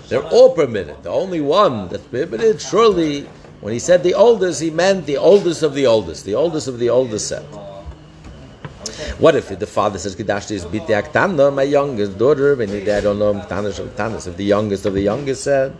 They're 0.08 0.22
all 0.22 0.54
permitted. 0.54 1.02
The 1.02 1.10
only 1.10 1.40
one 1.40 1.88
that's 1.88 2.04
prohibited, 2.04 2.60
surely, 2.60 3.26
when 3.60 3.72
he 3.72 3.80
said 3.80 4.04
the 4.04 4.14
oldest, 4.14 4.60
he 4.62 4.70
meant 4.70 5.06
the 5.06 5.16
oldest 5.16 5.64
of 5.64 5.74
the 5.74 5.86
oldest, 5.86 6.24
the 6.24 6.36
oldest 6.36 6.68
of 6.68 6.78
the 6.78 6.88
oldest 6.88 7.26
set. 7.26 7.44
What 9.18 9.36
if 9.36 9.48
the 9.58 9.66
father 9.66 9.98
says 9.98 10.16
Kedashti 10.16 10.52
is 10.52 10.64
Biti 10.64 10.88
Aktana, 10.88 11.54
my 11.54 11.64
youngest 11.64 12.16
daughter, 12.16 12.54
when 12.56 12.68
he 12.68 12.90
I 12.90 13.00
don't 13.00 13.18
know 13.18 13.34
Ktana 13.34 14.26
if 14.26 14.36
the 14.36 14.44
youngest 14.44 14.86
of 14.86 14.94
the 14.94 15.02
youngest 15.02 15.44
said, 15.44 15.76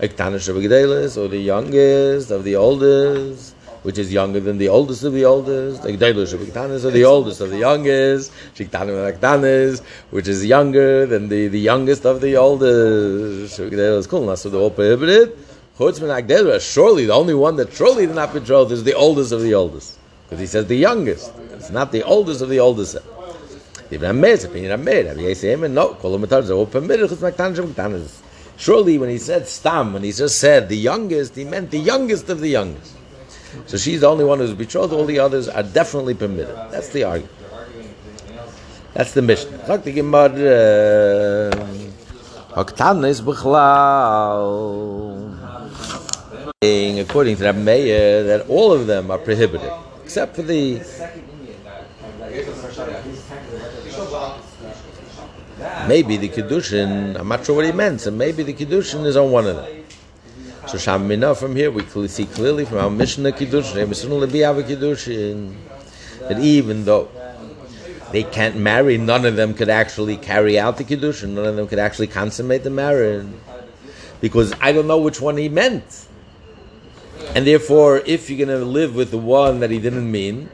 Aktana 0.00 0.38
Shabagdelis, 0.38 1.18
or 1.18 1.28
the 1.28 1.38
youngest 1.38 2.30
of 2.30 2.44
the 2.44 2.56
oldest, 2.56 3.54
which 3.82 3.98
is 3.98 4.12
younger 4.12 4.40
than 4.40 4.56
the 4.58 4.68
oldest 4.68 5.04
of 5.04 5.12
the 5.12 5.24
oldest. 5.24 5.84
Like 5.84 5.96
Shebiktanis 5.96 6.84
are 6.84 6.90
the 6.90 7.04
oldest 7.04 7.40
of 7.40 7.50
the 7.50 7.58
youngest. 7.58 8.32
Shiktanis 8.54 9.82
which 10.10 10.28
is 10.28 10.44
younger 10.46 11.04
than 11.04 11.28
the, 11.28 11.48
the 11.48 11.60
youngest 11.60 12.06
of 12.06 12.20
the 12.20 12.36
oldest. 12.36 13.58
Shebiktanis 13.58 14.08
cool. 14.08 14.34
So 14.36 14.48
they're 14.48 14.60
all 14.60 14.70
prohibited. 14.70 15.36
Surely 15.78 17.06
the 17.06 17.12
only 17.12 17.34
one 17.34 17.56
that 17.56 17.72
surely 17.72 18.06
did 18.06 18.14
not 18.14 18.32
betrothed 18.32 18.72
is 18.72 18.84
the 18.84 18.94
oldest 18.94 19.32
of 19.32 19.42
the 19.42 19.54
oldest. 19.54 19.97
Because 20.28 20.40
he 20.40 20.46
says 20.46 20.66
the 20.66 20.76
youngest. 20.76 21.32
It's 21.52 21.70
not 21.70 21.90
the 21.90 22.02
oldest 22.02 22.42
of 22.42 22.50
the 22.50 22.60
oldest. 22.60 22.98
Surely 28.58 28.98
when 28.98 29.08
he 29.08 29.18
said 29.18 29.48
stam, 29.48 29.92
when 29.94 30.02
he 30.02 30.12
just 30.12 30.38
said 30.38 30.68
the 30.68 30.76
youngest, 30.76 31.34
he 31.34 31.44
meant 31.44 31.70
the 31.70 31.78
youngest 31.78 32.28
of 32.28 32.40
the 32.40 32.48
youngest. 32.48 32.94
So 33.66 33.78
she's 33.78 34.02
the 34.02 34.08
only 34.08 34.24
one 34.24 34.40
who's 34.40 34.52
betrothed. 34.52 34.92
All 34.92 35.06
the 35.06 35.18
others 35.18 35.48
are 35.48 35.62
definitely 35.62 36.14
permitted. 36.14 36.54
That's 36.70 36.90
the 36.90 37.04
argument. 37.04 37.32
That's 38.92 39.12
the 39.12 39.22
Mishnah. 39.22 39.58
Uh, 39.58 39.80
According 46.60 47.36
to 47.36 47.44
Rabbi 47.44 47.58
Meir, 47.58 48.24
that 48.24 48.46
all 48.48 48.72
of 48.72 48.86
them 48.88 49.10
are 49.10 49.18
prohibited, 49.18 49.70
except 50.08 50.36
for 50.36 50.40
the 50.40 50.80
maybe 55.86 56.16
the 56.16 56.30
kiddushin. 56.30 57.14
I'm 57.20 57.28
not 57.28 57.44
sure 57.44 57.54
what 57.54 57.66
he 57.66 57.72
meant. 57.72 58.00
So 58.00 58.10
maybe 58.10 58.42
the 58.42 58.54
kiddushin 58.54 59.04
is 59.04 59.18
on 59.18 59.30
one 59.30 59.46
of 59.46 59.56
them. 59.56 59.84
So 60.66 60.78
Shamina 60.78 61.36
from 61.36 61.54
here 61.54 61.70
we 61.70 62.08
see 62.08 62.24
clearly 62.24 62.64
from 62.64 62.78
our 62.78 62.88
Mishnah 62.88 63.32
Kiddush, 63.32 63.74
Kiddush, 63.74 65.04
that 65.04 66.38
even 66.40 66.84
though 66.86 67.10
they 68.10 68.22
can't 68.22 68.56
marry, 68.56 68.96
none 68.96 69.26
of 69.26 69.36
them 69.36 69.52
could 69.52 69.68
actually 69.68 70.16
carry 70.16 70.58
out 70.58 70.78
the 70.78 70.84
Kiddush, 70.84 71.22
and 71.22 71.34
none 71.34 71.44
of 71.44 71.56
them 71.56 71.68
could 71.68 71.78
actually 71.78 72.06
consummate 72.06 72.64
the 72.64 72.70
marriage. 72.70 73.26
Because 74.22 74.54
I 74.58 74.72
don't 74.72 74.86
know 74.86 74.96
which 74.96 75.20
one 75.20 75.36
he 75.36 75.50
meant. 75.50 76.07
And 77.34 77.46
therefore, 77.46 77.98
if 78.06 78.28
you're 78.30 78.44
going 78.46 78.58
to 78.58 78.64
live 78.64 78.94
with 78.94 79.10
the 79.10 79.18
one 79.18 79.60
that 79.60 79.70
he 79.70 79.78
didn't 79.78 80.10
mean, 80.10 80.48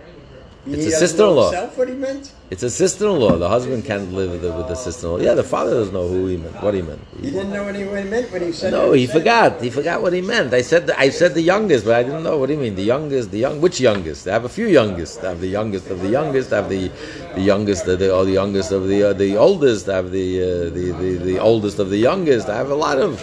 It's 0.66 0.84
He 0.84 0.92
a 0.92 0.96
sister-in-law. 0.96 1.52
what 1.76 1.88
he 1.88 1.94
meant? 1.94 2.32
It's 2.50 2.62
a 2.62 2.70
sister-in-law. 2.70 3.36
The 3.36 3.48
husband 3.56 3.84
can't 3.84 4.08
live 4.14 4.30
with 4.32 4.40
the, 4.40 4.52
with 4.58 4.68
the 4.72 4.74
sister-in-law. 4.74 5.20
Yeah, 5.20 5.34
the 5.34 5.44
father 5.44 5.72
doesn't 5.72 5.92
know 5.92 6.08
who 6.08 6.26
he 6.26 6.38
meant. 6.38 6.56
What 6.62 6.72
he 6.72 6.80
meant. 6.80 7.00
He 7.20 7.30
didn't 7.30 7.52
know 7.52 7.64
what 7.64 7.74
he, 7.74 7.82
he 7.84 8.04
meant 8.14 8.32
when 8.32 8.42
he 8.48 8.52
said 8.52 8.72
No, 8.72 8.92
he 8.92 9.06
forgot. 9.06 9.60
He 9.60 9.68
forgot 9.68 10.00
what 10.00 10.14
he 10.14 10.22
meant. 10.22 10.54
I 10.54 10.62
said 10.62 10.86
the, 10.88 10.94
I 10.98 11.10
said 11.10 11.34
the 11.34 11.42
youngest, 11.42 11.84
but 11.84 11.94
I 12.00 12.02
didn't 12.02 12.22
know 12.22 12.38
what 12.38 12.48
he 12.48 12.56
mean. 12.56 12.74
The 12.76 12.88
youngest, 12.94 13.30
the 13.30 13.40
young. 13.44 13.60
Which 13.60 13.78
youngest? 13.78 14.26
I 14.26 14.32
have 14.32 14.46
a 14.46 14.54
few 14.58 14.68
youngest. 14.80 15.22
I 15.22 15.30
have 15.36 15.40
the 15.40 15.52
youngest 15.58 15.90
of 15.90 16.00
the 16.00 16.08
youngest. 16.08 16.48
I 16.52 16.56
have 16.64 16.70
the 16.70 16.88
the 17.34 17.42
youngest, 17.52 17.84
the, 17.84 17.96
the, 17.96 18.08
or 18.16 18.24
the 18.24 18.32
youngest 18.40 18.72
of 18.72 18.88
the 18.88 19.00
uh, 19.02 19.12
the 19.12 19.36
oldest. 19.36 19.84
I 19.90 19.96
have 20.00 20.10
the, 20.12 20.28
uh, 20.40 20.46
the 20.78 20.86
the 21.02 21.10
the 21.30 21.38
oldest 21.38 21.78
of 21.78 21.90
the 21.90 21.98
youngest. 21.98 22.48
I 22.48 22.56
have 22.56 22.70
a 22.70 22.80
lot 22.86 22.98
of. 22.98 23.20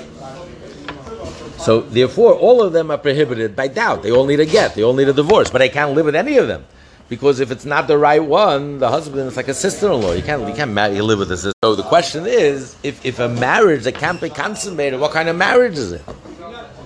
So 1.61 1.81
therefore, 1.81 2.33
all 2.33 2.61
of 2.61 2.73
them 2.73 2.89
are 2.91 2.97
prohibited 2.97 3.55
by 3.55 3.67
doubt. 3.67 4.03
They 4.03 4.11
all 4.11 4.25
need 4.25 4.39
a 4.39 4.45
get. 4.45 4.75
They 4.75 4.83
all 4.83 4.93
need 4.93 5.09
a 5.09 5.13
divorce. 5.13 5.49
But 5.49 5.61
I 5.61 5.67
can't 5.69 5.93
live 5.93 6.05
with 6.05 6.15
any 6.15 6.37
of 6.37 6.47
them. 6.47 6.65
Because 7.07 7.39
if 7.41 7.51
it's 7.51 7.65
not 7.65 7.87
the 7.87 7.97
right 7.97 8.23
one, 8.23 8.79
the 8.79 8.89
husband 8.89 9.27
is 9.27 9.35
like 9.35 9.49
a 9.49 9.53
sister-in-law. 9.53 10.13
You 10.13 10.23
can't, 10.23 10.47
you 10.47 10.55
can't 10.55 10.71
marry, 10.71 10.95
you 10.95 11.03
live 11.03 11.19
with 11.19 11.31
a 11.31 11.35
sister. 11.35 11.51
So 11.61 11.75
the 11.75 11.83
question 11.83 12.25
is, 12.25 12.77
if, 12.83 13.05
if 13.05 13.19
a 13.19 13.27
marriage 13.27 13.83
that 13.83 13.95
can't 13.95 14.21
be 14.21 14.29
consummated, 14.29 14.99
what 14.99 15.11
kind 15.11 15.27
of 15.27 15.35
marriage 15.35 15.77
is 15.77 15.91
it? 15.91 16.01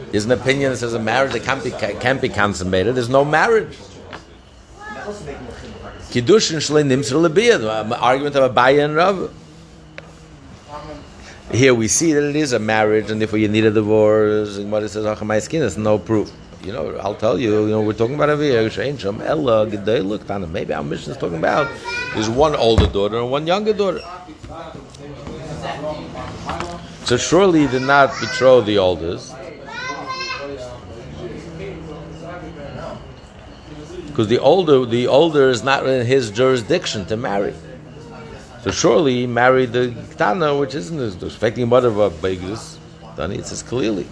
There's 0.09 0.25
an 0.25 0.31
opinion 0.31 0.71
that 0.71 0.77
says 0.77 0.95
a 0.95 0.99
marriage 0.99 1.33
that 1.33 1.43
can't 1.43 1.63
be, 1.63 1.69
can't 1.69 2.21
be 2.21 2.29
consummated. 2.29 2.95
There's 2.95 3.07
no 3.07 3.23
marriage. 3.23 3.77
Kiddushin 6.09 6.57
shlei 6.57 6.83
nimser 6.83 7.29
lebiyad. 7.29 7.69
Um, 7.69 7.93
argument 7.93 8.35
of 8.35 8.51
Abaye 8.51 8.83
and 8.83 8.95
Rav. 8.95 9.31
Here 11.55 11.73
we 11.73 11.87
see 11.87 12.11
that 12.11 12.23
it 12.23 12.35
is 12.35 12.51
a 12.51 12.59
marriage, 12.59 13.09
and 13.09 13.21
therefore 13.21 13.39
you 13.39 13.47
need 13.47 13.63
a 13.63 13.71
divorce. 13.71 14.57
And 14.57 14.73
it 14.73 14.89
says, 14.89 15.05
"Achamai 15.05 15.41
skin," 15.41 15.61
there's 15.61 15.77
no 15.77 15.97
proof. 15.97 16.29
You 16.65 16.73
know, 16.73 16.97
I'll 16.97 17.15
tell 17.15 17.39
you. 17.39 17.63
You 17.63 17.69
know, 17.69 17.81
we're 17.81 17.93
talking 17.93 18.15
about 18.15 18.29
over 18.29 18.43
here. 18.43 18.69
Ella 19.33 19.65
it. 20.43 20.49
Maybe 20.49 20.73
our 20.73 20.83
Mishnah 20.83 21.13
is 21.13 21.17
talking 21.17 21.37
about 21.37 21.67
is 22.17 22.29
one 22.29 22.55
older 22.55 22.87
daughter 22.87 23.19
and 23.19 23.31
one 23.31 23.47
younger 23.47 23.71
daughter. 23.71 24.01
So 27.05 27.15
surely 27.15 27.61
he 27.61 27.67
did 27.67 27.83
not 27.83 28.09
betroth 28.19 28.65
the 28.65 28.77
oldest. 28.79 29.33
Because 34.07 34.27
the 34.27 34.39
older, 34.39 34.85
the 34.85 35.07
older 35.07 35.49
is 35.49 35.63
not 35.63 35.85
in 35.87 36.05
his 36.05 36.31
jurisdiction 36.31 37.05
to 37.05 37.15
marry. 37.15 37.53
So 38.65 38.71
surely 38.71 39.17
he 39.17 39.27
married 39.27 39.73
the 39.73 39.93
Tana, 40.17 40.57
which 40.57 40.73
isn't 40.73 40.97
his 40.97 41.21
affecting 41.21 41.69
mother 41.69 41.89
of 41.89 41.99
a. 41.99 42.35
Then 43.15 43.31
it 43.31 43.45
says 43.45 43.61
clearly. 43.61 44.07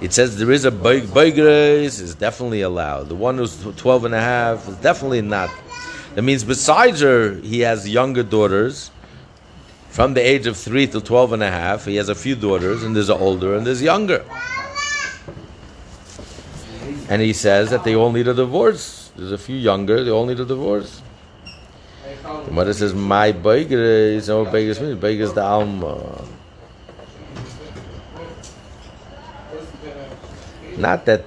It 0.00 0.12
says 0.12 0.36
there 0.36 0.50
is 0.50 0.64
a 0.64 0.72
Beigris 0.72 2.00
is 2.00 2.16
definitely 2.16 2.62
allowed. 2.62 3.08
The 3.08 3.14
one 3.14 3.38
who's 3.38 3.64
12 3.76 4.06
and 4.06 4.16
a 4.16 4.20
half 4.20 4.68
is 4.68 4.74
definitely 4.78 5.22
not. 5.22 5.48
That 6.16 6.22
means 6.22 6.42
besides 6.42 7.02
her, 7.02 7.36
he 7.36 7.60
has 7.60 7.88
younger 7.88 8.24
daughters. 8.24 8.90
From 9.90 10.14
the 10.14 10.28
age 10.28 10.48
of 10.48 10.56
3 10.56 10.88
to 10.88 11.00
12 11.00 11.34
and 11.34 11.42
a 11.44 11.50
half, 11.50 11.84
he 11.84 11.94
has 11.94 12.08
a 12.08 12.16
few 12.16 12.34
daughters, 12.34 12.82
and 12.82 12.96
there's 12.96 13.10
an 13.10 13.20
older 13.20 13.56
and 13.56 13.64
there's 13.64 13.80
younger. 13.80 14.24
And 17.08 17.22
he 17.22 17.32
says 17.32 17.70
that 17.70 17.84
they 17.84 17.94
all 17.94 18.10
need 18.10 18.26
a 18.26 18.34
divorce. 18.34 19.12
There's 19.14 19.30
a 19.30 19.38
few 19.38 19.56
younger, 19.56 20.02
they 20.02 20.10
all 20.10 20.26
need 20.26 20.40
a 20.40 20.44
divorce. 20.44 21.00
The 22.44 22.50
mother 22.50 22.72
says, 22.72 22.94
My 22.94 23.32
Beigris, 23.32 24.28
no 24.28 24.44
Beigris 24.44 24.80
means 24.80 25.00
Beigris 25.00 25.34
the 25.34 25.42
Alma. 25.42 26.24
Not 30.76 31.06
that 31.06 31.24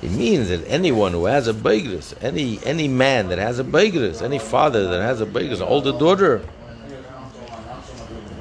it 0.00 0.12
means 0.12 0.48
that 0.48 0.64
anyone 0.68 1.12
who 1.12 1.24
has 1.24 1.48
a 1.48 1.52
beigris, 1.52 2.14
any 2.22 2.60
any 2.64 2.86
man 2.86 3.28
that 3.28 3.38
has 3.38 3.58
a 3.58 3.64
beigris, 3.64 4.22
any 4.22 4.38
father 4.38 4.88
that 4.88 5.02
has 5.02 5.20
a 5.20 5.26
beigris, 5.26 5.60
older 5.60 5.90
daughter, 5.90 6.40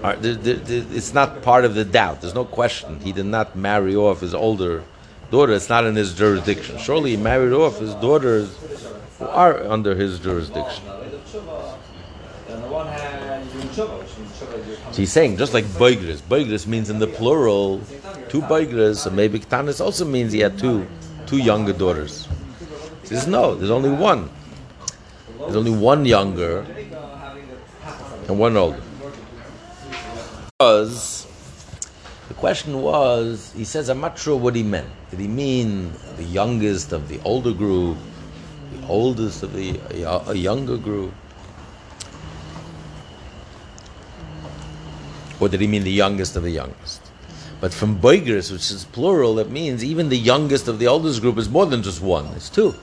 are, 0.03 0.15
the, 0.17 0.33
the, 0.33 0.53
the, 0.53 0.95
it's 0.95 1.13
not 1.13 1.41
part 1.41 1.65
of 1.65 1.73
the 1.73 1.83
doubt. 1.83 2.21
There's 2.21 2.35
no 2.35 2.45
question. 2.45 2.99
He 2.99 3.11
did 3.11 3.25
not 3.25 3.55
marry 3.55 3.95
off 3.95 4.21
his 4.21 4.35
older 4.35 4.83
daughter. 5.29 5.53
It's 5.53 5.69
not 5.69 5.85
in 5.85 5.95
his 5.95 6.13
jurisdiction. 6.13 6.77
Surely 6.77 7.11
he 7.11 7.17
married 7.17 7.53
off 7.53 7.79
his 7.79 7.93
daughters 7.95 8.55
who 9.19 9.25
are 9.25 9.65
under 9.67 9.95
his 9.95 10.19
jurisdiction. 10.19 10.83
So 14.91 14.97
he's 14.97 15.11
saying 15.11 15.37
just 15.37 15.53
like 15.53 15.65
Beigris. 15.65 16.21
Beigris 16.21 16.67
means 16.67 16.89
in 16.89 16.99
the 16.99 17.07
plural 17.07 17.81
two 18.29 18.41
Beigris, 18.41 19.05
and 19.05 19.15
maybe 19.15 19.39
Ktanis 19.39 19.79
also 19.79 20.05
means 20.05 20.31
he 20.31 20.39
had 20.39 20.57
two 20.57 20.87
two 21.25 21.37
younger 21.37 21.73
daughters. 21.73 22.27
He 23.01 23.07
says 23.07 23.27
no, 23.27 23.55
there's 23.55 23.71
only 23.71 23.91
one. 23.91 24.29
There's 25.39 25.55
only 25.55 25.71
one 25.71 26.05
younger 26.05 26.65
and 28.27 28.39
one 28.39 28.57
older. 28.57 28.81
Because 30.59 31.26
the 32.27 32.33
question 32.33 32.81
was, 32.81 33.53
he 33.55 33.63
says, 33.63 33.89
I'm 33.89 34.01
not 34.01 34.19
sure 34.19 34.35
what 34.35 34.55
he 34.55 34.63
meant. 34.63 34.89
Did 35.11 35.19
he 35.19 35.27
mean 35.27 35.93
the 36.17 36.23
youngest 36.23 36.91
of 36.91 37.07
the 37.07 37.19
older 37.23 37.53
group, 37.53 37.97
the 38.73 38.87
oldest 38.87 39.43
of 39.43 39.53
the 39.53 39.79
a 40.27 40.35
younger 40.35 40.77
group? 40.77 41.13
Or 45.39 45.47
did 45.47 45.61
he 45.61 45.67
mean 45.67 45.83
the 45.83 45.91
youngest 45.91 46.35
of 46.35 46.43
the 46.43 46.51
youngest? 46.51 47.01
But 47.61 47.73
from 47.73 47.99
Beigris, 47.99 48.51
which 48.51 48.71
is 48.71 48.85
plural, 48.85 49.35
that 49.35 49.49
means 49.49 49.83
even 49.83 50.09
the 50.09 50.17
youngest 50.17 50.67
of 50.67 50.79
the 50.79 50.87
oldest 50.87 51.21
group 51.21 51.37
is 51.37 51.49
more 51.49 51.65
than 51.65 51.81
just 51.81 52.01
one, 52.01 52.25
it's 52.35 52.49
two. 52.49 52.75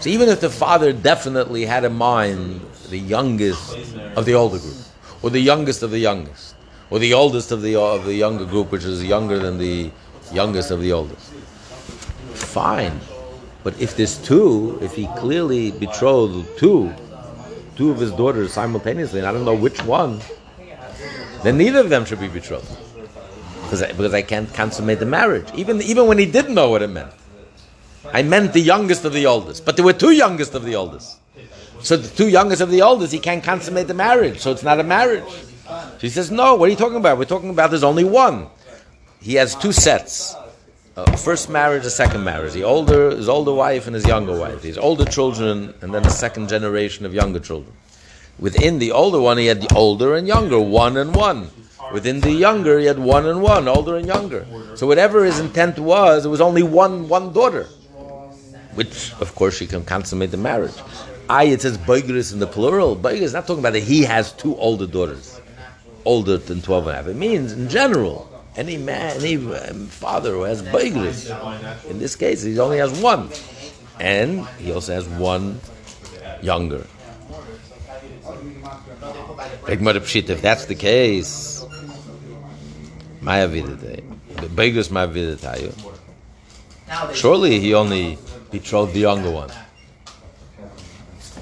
So 0.00 0.10
even 0.10 0.28
if 0.28 0.40
the 0.40 0.50
father 0.50 0.92
definitely 0.92 1.64
had 1.64 1.84
in 1.84 1.94
mind 1.94 2.60
the 2.88 2.98
youngest 2.98 3.76
of 4.16 4.26
the 4.26 4.34
older 4.34 4.58
group, 4.58 4.76
or 5.22 5.30
the 5.30 5.40
youngest 5.40 5.82
of 5.82 5.90
the 5.90 5.98
youngest, 5.98 6.54
or 6.90 6.98
the 6.98 7.14
oldest 7.14 7.52
of 7.52 7.62
the 7.62 7.76
of 7.76 8.04
the 8.04 8.14
younger 8.14 8.44
group, 8.44 8.72
which 8.72 8.84
is 8.84 9.02
younger 9.04 9.38
than 9.38 9.58
the 9.58 9.90
youngest 10.32 10.70
of 10.70 10.80
the 10.80 10.92
oldest, 10.92 11.32
fine. 12.34 13.00
But 13.62 13.78
if 13.80 13.96
there's 13.96 14.18
two, 14.18 14.78
if 14.80 14.94
he 14.94 15.06
clearly 15.18 15.70
betrothed 15.70 16.58
two, 16.58 16.92
two 17.76 17.90
of 17.90 17.98
his 17.98 18.12
daughters 18.12 18.52
simultaneously, 18.52 19.20
and 19.20 19.28
I 19.28 19.32
don't 19.32 19.44
know 19.44 19.54
which 19.54 19.82
one, 19.84 20.20
then 21.42 21.58
neither 21.58 21.80
of 21.80 21.90
them 21.90 22.04
should 22.04 22.20
be 22.20 22.28
betrothed. 22.28 22.76
Because 23.62 23.82
I, 23.82 23.92
because 23.92 24.14
I 24.14 24.22
can't 24.22 24.52
consummate 24.52 24.98
the 24.98 25.06
marriage. 25.06 25.46
Even, 25.54 25.80
even 25.82 26.06
when 26.06 26.18
he 26.18 26.26
didn't 26.26 26.54
know 26.54 26.70
what 26.70 26.82
it 26.82 26.88
meant. 26.88 27.12
I 28.12 28.22
meant 28.22 28.52
the 28.52 28.60
youngest 28.60 29.04
of 29.04 29.12
the 29.12 29.26
oldest. 29.26 29.64
But 29.64 29.76
there 29.76 29.84
were 29.84 29.92
two 29.92 30.10
youngest 30.10 30.54
of 30.54 30.64
the 30.64 30.74
oldest. 30.74 31.18
So 31.82 31.96
the 31.96 32.08
two 32.08 32.28
youngest 32.28 32.60
of 32.60 32.70
the 32.70 32.82
oldest, 32.82 33.12
he 33.12 33.20
can't 33.20 33.44
consummate 33.44 33.86
the 33.86 33.94
marriage. 33.94 34.40
So 34.40 34.50
it's 34.50 34.62
not 34.62 34.80
a 34.80 34.82
marriage. 34.82 35.24
So 35.70 35.98
he 36.00 36.08
says, 36.08 36.30
no, 36.30 36.54
what 36.54 36.68
are 36.68 36.70
you 36.70 36.76
talking 36.76 36.96
about? 36.96 37.18
We're 37.18 37.24
talking 37.24 37.50
about 37.50 37.70
there's 37.70 37.84
only 37.84 38.04
one. 38.04 38.48
He 39.20 39.34
has 39.34 39.54
two 39.54 39.72
sets. 39.72 40.34
A 40.96 41.16
first 41.16 41.48
marriage, 41.48 41.84
a 41.86 41.90
second 41.90 42.24
marriage. 42.24 42.52
The 42.52 42.64
older, 42.64 43.10
his 43.10 43.28
older 43.28 43.52
wife 43.52 43.86
and 43.86 43.94
his 43.94 44.06
younger 44.06 44.38
wife. 44.38 44.62
His 44.62 44.76
older 44.76 45.04
children, 45.04 45.72
and 45.80 45.94
then 45.94 46.04
a 46.04 46.10
second 46.10 46.48
generation 46.48 47.06
of 47.06 47.14
younger 47.14 47.40
children. 47.40 47.72
Within 48.38 48.78
the 48.78 48.92
older 48.92 49.20
one, 49.20 49.38
he 49.38 49.46
had 49.46 49.60
the 49.60 49.74
older 49.74 50.16
and 50.16 50.26
younger, 50.26 50.58
one 50.58 50.96
and 50.96 51.14
one. 51.14 51.48
Within 51.92 52.20
the 52.20 52.30
younger, 52.32 52.78
he 52.78 52.86
had 52.86 52.98
one 52.98 53.26
and 53.26 53.42
one, 53.42 53.66
older 53.68 53.96
and 53.96 54.06
younger. 54.06 54.46
So 54.76 54.86
whatever 54.86 55.24
his 55.24 55.38
intent 55.38 55.78
was, 55.78 56.24
it 56.24 56.28
was 56.28 56.40
only 56.40 56.62
one 56.62 57.08
one 57.08 57.32
daughter, 57.32 57.64
which 58.74 59.12
of 59.20 59.34
course 59.34 59.56
she 59.56 59.66
can 59.66 59.84
consummate 59.84 60.30
the 60.30 60.36
marriage. 60.36 60.74
I 61.28 61.44
it 61.44 61.62
says 61.62 61.78
Beigris 61.78 62.32
in 62.32 62.38
the 62.38 62.46
plural. 62.46 62.96
Beigris 62.96 63.22
is 63.22 63.32
not 63.32 63.46
talking 63.46 63.60
about 63.60 63.72
that 63.72 63.82
he 63.82 64.02
has 64.04 64.32
two 64.32 64.56
older 64.56 64.86
daughters, 64.86 65.39
older 66.04 66.38
than 66.38 66.62
twelve 66.62 66.86
and 66.86 66.94
a 66.94 66.96
half. 66.96 67.06
It 67.06 67.16
means 67.16 67.52
in 67.52 67.68
general. 67.68 68.26
Any 68.56 68.78
man, 68.78 69.16
any 69.18 69.36
um, 69.36 69.86
father 69.86 70.32
who 70.32 70.42
has 70.42 70.60
Beigris, 70.60 71.30
in 71.88 72.00
this 72.00 72.16
case, 72.16 72.42
he 72.42 72.58
only 72.58 72.78
has 72.78 72.90
one, 73.00 73.30
and 74.00 74.44
he 74.58 74.72
also 74.72 74.92
has 74.92 75.06
one 75.08 75.60
younger. 76.42 76.84
If 79.68 80.42
that's 80.42 80.64
the 80.66 80.74
case, 80.74 81.64
Maya 83.20 83.48
Begus 83.48 84.90
Maya. 84.90 85.72
Surely 87.14 87.60
he 87.60 87.72
only 87.72 88.18
betrothed 88.50 88.92
the 88.92 89.00
younger 89.00 89.30
one. 89.30 89.50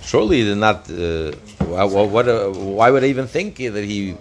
Surely 0.02 0.40
he 0.40 0.44
did 0.44 0.59
not. 0.59 0.90
Uh, 0.90 1.32
what, 1.64 2.11
what, 2.11 2.28
uh, 2.28 2.50
why 2.50 2.90
would 2.90 3.02
I 3.02 3.06
even 3.06 3.26
think 3.26 3.56
that 3.56 3.84
he 3.84 4.16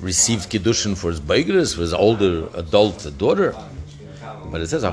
received 0.00 0.50
kiddushin 0.50 0.96
for 0.96 1.10
his 1.10 1.20
beigris, 1.20 1.74
for 1.74 1.80
his 1.82 1.94
older 1.94 2.48
adult 2.54 3.06
daughter? 3.18 3.54
But 4.50 4.60
it 4.60 4.68
says, 4.68 4.84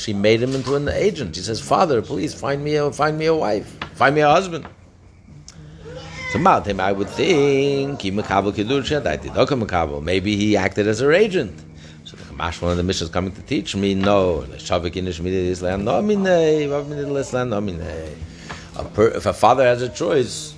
she 0.00 0.12
made 0.12 0.42
him 0.42 0.54
into 0.54 0.74
an 0.74 0.88
agent. 0.88 1.36
She 1.36 1.42
says, 1.42 1.60
Father, 1.60 2.02
please 2.02 2.34
find 2.34 2.62
me 2.62 2.74
a, 2.76 2.90
find 2.90 3.16
me 3.18 3.26
a 3.26 3.34
wife, 3.34 3.78
find 3.94 4.14
me 4.14 4.20
a 4.22 4.28
husband. 4.28 4.66
So 6.30 6.40
Maltim, 6.40 6.80
I 6.80 6.90
would 6.92 7.08
think 7.08 8.02
maybe 10.02 10.36
he 10.36 10.56
acted 10.56 10.88
as 10.88 10.98
her 11.00 11.12
agent. 11.12 11.62
So 12.04 12.16
the 12.16 12.24
Kamash, 12.24 12.60
one 12.60 12.72
of 12.72 12.76
the 12.76 12.82
missions 12.82 13.10
coming 13.10 13.32
to 13.32 13.42
teach 13.42 13.76
me, 13.76 13.94
no. 13.94 14.44
A 18.78 18.84
per, 18.84 19.08
if 19.08 19.26
a 19.26 19.32
father 19.32 19.64
has 19.64 19.82
a 19.82 19.88
choice, 19.88 20.55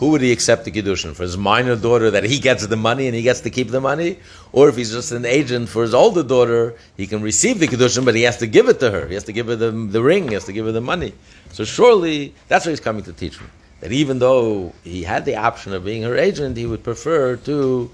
who 0.00 0.08
would 0.08 0.22
he 0.22 0.32
accept 0.32 0.64
the 0.64 0.70
kiddushin 0.70 1.14
for 1.14 1.24
his 1.24 1.36
minor 1.36 1.76
daughter 1.76 2.10
that 2.10 2.24
he 2.24 2.38
gets 2.38 2.66
the 2.66 2.76
money 2.76 3.06
and 3.06 3.14
he 3.14 3.20
gets 3.20 3.42
to 3.42 3.50
keep 3.50 3.68
the 3.68 3.82
money, 3.82 4.18
or 4.50 4.70
if 4.70 4.76
he's 4.76 4.90
just 4.90 5.12
an 5.12 5.26
agent 5.26 5.68
for 5.68 5.82
his 5.82 5.92
older 5.92 6.22
daughter, 6.22 6.74
he 6.96 7.06
can 7.06 7.20
receive 7.20 7.60
the 7.60 7.68
kiddushin, 7.68 8.06
but 8.06 8.14
he 8.14 8.22
has 8.22 8.38
to 8.38 8.46
give 8.46 8.70
it 8.70 8.80
to 8.80 8.90
her. 8.90 9.06
He 9.06 9.12
has 9.12 9.24
to 9.24 9.32
give 9.32 9.48
her 9.48 9.56
the, 9.56 9.70
the 9.70 10.02
ring. 10.02 10.28
He 10.28 10.34
has 10.34 10.44
to 10.46 10.54
give 10.54 10.64
her 10.64 10.72
the 10.72 10.80
money. 10.80 11.12
So 11.52 11.64
surely 11.64 12.34
that's 12.48 12.64
what 12.64 12.70
he's 12.70 12.80
coming 12.80 13.02
to 13.04 13.12
teach 13.12 13.38
me. 13.42 13.46
That 13.80 13.92
even 13.92 14.18
though 14.18 14.72
he 14.84 15.02
had 15.02 15.26
the 15.26 15.36
option 15.36 15.74
of 15.74 15.84
being 15.84 16.02
her 16.04 16.16
agent, 16.16 16.56
he 16.56 16.64
would 16.64 16.82
prefer 16.82 17.36
to 17.36 17.90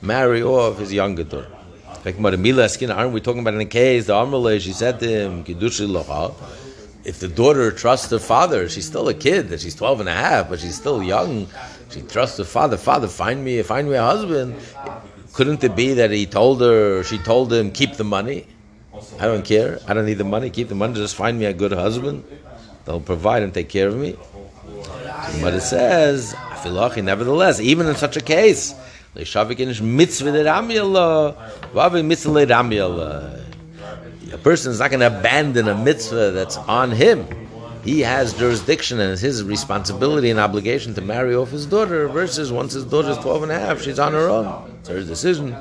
marry 0.00 0.42
off 0.42 0.78
his 0.78 0.90
younger 0.90 1.24
daughter. 1.24 1.50
Aren't 2.04 3.12
we 3.12 3.20
talking 3.20 3.40
about 3.40 3.54
in 3.54 3.60
a 3.60 3.66
case, 3.66 4.06
the 4.06 4.14
Amalei, 4.14 4.58
she 4.58 4.72
said 4.72 4.98
to 5.00 5.06
him, 5.06 5.44
Kiddushi 5.44 5.86
Locha, 5.86 6.34
if 7.04 7.18
the 7.18 7.28
daughter 7.28 7.70
trusts 7.70 8.10
her 8.10 8.18
father, 8.18 8.68
she's 8.68 8.86
still 8.86 9.08
a 9.08 9.14
kid, 9.14 9.48
that 9.48 9.60
she's 9.60 9.74
12 9.74 10.00
and 10.00 10.08
a 10.08 10.14
half, 10.14 10.48
but 10.48 10.60
she's 10.60 10.74
still 10.74 11.02
young, 11.02 11.48
she 11.90 12.02
trusts 12.02 12.38
her 12.38 12.44
father, 12.44 12.76
father, 12.76 13.08
find 13.08 13.44
me, 13.44 13.62
find 13.62 13.88
me 13.88 13.96
a 13.96 14.02
husband. 14.02 14.54
Couldn't 15.32 15.64
it 15.64 15.74
be 15.74 15.94
that 15.94 16.10
he 16.10 16.26
told 16.26 16.60
her, 16.60 17.02
she 17.02 17.18
told 17.18 17.52
him, 17.52 17.72
keep 17.72 17.94
the 17.94 18.04
money? 18.04 18.46
I 19.18 19.26
don't 19.26 19.44
care, 19.44 19.80
I 19.88 19.94
don't 19.94 20.06
need 20.06 20.18
the 20.18 20.24
money, 20.24 20.50
keep 20.50 20.68
the 20.68 20.74
money, 20.74 20.94
just 20.94 21.16
find 21.16 21.38
me 21.38 21.46
a 21.46 21.52
good 21.52 21.72
husband. 21.72 22.24
They'll 22.84 23.00
provide 23.00 23.42
and 23.42 23.52
take 23.52 23.68
care 23.68 23.88
of 23.88 23.96
me. 23.96 24.16
But 25.40 25.54
it 25.54 25.62
says, 25.62 26.34
nevertheless, 26.64 27.60
even 27.60 27.86
in 27.86 27.96
such 27.96 28.16
a 28.16 28.20
case, 28.20 28.74
a 29.16 29.24
person 34.42 34.72
is 34.72 34.78
not 34.80 34.90
going 34.90 35.00
to 35.00 35.18
abandon 35.18 35.68
a 35.68 35.74
mitzvah 35.76 36.32
that's 36.32 36.56
on 36.56 36.90
him. 36.90 37.26
He 37.84 38.00
has 38.00 38.34
jurisdiction 38.34 39.00
and 39.00 39.12
it's 39.12 39.20
his 39.20 39.42
responsibility 39.42 40.30
and 40.30 40.38
obligation 40.38 40.94
to 40.94 41.00
marry 41.00 41.34
off 41.34 41.50
his 41.50 41.66
daughter 41.66 42.06
versus 42.08 42.52
once 42.52 42.74
his 42.74 42.84
daughter 42.84 43.10
is 43.10 43.18
12 43.18 43.44
and 43.44 43.52
a 43.52 43.58
half, 43.58 43.82
she's 43.82 43.98
on 43.98 44.12
her 44.12 44.28
own. 44.28 44.70
It's 44.80 44.88
her 44.88 45.02
decision. 45.02 45.56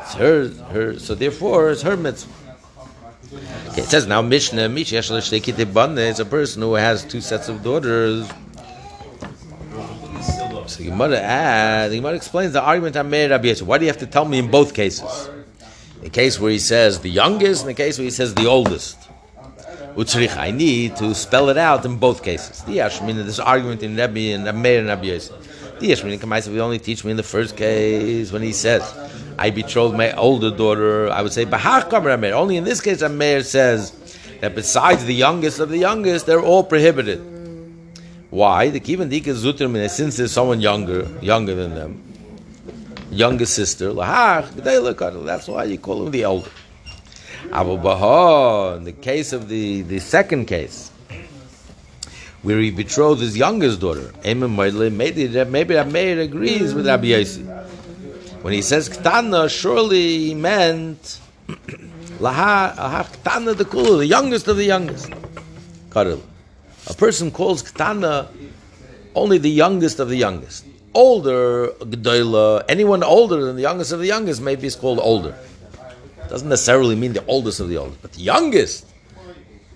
It's 0.00 0.14
her, 0.14 0.48
her 0.70 0.98
so 0.98 1.14
therefore 1.14 1.70
it's 1.70 1.82
her 1.82 1.96
mitzvah. 1.96 2.32
Okay, 3.70 3.82
it 3.82 3.88
says 3.88 4.06
now 4.06 4.22
Mishnah, 4.22 4.68
is 4.68 6.20
a 6.20 6.24
person 6.24 6.62
who 6.62 6.74
has 6.74 7.04
two 7.04 7.20
sets 7.20 7.48
of 7.48 7.64
daughters. 7.64 8.28
So 10.66 10.82
Gemara 10.82 11.18
adds, 11.18 11.90
the 11.90 11.98
Gemara 11.98 12.14
explains 12.14 12.52
the 12.52 12.62
argument 12.62 12.96
I 12.96 13.02
made. 13.02 13.30
Why 13.60 13.78
do 13.78 13.84
you 13.84 13.90
have 13.90 13.98
to 13.98 14.06
tell 14.06 14.24
me 14.24 14.38
in 14.38 14.50
both 14.50 14.74
cases? 14.74 15.28
The 16.04 16.10
case 16.10 16.38
where 16.38 16.50
he 16.50 16.58
says 16.58 17.00
the 17.00 17.08
youngest, 17.08 17.62
and 17.62 17.70
the 17.70 17.74
case 17.74 17.96
where 17.96 18.04
he 18.04 18.10
says 18.10 18.34
the 18.34 18.44
oldest. 18.44 19.08
Utzrich, 19.96 20.36
I 20.36 20.50
need 20.50 20.96
to 20.96 21.14
spell 21.14 21.48
it 21.48 21.56
out 21.56 21.86
in 21.86 21.96
both 21.96 22.22
cases. 22.22 22.62
The 22.64 22.76
Yashmin, 22.76 23.24
this 23.24 23.38
argument 23.38 23.82
in 23.82 23.96
Rabbi 23.96 24.34
and 24.36 24.44
Meir 24.62 24.80
and 24.80 24.88
Rabbi 24.88 25.06
Yosef. 25.06 25.78
The 25.80 25.92
Yashmin 25.92 26.18
Kamaisa 26.18 26.52
will 26.52 26.60
only 26.60 26.78
teach 26.78 27.06
me 27.06 27.12
in 27.12 27.16
the 27.16 27.22
first 27.22 27.56
case 27.56 28.32
when 28.32 28.42
he 28.42 28.52
says, 28.52 28.82
I 29.38 29.48
betrothed 29.48 29.96
my 29.96 30.12
older 30.12 30.50
daughter. 30.50 31.08
I 31.08 31.22
would 31.22 31.32
say, 31.32 31.46
Bahar 31.46 31.86
Kamar 31.86 32.10
Only 32.34 32.58
in 32.58 32.64
this 32.64 32.82
case, 32.82 33.00
Meir 33.00 33.42
says 33.42 33.92
that 34.42 34.54
besides 34.54 35.06
the 35.06 35.14
youngest 35.14 35.58
of 35.58 35.70
the 35.70 35.78
youngest, 35.78 36.26
they're 36.26 36.42
all 36.42 36.64
prohibited. 36.64 37.22
Why? 38.28 38.68
The 38.68 38.80
Kivan 38.80 39.10
Dika 39.10 39.32
Zutter, 39.32 39.88
since 39.88 40.18
there's 40.18 40.32
someone 40.32 40.60
younger, 40.60 41.08
younger 41.22 41.54
than 41.54 41.74
them, 41.74 42.02
younger 43.14 43.46
sister, 43.46 43.92
that's 43.92 45.48
why 45.48 45.64
you 45.64 45.78
call 45.78 46.06
him 46.06 46.10
the 46.10 46.22
elder. 46.22 46.50
Abu 47.52 47.76
Baha, 47.78 48.76
in 48.76 48.84
the 48.84 48.92
case 48.92 49.32
of 49.32 49.48
the, 49.48 49.82
the 49.82 49.98
second 50.00 50.46
case, 50.46 50.90
where 52.42 52.58
he 52.58 52.70
betrothed 52.70 53.20
his 53.20 53.36
youngest 53.36 53.80
daughter, 53.80 54.12
maybe 54.24 55.44
maybe 55.44 55.84
Meir 55.84 56.20
agrees 56.20 56.74
with 56.74 56.86
Rabbi 56.86 57.06
Yossi. 57.06 57.44
When 58.42 58.52
he 58.52 58.60
says 58.60 58.88
Ktana, 58.88 59.48
surely 59.48 60.18
he 60.18 60.34
meant 60.34 61.20
Laha 62.18 62.74
Ktana 62.74 63.56
the 63.56 63.64
Kulu, 63.64 63.98
the 63.98 64.06
youngest 64.06 64.48
of 64.48 64.56
the 64.56 64.64
youngest. 64.64 65.10
A 65.94 66.94
person 66.96 67.30
calls 67.30 67.62
Ktana 67.62 68.28
only 69.14 69.38
the 69.38 69.50
youngest 69.50 70.00
of 70.00 70.08
the 70.08 70.16
youngest 70.16 70.66
older 70.94 71.68
G'dayla, 71.80 72.64
anyone 72.68 73.02
older 73.02 73.44
than 73.44 73.56
the 73.56 73.62
youngest 73.62 73.92
of 73.92 74.00
the 74.00 74.06
youngest, 74.06 74.40
maybe 74.40 74.66
is 74.66 74.76
called 74.76 74.98
older. 75.00 75.34
Doesn't 76.28 76.48
necessarily 76.48 76.96
mean 76.96 77.12
the 77.12 77.24
oldest 77.26 77.60
of 77.60 77.68
the 77.68 77.76
oldest, 77.76 78.00
but 78.00 78.12
the 78.12 78.22
youngest 78.22 78.86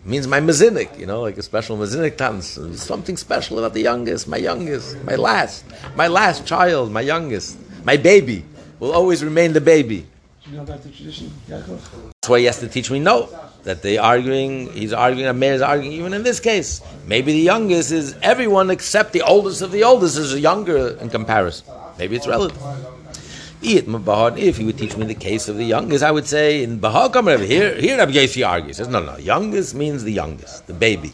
means 0.04 0.26
my 0.26 0.40
mazinik, 0.40 0.98
you 0.98 1.06
know, 1.06 1.20
like 1.20 1.36
a 1.36 1.42
special 1.42 1.76
mazinik 1.76 2.16
dance. 2.16 2.58
Something 2.80 3.16
special 3.16 3.58
about 3.58 3.74
the 3.74 3.82
youngest, 3.82 4.28
my 4.28 4.38
youngest, 4.38 5.02
my 5.04 5.16
last, 5.16 5.64
my 5.94 6.06
last 6.06 6.46
child, 6.46 6.90
my 6.90 7.02
youngest, 7.02 7.58
my 7.84 7.96
baby 7.96 8.44
will 8.80 8.92
always 8.92 9.22
remain 9.22 9.52
the 9.52 9.60
baby. 9.60 10.06
That's 10.50 12.28
why 12.28 12.38
he 12.38 12.44
has 12.46 12.58
to 12.60 12.68
teach 12.68 12.90
me 12.90 13.00
no. 13.00 13.28
That 13.64 13.82
they 13.82 13.98
arguing, 13.98 14.72
he's 14.72 14.92
arguing, 14.92 15.28
a 15.28 15.32
man 15.32 15.52
is 15.54 15.62
arguing, 15.62 15.92
even 15.92 16.14
in 16.14 16.22
this 16.22 16.40
case. 16.40 16.80
Maybe 17.06 17.32
the 17.32 17.40
youngest 17.40 17.92
is 17.92 18.14
everyone 18.22 18.70
except 18.70 19.12
the 19.12 19.22
oldest 19.22 19.62
of 19.62 19.72
the 19.72 19.84
oldest 19.84 20.16
is 20.16 20.38
younger 20.38 20.96
in 20.98 21.10
comparison. 21.10 21.66
Maybe 21.98 22.16
it's 22.16 22.26
relative. 22.26 22.62
If 23.60 24.56
he 24.56 24.64
would 24.64 24.78
teach 24.78 24.96
me 24.96 25.04
the 25.04 25.14
case 25.14 25.48
of 25.48 25.56
the 25.56 25.64
youngest, 25.64 26.04
I 26.04 26.12
would 26.12 26.26
say 26.26 26.62
in 26.62 26.78
Bahakam 26.78 27.44
here 27.44 27.74
here 27.74 27.98
Rabbi 27.98 28.12
Yossi 28.12 28.46
argues. 28.46 28.76
Says, 28.76 28.86
no, 28.88 29.02
no, 29.02 29.16
youngest 29.16 29.74
means 29.74 30.04
the 30.04 30.12
youngest, 30.12 30.66
the 30.68 30.74
baby. 30.74 31.12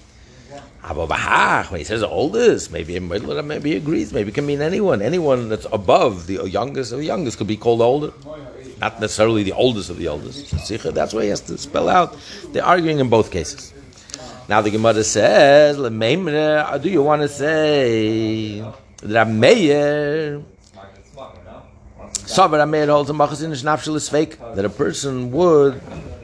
When 0.86 1.78
he 1.78 1.84
says 1.84 2.02
oldest, 2.02 2.70
maybe 2.70 3.00
maybe 3.00 3.70
he 3.70 3.76
agrees. 3.76 4.12
Maybe 4.12 4.28
it 4.28 4.34
can 4.34 4.44
mean 4.44 4.60
anyone. 4.60 5.00
Anyone 5.00 5.48
that's 5.48 5.66
above 5.72 6.26
the 6.26 6.46
youngest 6.46 6.92
of 6.92 6.98
the 6.98 7.06
youngest 7.06 7.38
could 7.38 7.46
be 7.46 7.56
called 7.56 7.80
older 7.80 8.12
not 8.80 9.00
necessarily 9.00 9.42
the 9.42 9.52
oldest 9.52 9.90
of 9.90 9.98
the 9.98 10.08
oldest. 10.08 10.50
That's 10.94 11.14
why 11.14 11.22
he 11.22 11.28
has 11.28 11.40
to 11.42 11.58
spell 11.58 11.88
out. 11.88 12.16
They're 12.48 12.64
arguing 12.64 12.98
in 12.98 13.08
both 13.08 13.30
cases. 13.30 13.72
Now 14.48 14.60
the 14.60 14.70
Gemara 14.70 15.04
says, 15.04 15.78
uh, 15.78 16.78
do 16.78 16.90
you 16.90 17.02
want 17.02 17.22
to 17.22 17.28
say 17.28 18.64
that 19.02 19.28
Meir 19.28 20.42
Savar 22.26 22.88
holds 22.88 23.10
a 23.10 23.12
machas 23.12 23.42
in 23.42 23.50
shnafshel 23.52 23.96
is 23.96 24.08
fake 24.08 24.38
that 24.54 24.64
a 24.64 24.70
person 24.70 25.30
would 25.30 25.80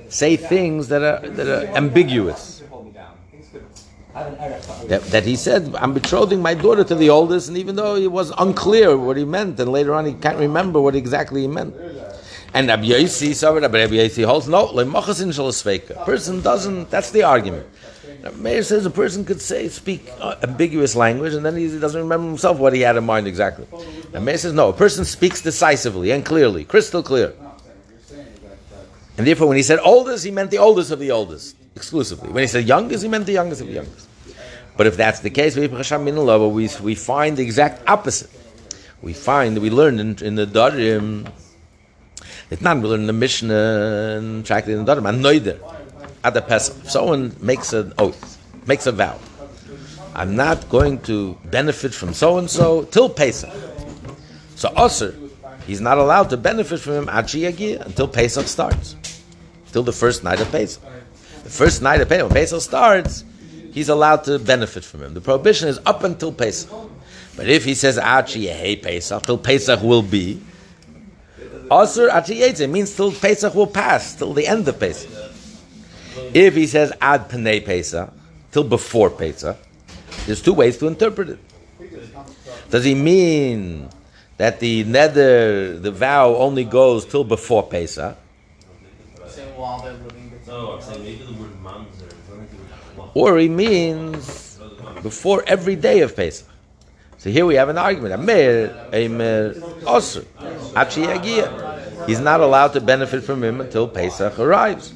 say 0.08 0.36
things 0.36 0.88
that 0.88 1.02
are 1.02 1.28
that 1.28 1.46
are 1.46 1.76
ambiguous. 1.76 2.62
That, 4.88 5.02
that, 5.12 5.24
he 5.24 5.36
said, 5.36 5.72
I'm 5.76 5.94
betrothing 5.94 6.42
my 6.42 6.54
daughter 6.54 6.82
to 6.82 6.94
the 6.96 7.10
oldest, 7.10 7.48
and 7.48 7.56
even 7.56 7.76
though 7.76 7.94
it 7.94 8.10
was 8.10 8.32
unclear 8.38 8.96
what 8.96 9.16
he 9.16 9.24
meant, 9.24 9.60
and 9.60 9.70
later 9.70 9.94
on 9.94 10.04
he 10.04 10.14
can't 10.14 10.36
remember 10.36 10.80
what 10.80 10.96
exactly 10.96 11.42
he 11.42 11.46
meant. 11.46 11.74
And 12.52 12.68
Rabbi 12.68 12.84
Yossi, 12.84 13.34
sorry, 13.34 13.60
Rabbi 13.60 13.76
Yossi 13.76 14.24
holds 14.24 14.48
no, 14.48 14.66
lemochasin 14.68 15.32
shal 15.32 16.04
Person 16.04 16.40
doesn't. 16.40 16.90
That's 16.90 17.10
the 17.10 17.22
argument. 17.22 17.66
The 18.22 18.32
Meir 18.32 18.62
says 18.62 18.84
a 18.84 18.90
person 18.90 19.24
could 19.24 19.40
say 19.40 19.68
speak 19.68 20.10
uh, 20.20 20.34
ambiguous 20.42 20.94
language, 20.94 21.32
and 21.32 21.46
then 21.46 21.56
he 21.56 21.78
doesn't 21.78 22.00
remember 22.00 22.28
himself 22.28 22.58
what 22.58 22.74
he 22.74 22.80
had 22.80 22.96
in 22.96 23.04
mind 23.04 23.26
exactly. 23.26 23.66
And 24.12 24.24
Meir 24.24 24.36
says 24.36 24.52
no, 24.52 24.68
a 24.68 24.72
person 24.72 25.04
speaks 25.04 25.40
decisively 25.40 26.10
and 26.10 26.24
clearly, 26.24 26.64
crystal 26.64 27.02
clear. 27.02 27.32
And 29.16 29.26
therefore, 29.26 29.48
when 29.48 29.56
he 29.56 29.62
said 29.62 29.78
oldest, 29.78 30.24
he 30.24 30.30
meant 30.30 30.50
the 30.50 30.58
oldest 30.58 30.90
of 30.90 30.98
the 30.98 31.10
oldest 31.12 31.56
exclusively. 31.76 32.30
When 32.30 32.42
he 32.42 32.46
said 32.46 32.66
youngest, 32.66 33.02
he 33.02 33.08
meant 33.08 33.26
the 33.26 33.32
youngest 33.32 33.60
of 33.62 33.68
the 33.68 33.74
youngest. 33.74 34.08
But 34.76 34.86
if 34.86 34.96
that's 34.96 35.20
the 35.20 35.30
case, 35.30 35.56
we, 35.56 35.66
we 35.66 36.94
find 36.94 37.36
the 37.36 37.42
exact 37.42 37.88
opposite. 37.88 38.30
We 39.02 39.12
find, 39.12 39.58
we 39.58 39.70
learn 39.70 39.98
in, 39.98 40.08
in 40.22 40.36
Nedarim 40.36 41.30
it's 42.50 42.62
not 42.62 42.80
really 42.80 42.94
in 42.94 43.06
the 43.06 43.12
Mishnah 43.12 44.16
and 44.18 44.44
tractate 44.44 44.74
in 44.74 44.84
Nedarim. 44.84 45.02
Anoider 45.02 45.58
at 46.24 46.34
the 46.34 46.42
Pesach. 46.42 46.76
If 46.84 46.90
someone 46.90 47.34
makes 47.40 47.72
an 47.72 47.92
oath, 47.98 48.38
makes 48.66 48.86
a 48.86 48.92
vow, 48.92 49.18
I'm 50.14 50.36
not 50.36 50.68
going 50.68 51.00
to 51.02 51.36
benefit 51.44 51.94
from 51.94 52.14
so 52.14 52.38
and 52.38 52.50
so 52.50 52.84
till 52.84 53.08
Pesach. 53.08 53.52
So 54.56 54.68
Osir, 54.70 55.14
he's 55.66 55.80
not 55.80 55.98
allowed 55.98 56.30
to 56.30 56.36
benefit 56.36 56.80
from 56.80 56.94
him 56.94 57.08
until 57.08 58.08
Pesach 58.08 58.46
starts, 58.46 58.96
till 59.72 59.82
the 59.82 59.92
first 59.92 60.24
night 60.24 60.40
of 60.40 60.50
Pesach. 60.50 60.82
The 61.44 61.50
first 61.50 61.80
night 61.80 62.00
of 62.00 62.08
Pesach, 62.08 62.26
when 62.28 62.34
Pesach 62.34 62.60
starts, 62.60 63.24
he's 63.72 63.88
allowed 63.88 64.24
to 64.24 64.38
benefit 64.38 64.84
from 64.84 65.02
him. 65.02 65.14
The 65.14 65.20
prohibition 65.20 65.68
is 65.68 65.78
up 65.86 66.04
until 66.04 66.32
Pesach. 66.32 66.70
But 67.36 67.48
if 67.48 67.64
he 67.64 67.74
says 67.74 67.96
ah, 67.96 68.18
Achi 68.18 68.76
Pesach, 68.76 69.22
till 69.22 69.38
Pesach 69.38 69.82
will 69.82 70.02
be, 70.02 70.42
Asur 71.70 72.10
Achiyetze 72.10 72.68
means 72.68 72.94
till 72.94 73.12
Pesach 73.12 73.54
will 73.54 73.66
pass, 73.66 74.14
till 74.14 74.34
the 74.34 74.46
end 74.46 74.66
of 74.66 74.78
Pesach. 74.80 75.10
If 76.34 76.54
he 76.54 76.66
says 76.66 76.92
Ad 77.00 77.28
Panei 77.28 77.64
Pesach, 77.64 78.12
till 78.50 78.64
before 78.64 79.10
Pesach, 79.10 79.56
there's 80.26 80.42
two 80.42 80.52
ways 80.52 80.78
to 80.78 80.88
interpret 80.88 81.30
it. 81.30 81.38
Does 82.70 82.84
he 82.84 82.94
mean 82.94 83.88
that 84.36 84.60
the 84.60 84.84
nether, 84.84 85.78
the 85.78 85.90
vow 85.90 86.34
only 86.36 86.64
goes 86.64 87.04
till 87.04 87.24
before 87.24 87.62
Pesach? 87.68 88.16
Or 93.14 93.38
he 93.38 93.48
means 93.48 94.58
before 95.02 95.44
every 95.46 95.76
day 95.76 96.00
of 96.00 96.16
Pesach. 96.16 96.46
So 97.18 97.30
here 97.30 97.44
we 97.44 97.54
have 97.56 97.68
an 97.68 97.78
argument. 97.78 98.14
Amir, 98.14 98.88
Amir, 98.92 99.54
Osir, 99.82 100.24
He's 102.06 102.20
not 102.20 102.40
allowed 102.40 102.72
to 102.74 102.80
benefit 102.80 103.24
from 103.24 103.42
him 103.42 103.60
until 103.60 103.88
Pesach 103.88 104.38
arrives. 104.38 104.94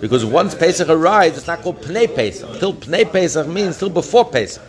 Because 0.00 0.24
once 0.24 0.54
Pesach 0.54 0.88
arrives, 0.88 1.38
it's 1.38 1.46
not 1.46 1.62
called 1.62 1.80
Pnei 1.80 2.14
Pesach. 2.14 2.58
Till 2.58 2.74
Pnei 2.74 3.10
Pesach 3.10 3.46
means 3.46 3.78
till 3.78 3.90
before 3.90 4.24
Pesach. 4.24 4.62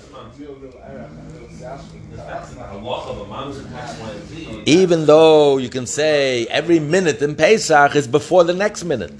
Even 4.65 5.05
though 5.05 5.57
you 5.57 5.70
can 5.70 5.86
say 5.86 6.45
every 6.47 6.80
minute 6.80 7.22
in 7.22 7.36
Pesach 7.36 7.95
is 7.95 8.07
before 8.07 8.43
the 8.43 8.53
next 8.53 8.84
minute. 8.84 9.13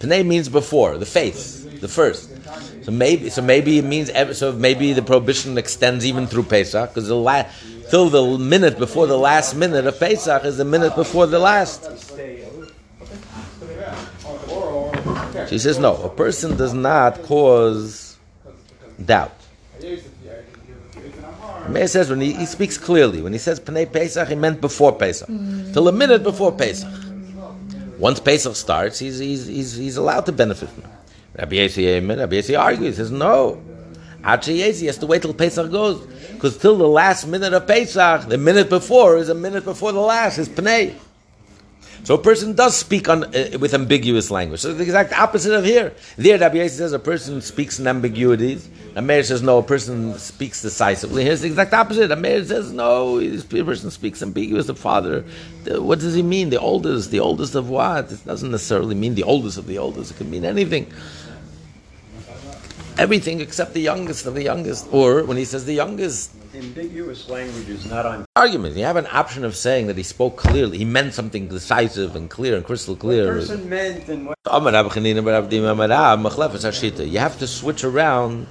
Pnei 0.00 0.26
means 0.26 0.48
before, 0.48 0.98
the 0.98 1.06
face, 1.06 1.66
the 1.80 1.88
first. 1.88 2.30
So 2.84 2.92
maybe, 2.92 3.30
so 3.30 3.40
maybe 3.40 3.78
it 3.78 3.84
means 3.84 4.10
so 4.36 4.52
maybe 4.52 4.92
the 4.92 5.00
prohibition 5.00 5.56
extends 5.56 6.04
even 6.04 6.26
through 6.26 6.42
Pesach 6.44 6.90
because 6.90 7.08
the 7.08 7.16
la- 7.16 7.46
till 7.88 8.10
the 8.10 8.38
minute 8.38 8.78
before 8.78 9.06
the 9.06 9.16
last 9.16 9.54
minute 9.54 9.86
of 9.86 9.98
Pesach 9.98 10.44
is 10.44 10.58
the 10.58 10.66
minute 10.66 10.94
before 10.94 11.26
the 11.26 11.38
last. 11.38 11.90
She 15.48 15.58
says 15.58 15.78
no. 15.78 15.96
A 16.02 16.10
person 16.10 16.56
does 16.58 16.74
not 16.74 17.22
cause 17.22 18.18
doubt. 19.02 19.32
Meir 21.68 21.88
says 21.88 22.10
when 22.10 22.20
he, 22.20 22.34
he, 22.34 22.44
speaks 22.44 22.76
clearly, 22.76 23.22
when 23.22 23.32
he 23.32 23.38
says 23.38 23.58
Pnei 23.58 23.90
Pesach, 23.90 24.28
he 24.28 24.34
meant 24.34 24.60
before 24.60 24.92
Pesach, 24.92 25.28
mm. 25.28 25.72
till 25.72 25.88
a 25.88 25.92
minute 25.92 26.22
before 26.22 26.52
Pesach. 26.52 26.92
Once 27.98 28.20
Pesach 28.20 28.54
starts, 28.54 28.98
he's, 28.98 29.18
he's, 29.18 29.46
he's, 29.46 29.74
he's 29.74 29.96
allowed 29.96 30.26
to 30.26 30.32
benefit 30.32 30.68
from 30.68 30.84
it. 30.84 30.90
Rabbi 31.36 31.56
Yesi 31.56 32.08
Rabbi 32.08 32.36
Yesi 32.36 32.58
argues, 32.58 32.96
says, 32.96 33.10
no. 33.10 33.62
Actually, 34.22 34.72
he 34.72 34.86
has 34.86 34.98
to 34.98 35.06
wait 35.06 35.22
till 35.22 35.34
Pesach 35.34 35.70
goes. 35.70 36.06
Because 36.32 36.56
till 36.56 36.76
the 36.76 36.88
last 36.88 37.26
minute 37.26 37.52
of 37.52 37.66
Pesach, 37.66 38.28
the 38.28 38.38
minute 38.38 38.70
before 38.70 39.18
is 39.18 39.28
a 39.28 39.34
minute 39.34 39.64
before 39.64 39.92
the 39.92 40.00
last, 40.00 40.38
is 40.38 40.48
Pnei. 40.48 40.94
So 42.04 42.16
a 42.16 42.18
person 42.18 42.52
does 42.52 42.76
speak 42.76 43.08
on, 43.08 43.24
uh, 43.24 43.58
with 43.58 43.72
ambiguous 43.72 44.30
language. 44.30 44.60
So 44.60 44.74
the 44.74 44.82
exact 44.82 45.14
opposite 45.14 45.54
of 45.54 45.64
here. 45.64 45.94
There, 46.16 46.38
Rabbi 46.38 46.66
says 46.66 46.92
a 46.92 46.98
person 46.98 47.40
speaks 47.40 47.78
in 47.78 47.86
ambiguities. 47.86 48.68
Meir 48.94 49.22
says 49.22 49.42
no, 49.42 49.58
a 49.58 49.62
person 49.62 50.16
speaks 50.18 50.60
decisively. 50.60 51.24
Here's 51.24 51.40
the 51.40 51.48
exact 51.48 51.72
opposite. 51.72 52.16
Meir 52.18 52.44
says 52.44 52.72
no, 52.72 53.20
a 53.20 53.64
person 53.64 53.90
speaks 53.90 54.22
ambiguous. 54.22 54.66
The 54.66 54.74
father, 54.74 55.24
the, 55.64 55.82
what 55.82 55.98
does 55.98 56.14
he 56.14 56.22
mean? 56.22 56.50
The 56.50 56.60
oldest, 56.60 57.10
the 57.10 57.20
oldest 57.20 57.54
of 57.54 57.70
what? 57.70 58.12
It 58.12 58.24
doesn't 58.26 58.50
necessarily 58.50 58.94
mean 58.94 59.14
the 59.14 59.22
oldest 59.22 59.56
of 59.56 59.66
the 59.66 59.78
oldest. 59.78 60.10
It 60.10 60.18
could 60.18 60.28
mean 60.28 60.44
anything 60.44 60.92
everything 62.98 63.40
except 63.40 63.74
the 63.74 63.80
youngest 63.80 64.26
of 64.26 64.34
the 64.34 64.42
youngest. 64.42 64.88
Or 64.92 65.24
when 65.24 65.36
he 65.36 65.44
says 65.44 65.64
the 65.64 65.74
youngest. 65.74 66.30
Ambiguous 66.54 67.28
language 67.28 67.68
is 67.68 67.84
not 67.86 68.06
on 68.06 68.24
argument. 68.36 68.76
You 68.76 68.84
have 68.84 68.96
an 68.96 69.08
option 69.10 69.44
of 69.44 69.56
saying 69.56 69.88
that 69.88 69.96
he 69.96 70.04
spoke 70.04 70.36
clearly. 70.36 70.78
He 70.78 70.84
meant 70.84 71.12
something 71.14 71.48
decisive 71.48 72.14
and 72.14 72.30
clear 72.30 72.54
and 72.54 72.64
crystal 72.64 72.94
clear. 72.94 73.26
What 73.26 73.48
person 73.48 73.68
meant 73.68 74.08
and 74.08 74.26
what. 74.28 74.38
You 77.10 77.18
have 77.18 77.38
to 77.38 77.46
switch 77.46 77.84
around 77.84 78.46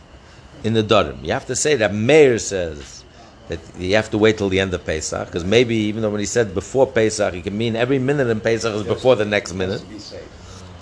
in 0.63 0.73
Nedarim. 0.73 1.23
You 1.23 1.31
have 1.31 1.45
to 1.45 1.55
say 1.55 1.75
that 1.75 1.93
Meir 1.93 2.39
says 2.39 3.05
that 3.47 3.59
you 3.77 3.95
have 3.95 4.09
to 4.11 4.17
wait 4.17 4.37
till 4.37 4.49
the 4.49 4.59
end 4.59 4.73
of 4.73 4.85
Pesach, 4.85 5.27
because 5.27 5.45
maybe 5.45 5.75
even 5.75 6.01
though 6.01 6.09
when 6.09 6.19
he 6.19 6.25
said 6.25 6.53
before 6.53 6.87
Pesach, 6.87 7.33
he 7.33 7.41
can 7.41 7.57
mean 7.57 7.75
every 7.77 7.99
minute 7.99 8.27
in 8.27 8.41
Pesach 8.41 8.73
is 8.73 8.83
before 8.83 9.15
the 9.15 9.25
next 9.25 9.53
minute. 9.53 9.83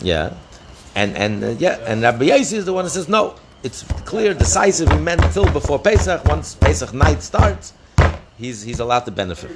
Yeah. 0.02 0.34
And 0.96 1.16
and 1.16 1.44
uh, 1.44 1.50
yeah, 1.60 1.78
and 1.88 2.02
Rabbi 2.02 2.26
Yossi 2.26 2.54
is 2.54 2.66
the 2.66 2.74
one 2.74 2.84
that 2.84 2.92
says 2.92 3.08
no 3.08 3.36
it's 3.64 3.84
clear, 4.06 4.34
decisive. 4.34 4.90
He 4.92 5.00
meant 5.00 5.22
till 5.34 5.50
before 5.52 5.80
Pesach. 5.80 6.26
Once 6.26 6.56
Pesach 6.56 6.94
night 6.94 7.22
starts, 7.22 7.74
he's 8.38 8.62
he's 8.64 8.80
allowed 8.80 9.06
to 9.06 9.12
benefit. 9.12 9.52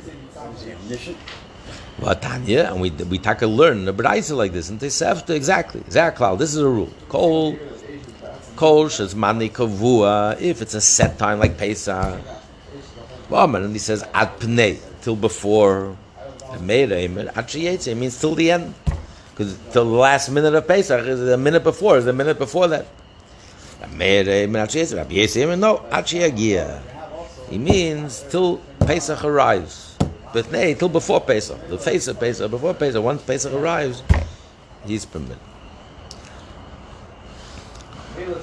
Well, 2.00 2.16
Tanya, 2.16 2.70
and 2.72 2.82
we 2.82 2.92
we 2.92 3.18
take 3.18 3.42
a 3.42 3.48
learn 3.48 3.86
the 3.86 3.94
Braisa 3.94 4.36
like 4.36 4.52
this, 4.52 4.70
and 4.70 4.80
they 4.80 4.90
say 4.90 5.12
exactly, 5.30 5.82
exactly. 5.82 6.36
This 6.38 6.54
is 6.54 6.62
a 6.62 6.70
rule. 6.70 6.90
Kol, 7.10 7.58
kol 8.56 8.90
mani 9.16 9.50
kavua. 9.50 10.40
If 10.40 10.62
it's 10.62 10.74
a 10.74 10.82
set 10.82 11.18
time 11.18 11.40
like 11.40 11.58
Pesach, 11.58 12.22
well, 13.30 13.56
and 13.56 13.72
he 13.74 13.80
says 13.80 14.04
ad 14.14 14.40
pnei 14.40 14.80
till 15.02 15.16
before 15.16 15.98
Meir 16.60 16.92
it 16.92 17.98
means 17.98 18.20
till 18.20 18.36
the 18.36 18.52
end, 18.52 18.74
because 19.32 19.58
till 19.72 19.86
the 19.86 19.98
last 19.98 20.30
minute 20.30 20.54
of 20.54 20.68
Pesach 20.68 21.06
is 21.06 21.20
the 21.20 21.38
minute 21.38 21.64
before, 21.64 21.98
is 21.98 22.06
the 22.06 22.14
minute 22.14 22.38
before 22.38 22.68
that. 22.68 22.86
No, 25.58 25.82
He 27.50 27.58
means 27.58 28.24
till 28.30 28.58
Pesach 28.80 29.24
arrives. 29.24 29.98
But 30.34 30.52
nay, 30.52 30.74
till 30.74 30.90
before 30.90 31.22
Pesach. 31.22 31.70
The 31.70 31.78
face 31.78 32.08
of 32.08 32.20
Pesach, 32.20 32.52
before 32.52 32.74
Pesach, 32.74 33.02
once 33.02 33.22
Pesach 33.22 33.54
arrives, 33.54 34.04
he's 34.86 35.06
permitted. 35.06 35.40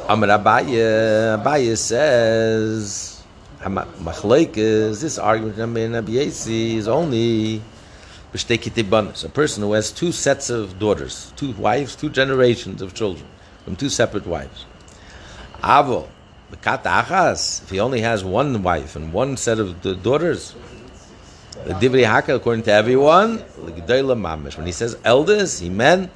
Amar 0.08 0.28
Abaye, 0.28 1.36
Abaye 1.38 1.76
says, 1.76 3.22
Machlekes, 3.60 5.00
this 5.00 5.18
argument 5.18 5.78
in 5.78 5.92
Abiyesi 5.92 6.76
is 6.76 6.88
only 6.88 7.62
a 8.34 9.28
person 9.28 9.62
who 9.62 9.72
has 9.72 9.92
two 9.92 10.12
sets 10.12 10.50
of 10.50 10.78
daughters, 10.78 11.32
two 11.36 11.52
wives, 11.52 11.94
two 11.94 12.08
generations 12.08 12.80
of 12.82 12.94
children 12.94 13.26
from 13.64 13.76
two 13.76 13.88
separate 13.88 14.26
wives. 14.26 14.64
Avo, 15.62 16.08
achas, 16.50 17.62
if 17.62 17.70
he 17.70 17.78
only 17.78 18.00
has 18.00 18.24
one 18.24 18.62
wife 18.62 18.96
and 18.96 19.12
one 19.12 19.36
set 19.36 19.60
of 19.60 19.80
daughters, 20.02 20.54
the 21.64 21.74
Divri 21.74 22.04
Haka, 22.04 22.34
according 22.34 22.64
to 22.64 22.72
everyone, 22.72 23.38
when 23.38 24.66
he 24.66 24.72
says 24.72 24.96
eldest, 25.04 25.60
he 25.60 25.70
meant 25.70 26.10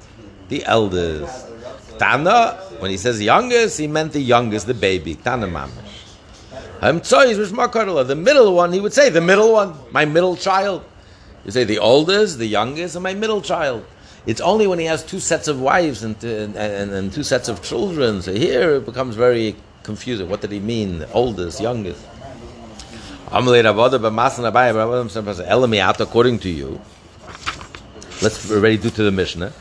the 0.48 0.64
eldest. 0.64 1.46
Tana, 1.98 2.54
when 2.80 2.90
he 2.90 2.96
says 2.96 3.22
youngest, 3.22 3.78
he 3.78 3.86
meant 3.86 4.12
the 4.12 4.20
youngest, 4.20 4.66
the 4.66 4.74
baby. 4.74 5.14
Tana 5.14 5.46
mamish. 5.46 6.16
The 6.80 8.16
middle 8.16 8.54
one, 8.54 8.72
he 8.72 8.80
would 8.80 8.92
say 8.92 9.08
the 9.10 9.20
middle 9.20 9.52
one, 9.52 9.74
my 9.92 10.04
middle 10.04 10.36
child. 10.36 10.82
You 11.44 11.52
say 11.52 11.62
the 11.62 11.78
oldest, 11.78 12.38
the 12.38 12.46
youngest, 12.46 12.96
and 12.96 13.04
my 13.04 13.14
middle 13.14 13.40
child. 13.40 13.84
It's 14.26 14.40
only 14.40 14.66
when 14.66 14.80
he 14.80 14.86
has 14.86 15.04
two 15.04 15.20
sets 15.20 15.46
of 15.46 15.60
wives 15.60 16.02
and, 16.02 16.22
and, 16.24 16.56
and, 16.56 16.90
and 16.90 17.12
two 17.12 17.22
sets 17.22 17.48
of 17.48 17.62
children. 17.62 18.22
So 18.22 18.32
here 18.32 18.76
it 18.76 18.84
becomes 18.84 19.14
very 19.14 19.54
confusing. 19.84 20.28
What 20.28 20.40
did 20.40 20.50
he 20.50 20.58
mean? 20.58 21.04
Oldest, 21.12 21.60
youngest. 21.60 22.04
According 26.00 26.38
to 26.40 26.48
you, 26.48 26.80
let's 28.20 28.50
already 28.50 28.76
do 28.76 28.90
to 28.90 29.02
the 29.04 29.12
Mishnah. 29.12 29.52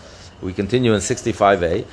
We 0.42 0.54
continue 0.54 0.94
in 0.94 1.00
65a. 1.00 1.86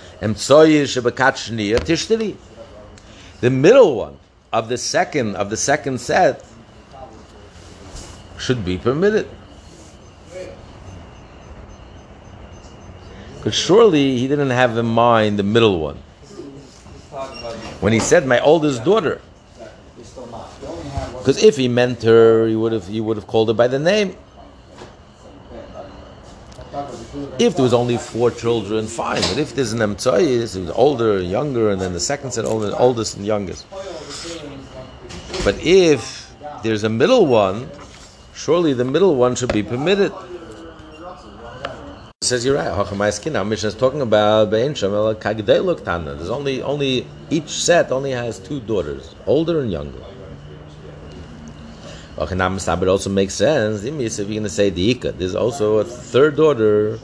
The 3.41 3.51
middle 3.51 3.97
one 3.97 4.17
of 4.53 4.69
the 4.69 4.79
second 4.79 5.37
of 5.37 5.51
the 5.51 5.57
second 5.57 6.01
set 6.01 6.45
should 8.39 8.65
be 8.65 8.79
permitted. 8.79 9.29
Because 13.43 13.57
surely 13.57 14.19
he 14.19 14.29
didn't 14.29 14.51
have 14.51 14.79
in 14.79 14.87
mind 14.87 15.37
the 15.37 15.43
middle 15.43 15.81
one. 15.81 15.97
When 17.81 17.93
he 17.93 17.99
said 17.99 18.25
my 18.25 18.39
oldest 18.39 18.85
daughter. 18.85 19.21
Because 21.19 21.43
if 21.43 21.57
he 21.57 21.67
meant 21.67 22.05
her, 22.05 22.47
he 22.47 22.55
would 22.55 22.71
have 22.71 22.87
he 22.87 23.01
would 23.01 23.17
have 23.17 23.27
called 23.27 23.49
her 23.49 23.55
by 23.55 23.67
the 23.67 23.81
name. 23.81 24.17
If 27.41 27.57
there 27.57 27.65
was 27.65 27.75
only 27.75 27.97
four 27.97 28.31
children, 28.31 28.87
fine. 28.87 29.23
But 29.23 29.39
if 29.39 29.57
there's 29.57 29.73
an 29.73 29.81
emtsayis, 29.81 30.55
it 30.55 30.61
was 30.61 30.71
older, 30.71 31.21
younger, 31.21 31.71
and 31.71 31.81
then 31.81 31.95
the 31.95 32.01
second 32.01 32.31
said 32.31 32.45
older, 32.45 32.73
oldest 32.79 33.17
and 33.17 33.27
youngest. 33.27 33.67
But 35.43 35.59
if 35.59 36.33
there's 36.63 36.85
a 36.85 36.89
middle 36.89 37.27
one, 37.27 37.69
surely 38.35 38.73
the 38.73 38.85
middle 38.85 39.17
one 39.17 39.35
should 39.35 39.53
be 39.53 39.65
permitted 39.65 40.13
says 42.25 42.45
you're 42.45 42.57
right. 42.57 43.27
Now 43.27 43.45
Mishnah 43.45 43.69
is 43.69 43.75
talking 43.75 44.01
about 44.01 44.51
There's 44.51 46.31
only 46.31 46.63
only 46.63 47.07
each 47.31 47.51
set 47.51 47.91
only 47.91 48.11
has 48.13 48.39
two 48.39 48.61
daughters, 48.61 49.15
older 49.27 49.61
and 49.61 49.71
younger. 49.71 49.99
But 52.17 52.89
also 52.89 53.11
makes 53.11 53.35
sense. 53.35 53.85
If 53.85 53.95
you're 53.95 54.27
going 54.27 54.43
to 54.43 54.49
say 54.49 54.71
the 54.71 54.93
there's 54.95 55.35
also 55.35 55.79
a 55.79 55.85
third 55.85 56.37
daughter, 56.37 56.99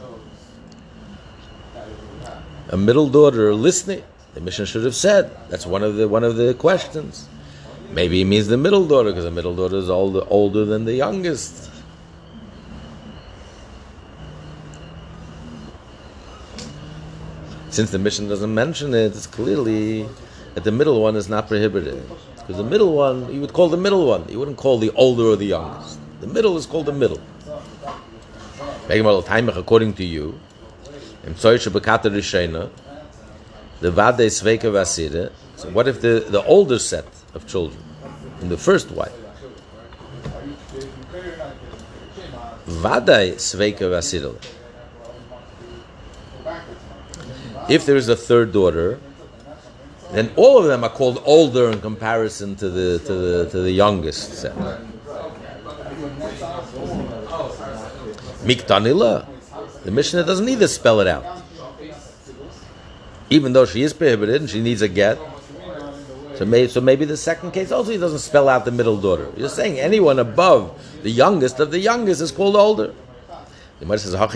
a 2.69 2.77
middle 2.77 3.09
daughter 3.09 3.55
listening. 3.55 4.05
The 4.35 4.41
Mishnah 4.41 4.67
should 4.67 4.85
have 4.85 4.95
said 4.95 5.31
that's 5.49 5.67
one 5.67 5.83
of 5.83 5.97
the 5.97 6.07
one 6.07 6.23
of 6.23 6.37
the 6.37 6.55
questions. 6.55 7.29
Maybe 7.91 8.21
it 8.21 8.27
means 8.27 8.47
the 8.47 8.59
middle 8.59 8.87
daughter 8.87 9.11
because 9.11 9.25
the 9.25 9.31
middle 9.31 9.57
daughter 9.57 9.77
is 9.77 9.89
older 9.89 10.23
older 10.29 10.65
than 10.65 10.85
the 10.85 10.95
youngest. 10.95 11.71
Since 17.79 17.93
the 17.93 17.99
Mishnah 18.01 18.29
doesn't 18.29 18.53
mention 18.53 18.93
it, 18.93 19.15
it's 19.15 19.29
clearly 19.29 20.09
that 20.55 20.65
the 20.65 20.73
middle 20.73 21.01
one 21.01 21.15
is 21.15 21.29
not 21.29 21.47
prohibited. 21.47 22.03
Because 22.35 22.57
the 22.57 22.65
middle 22.65 22.93
one, 22.93 23.33
you 23.33 23.41
would 23.41 23.53
call 23.53 23.69
the 23.69 23.77
middle 23.77 24.05
one. 24.05 24.29
You 24.29 24.41
wouldn't 24.41 24.57
call 24.57 24.81
the 24.81 24.91
older 24.97 25.23
or 25.23 25.37
the 25.37 25.47
youngest. 25.47 26.01
The 26.21 26.27
middle 26.27 26.57
is 26.57 26.67
called 26.67 26.87
the 26.87 26.93
middle. 26.93 27.21
According 28.89 29.95
to 29.95 30.05
you, 30.05 30.41
the. 31.23 32.71
So 35.55 35.71
what 35.71 35.87
if 35.87 36.01
the, 36.01 36.27
the 36.29 36.45
older 36.47 36.81
set 36.81 37.07
of 37.33 37.47
children, 37.47 37.81
in 38.41 38.49
the 38.49 38.59
first 38.59 38.91
wife, 38.91 39.13
Vadai 42.67 43.37
Sveika 43.37 43.89
Vasire. 43.89 44.35
If 47.69 47.85
there 47.85 47.97
is 47.97 48.09
a 48.09 48.17
third 48.17 48.53
daughter, 48.53 48.99
then 50.13 50.33
all 50.37 50.59
of 50.59 50.65
them 50.65 50.85
are 50.85 50.91
called 50.91 51.23
older 51.25 51.71
in 51.71 51.81
comparison 51.81 52.57
to 52.57 52.71
the 52.71 52.99
to 53.01 53.15
the 53.15 53.51
to 53.51 53.61
the 53.61 53.71
youngest 53.71 54.35
set. 54.35 54.55
Miktanila, 58.45 59.27
the 59.85 59.91
Mishnah 59.91 60.25
doesn't 60.25 60.47
need 60.47 60.61
to 60.61 60.69
spell 60.69 61.01
it 61.01 61.07
out. 61.07 61.43
Even 63.29 63.53
though 63.53 63.67
she 63.67 63.83
is 63.83 63.93
prohibited 63.93 64.41
and 64.41 64.49
she 64.49 64.63
needs 64.63 64.81
a 64.81 64.89
get. 64.89 65.19
So 66.37 66.47
maybe, 66.47 66.69
so 66.69 66.81
maybe 66.81 67.05
the 67.05 67.17
second 67.17 67.51
case 67.51 67.73
also 67.73 67.91
he 67.91 67.99
doesn't 67.99 68.21
spell 68.21 68.49
out 68.49 68.65
the 68.65 68.71
middle 68.71 68.97
daughter. 68.97 69.31
You're 69.37 69.49
saying 69.49 69.81
anyone 69.81 70.21
above 70.21 70.81
the 71.03 71.11
youngest 71.11 71.59
of 71.61 71.73
the 71.73 71.81
youngest 71.81 72.23
is 72.23 72.31
called 72.31 72.57
older. 72.57 72.95
The 73.79 73.85
Gemara 73.85 73.99
says, 73.99 74.15
how 74.15 74.27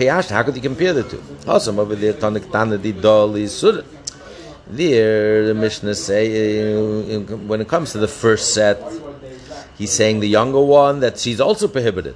could 0.43 0.55
you 0.55 0.61
compare 0.61 0.93
the 0.93 1.03
two? 1.03 1.21
Awesome, 1.45 1.77
over 1.77 1.95
there, 1.95 2.13
Tanik 2.13 2.49
Tana 2.49 2.77
di 2.77 2.93
Doli 2.93 3.49
Surah. 3.49 3.83
There, 4.65 5.45
the 5.47 5.53
Mishnah 5.53 5.95
say, 5.95 6.73
uh, 6.73 7.19
when 7.19 7.59
it 7.59 7.67
comes 7.67 7.91
to 7.91 7.97
the 7.97 8.07
first 8.07 8.53
set, 8.53 8.81
he's 9.77 9.91
saying 9.91 10.21
the 10.21 10.29
younger 10.29 10.61
one 10.61 11.01
that 11.01 11.19
she's 11.19 11.41
also 11.41 11.67
prohibited. 11.67 12.15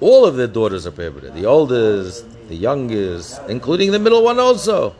All 0.00 0.24
of 0.24 0.36
their 0.36 0.46
daughters 0.46 0.86
are 0.86 0.90
prohibited. 0.90 1.34
The 1.34 1.44
oldest, 1.44 2.24
the 2.48 2.56
youngest, 2.56 3.38
including 3.48 3.92
the 3.92 3.98
middle 3.98 4.24
one 4.24 4.40
also. 4.40 4.94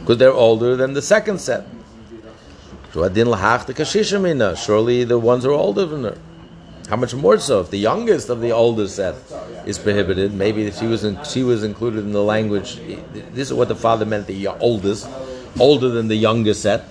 Because 0.00 0.16
they're 0.16 0.32
older 0.32 0.74
than 0.74 0.94
the 0.94 1.02
second 1.02 1.38
set. 1.38 1.66
Surely 2.92 3.22
the 5.04 5.18
ones 5.18 5.44
are 5.44 5.52
older 5.52 5.84
than 5.84 6.04
her. 6.04 6.16
How 6.88 6.96
much 6.96 7.14
more 7.14 7.38
so? 7.38 7.60
If 7.60 7.70
the 7.70 7.78
youngest 7.78 8.28
of 8.28 8.40
the 8.40 8.52
older 8.52 8.86
set 8.86 9.14
is 9.64 9.78
prohibited, 9.78 10.34
maybe 10.34 10.66
if 10.66 10.78
she 10.78 10.86
was 10.86 11.04
in, 11.04 11.22
she 11.24 11.42
was 11.42 11.64
included 11.64 12.00
in 12.00 12.12
the 12.12 12.22
language. 12.22 12.80
This 13.32 13.48
is 13.50 13.54
what 13.54 13.68
the 13.68 13.76
father 13.76 14.04
meant: 14.04 14.26
the 14.26 14.48
oldest, 14.48 15.08
older 15.58 15.88
than 15.88 16.08
the 16.08 16.16
youngest 16.16 16.60
set, 16.62 16.84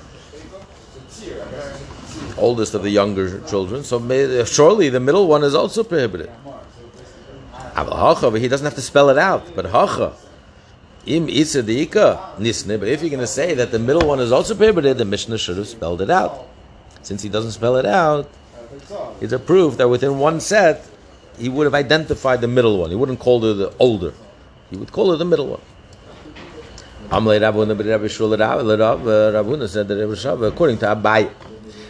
oldest 2.38 2.74
of 2.74 2.82
the 2.84 2.90
younger 2.90 3.42
children. 3.42 3.84
So 3.84 4.00
may, 4.00 4.44
surely 4.46 4.90
the 4.90 5.00
middle 5.00 5.28
one 5.28 5.44
is 5.44 5.54
also 5.54 5.84
prohibited. 5.84 6.32
He 7.76 8.48
doesn't 8.48 8.66
have 8.66 8.76
to 8.76 8.82
spell 8.82 9.10
it 9.10 9.18
out, 9.18 9.56
but 9.56 9.66
hacha. 9.66 10.14
Im 11.06 11.28
nisne. 11.28 12.80
But 12.80 12.88
if 12.88 13.02
you're 13.02 13.10
going 13.10 13.22
to 13.22 13.28
say 13.28 13.54
that 13.56 13.72
the 13.72 13.80
middle 13.80 14.08
one 14.08 14.20
is 14.20 14.32
also 14.32 14.56
prohibited, 14.56 14.98
the 14.98 15.06
Mishnah 15.06 15.38
should 15.38 15.58
have 15.58 15.68
spelled 15.68 16.02
it 16.02 16.10
out. 16.10 16.48
Since 17.02 17.24
he 17.24 17.30
doesn't 17.30 17.52
spell 17.52 17.76
it 17.78 17.86
out, 17.86 18.30
it's 19.22 19.34
a 19.34 19.40
proof 19.40 19.78
that 19.78 19.88
within 19.88 20.18
one 20.20 20.40
set, 20.40 20.86
he 21.38 21.50
would 21.50 21.66
have 21.66 21.74
identified 21.76 22.42
the 22.42 22.48
middle 22.48 22.78
one. 22.80 22.90
He 22.90 22.96
wouldn't 22.96 23.20
call 23.20 23.42
her 23.42 23.54
the 23.54 23.74
older. 23.80 24.14
He 24.70 24.78
would 24.78 24.92
call 24.92 25.12
her 25.12 25.18
the 25.18 25.26
middle 25.26 25.48
one. 25.48 25.62
Uh, 27.12 27.18
according 30.48 30.78
to 30.78 30.86
Abaye, 30.86 31.30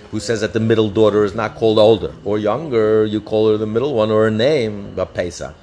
who 0.09 0.19
says 0.19 0.41
that 0.41 0.53
the 0.53 0.59
middle 0.59 0.89
daughter 0.89 1.23
is 1.23 1.35
not 1.35 1.55
called 1.55 1.77
older 1.77 2.13
or 2.25 2.39
younger, 2.39 3.05
you 3.05 3.21
call 3.21 3.51
her 3.51 3.57
the 3.57 3.67
middle 3.67 3.93
one 3.93 4.09
or 4.09 4.23
her 4.23 4.31
name, 4.31 4.93
but 4.95 5.13
Pesach. 5.13 5.53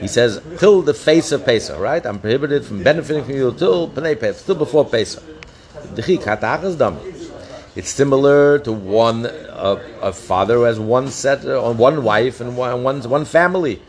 He 0.00 0.08
says, 0.08 0.40
till 0.58 0.82
the 0.82 0.94
face 0.94 1.32
of 1.32 1.44
Pesach, 1.44 1.78
right? 1.78 2.04
I'm 2.06 2.18
prohibited 2.18 2.64
from 2.64 2.82
benefiting 2.82 3.24
from 3.24 3.34
you 3.34 3.52
till 3.52 3.88
Panei 3.88 4.18
Pesach, 4.18 4.46
till 4.46 4.54
before 4.54 4.86
Pesach. 4.86 5.22
It's 7.74 7.88
similar 7.88 8.58
to 8.60 8.72
one 8.72 9.26
a 9.26 10.12
father 10.12 10.56
who 10.56 10.62
has 10.62 10.78
one 10.78 11.08
set 11.08 11.44
on 11.46 11.56
uh, 11.56 11.72
one 11.72 12.04
wife 12.04 12.40
and 12.40 12.56
one, 12.56 12.82
one 12.82 13.00
one 13.08 13.24
family. 13.24 13.80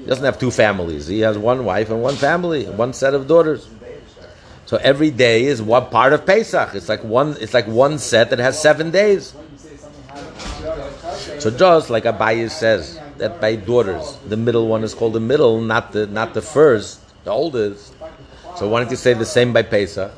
He 0.00 0.06
doesn't 0.06 0.24
have 0.24 0.38
two 0.38 0.50
families. 0.50 1.06
He 1.06 1.20
has 1.20 1.38
one 1.38 1.64
wife 1.64 1.90
and 1.90 2.02
one 2.02 2.16
family, 2.16 2.66
one 2.66 2.92
set 2.92 3.14
of 3.14 3.28
daughters. 3.28 3.68
So 4.66 4.76
every 4.78 5.10
day 5.10 5.44
is 5.44 5.62
one 5.62 5.88
part 5.90 6.12
of 6.12 6.26
Pesach. 6.26 6.74
It's 6.74 6.88
like 6.88 7.04
one. 7.04 7.36
It's 7.40 7.54
like 7.54 7.66
one 7.66 7.98
set 7.98 8.30
that 8.30 8.38
has 8.38 8.60
seven 8.60 8.90
days. 8.90 9.34
So 11.38 11.50
just 11.50 11.88
like 11.88 12.04
Abaye 12.04 12.50
says 12.50 12.98
that 13.18 13.40
by 13.40 13.56
daughters, 13.56 14.18
the 14.26 14.36
middle 14.36 14.68
one 14.68 14.84
is 14.84 14.92
called 14.94 15.12
the 15.14 15.20
middle, 15.20 15.60
not 15.60 15.92
the 15.92 16.06
not 16.06 16.34
the 16.34 16.42
first, 16.42 17.00
the 17.24 17.30
oldest. 17.30 17.94
So 18.56 18.68
why 18.68 18.80
don't 18.80 18.90
you 18.90 18.96
say 18.96 19.14
the 19.14 19.24
same 19.24 19.52
by 19.52 19.62
Pesach? 19.62 20.12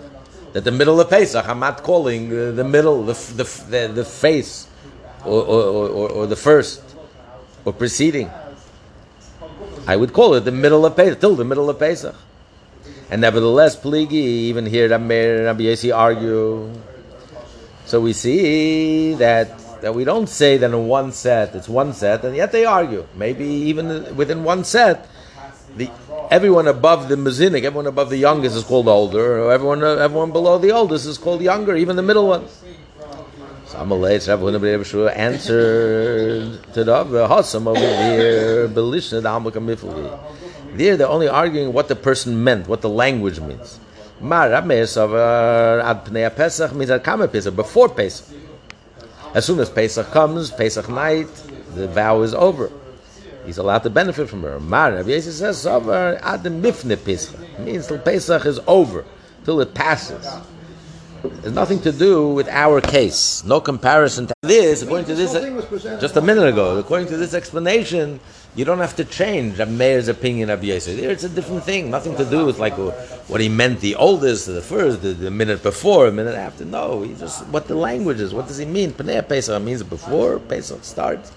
That 0.54 0.62
the 0.62 0.70
middle 0.70 1.00
of 1.00 1.10
Pesach, 1.10 1.46
I'm 1.48 1.58
not 1.58 1.82
calling 1.82 2.28
the, 2.28 2.52
the 2.52 2.62
middle, 2.62 3.02
the, 3.02 3.12
the, 3.12 3.44
the, 3.68 3.92
the 3.92 4.04
face, 4.04 4.68
or, 5.24 5.42
or, 5.42 5.62
or, 5.64 6.08
or, 6.10 6.26
the 6.28 6.36
first, 6.36 6.80
or 7.64 7.72
preceding. 7.72 8.30
I 9.88 9.96
would 9.96 10.12
call 10.12 10.34
it 10.34 10.44
the 10.44 10.52
middle 10.52 10.86
of 10.86 10.94
Pesach, 10.94 11.18
till 11.18 11.34
the 11.34 11.44
middle 11.44 11.68
of 11.68 11.78
Pesach. 11.80 12.14
And 13.10 13.20
nevertheless, 13.20 13.74
Pligi, 13.74 14.46
even 14.48 14.64
here 14.64 14.88
Rabbi 14.88 15.44
Yossi 15.64 15.94
argue. 15.94 16.72
So 17.84 18.00
we 18.00 18.12
see 18.12 19.14
that 19.14 19.58
that 19.82 19.92
we 19.94 20.04
don't 20.04 20.28
say 20.28 20.56
that 20.56 20.70
in 20.70 20.86
one 20.86 21.12
set, 21.12 21.54
it's 21.54 21.68
one 21.68 21.92
set, 21.92 22.24
and 22.24 22.34
yet 22.34 22.52
they 22.52 22.64
argue. 22.64 23.06
Maybe 23.14 23.44
even 23.44 24.16
within 24.16 24.42
one 24.42 24.64
set, 24.64 25.06
the 25.76 25.90
everyone 26.30 26.66
above 26.68 27.08
the 27.08 27.16
mazinik, 27.16 27.64
everyone 27.64 27.86
above 27.86 28.10
the 28.10 28.16
youngest 28.16 28.56
is 28.56 28.64
called 28.64 28.88
older, 28.88 29.38
or 29.40 29.52
everyone 29.52 29.82
everyone 29.82 30.32
below 30.32 30.58
the 30.58 30.72
oldest 30.72 31.06
is 31.06 31.18
called 31.18 31.42
younger, 31.42 31.76
even 31.76 31.96
the 31.96 32.02
middle 32.02 32.26
one. 32.28 32.46
So 33.66 33.78
Amalei 33.78 34.18
Rav 34.28 35.08
answered 35.16 36.62
to 36.74 36.84
the 36.84 36.92
Hasam 36.94 37.66
over 37.66 37.80
there, 37.80 38.68
Belishna 38.68 39.20
the 39.22 40.10
There 40.74 40.96
they're 40.96 41.08
only 41.08 41.28
arguing 41.28 41.72
what 41.72 41.88
the 41.88 41.96
person 41.96 42.42
meant, 42.44 42.68
what 42.68 42.80
the 42.82 42.88
language 42.88 43.40
means. 43.40 43.78
Pesach 44.20 44.64
means 46.74 46.90
at 46.90 47.04
Pesach, 47.04 47.56
before 47.56 47.88
Pesach. 47.88 48.36
As 49.34 49.44
soon 49.44 49.58
as 49.58 49.68
Pesach 49.68 50.10
comes, 50.12 50.50
Pesach 50.52 50.88
night, 50.88 51.28
the 51.74 51.88
vow 51.88 52.22
is 52.22 52.34
over 52.34 52.70
he's 53.44 53.58
allowed 53.58 53.82
to 53.84 53.90
benefit 53.90 54.28
from 54.28 54.42
her. 54.42 54.58
Mar 54.60 54.92
Yossi 54.92 55.32
says 55.32 55.66
over 55.66 56.18
Adam 56.22 56.62
Mifne 56.62 57.02
Pesach 57.02 57.58
means 57.58 57.86
till 57.86 57.98
Pesach 57.98 58.44
is 58.46 58.60
over, 58.66 59.04
till 59.44 59.60
it 59.60 59.74
passes. 59.74 60.26
There's 61.22 61.54
nothing 61.54 61.80
to 61.82 61.92
do 61.92 62.28
with 62.28 62.48
our 62.48 62.80
case. 62.80 63.44
No 63.44 63.60
comparison 63.60 64.26
to 64.26 64.34
this. 64.42 64.82
According 64.82 65.06
to 65.06 65.14
this, 65.14 65.32
just 66.00 66.16
a 66.16 66.20
minute 66.20 66.46
ago, 66.46 66.78
according 66.78 67.08
to 67.08 67.16
this 67.16 67.32
explanation, 67.32 68.20
you 68.54 68.64
don't 68.64 68.78
have 68.78 68.94
to 68.96 69.04
change 69.04 69.58
a 69.58 69.66
Meir's 69.66 70.08
opinion 70.08 70.50
of 70.50 70.62
Yosef. 70.62 71.00
There, 71.00 71.10
it's 71.10 71.24
a 71.24 71.28
different 71.28 71.64
thing. 71.64 71.90
Nothing 71.90 72.14
to 72.16 72.24
do 72.24 72.44
with 72.44 72.58
like 72.58 72.74
what 72.74 73.40
he 73.40 73.48
meant 73.48 73.80
the 73.80 73.94
oldest, 73.94 74.46
the 74.46 74.60
first, 74.60 75.02
the, 75.02 75.08
the 75.08 75.30
minute 75.30 75.62
before, 75.62 76.06
a 76.06 76.12
minute 76.12 76.34
after. 76.34 76.64
No, 76.64 77.02
he 77.02 77.14
just 77.14 77.46
what 77.48 77.68
the 77.68 77.74
language 77.74 78.20
is. 78.20 78.34
What 78.34 78.46
does 78.46 78.58
he 78.58 78.66
mean? 78.66 78.92
Panei 78.92 79.26
Pesach 79.26 79.60
means 79.62 79.82
before 79.82 80.38
Pesach 80.38 80.84
starts 80.84 81.32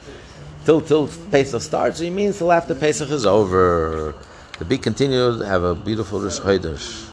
till 0.68 0.82
till 0.82 1.08
Pesach 1.32 1.62
starts. 1.62 2.00
He 2.00 2.10
means 2.10 2.38
till 2.40 2.52
after 2.52 2.76
Pesach 2.76 3.10
is 3.10 3.26
over. 3.26 4.14
To 4.60 4.66
be 4.66 4.78
continued. 4.78 5.42
Have 5.46 5.64
a 5.64 5.74
beautiful 5.74 6.20
Rosh 6.20 6.42
Chodesh. 6.42 7.06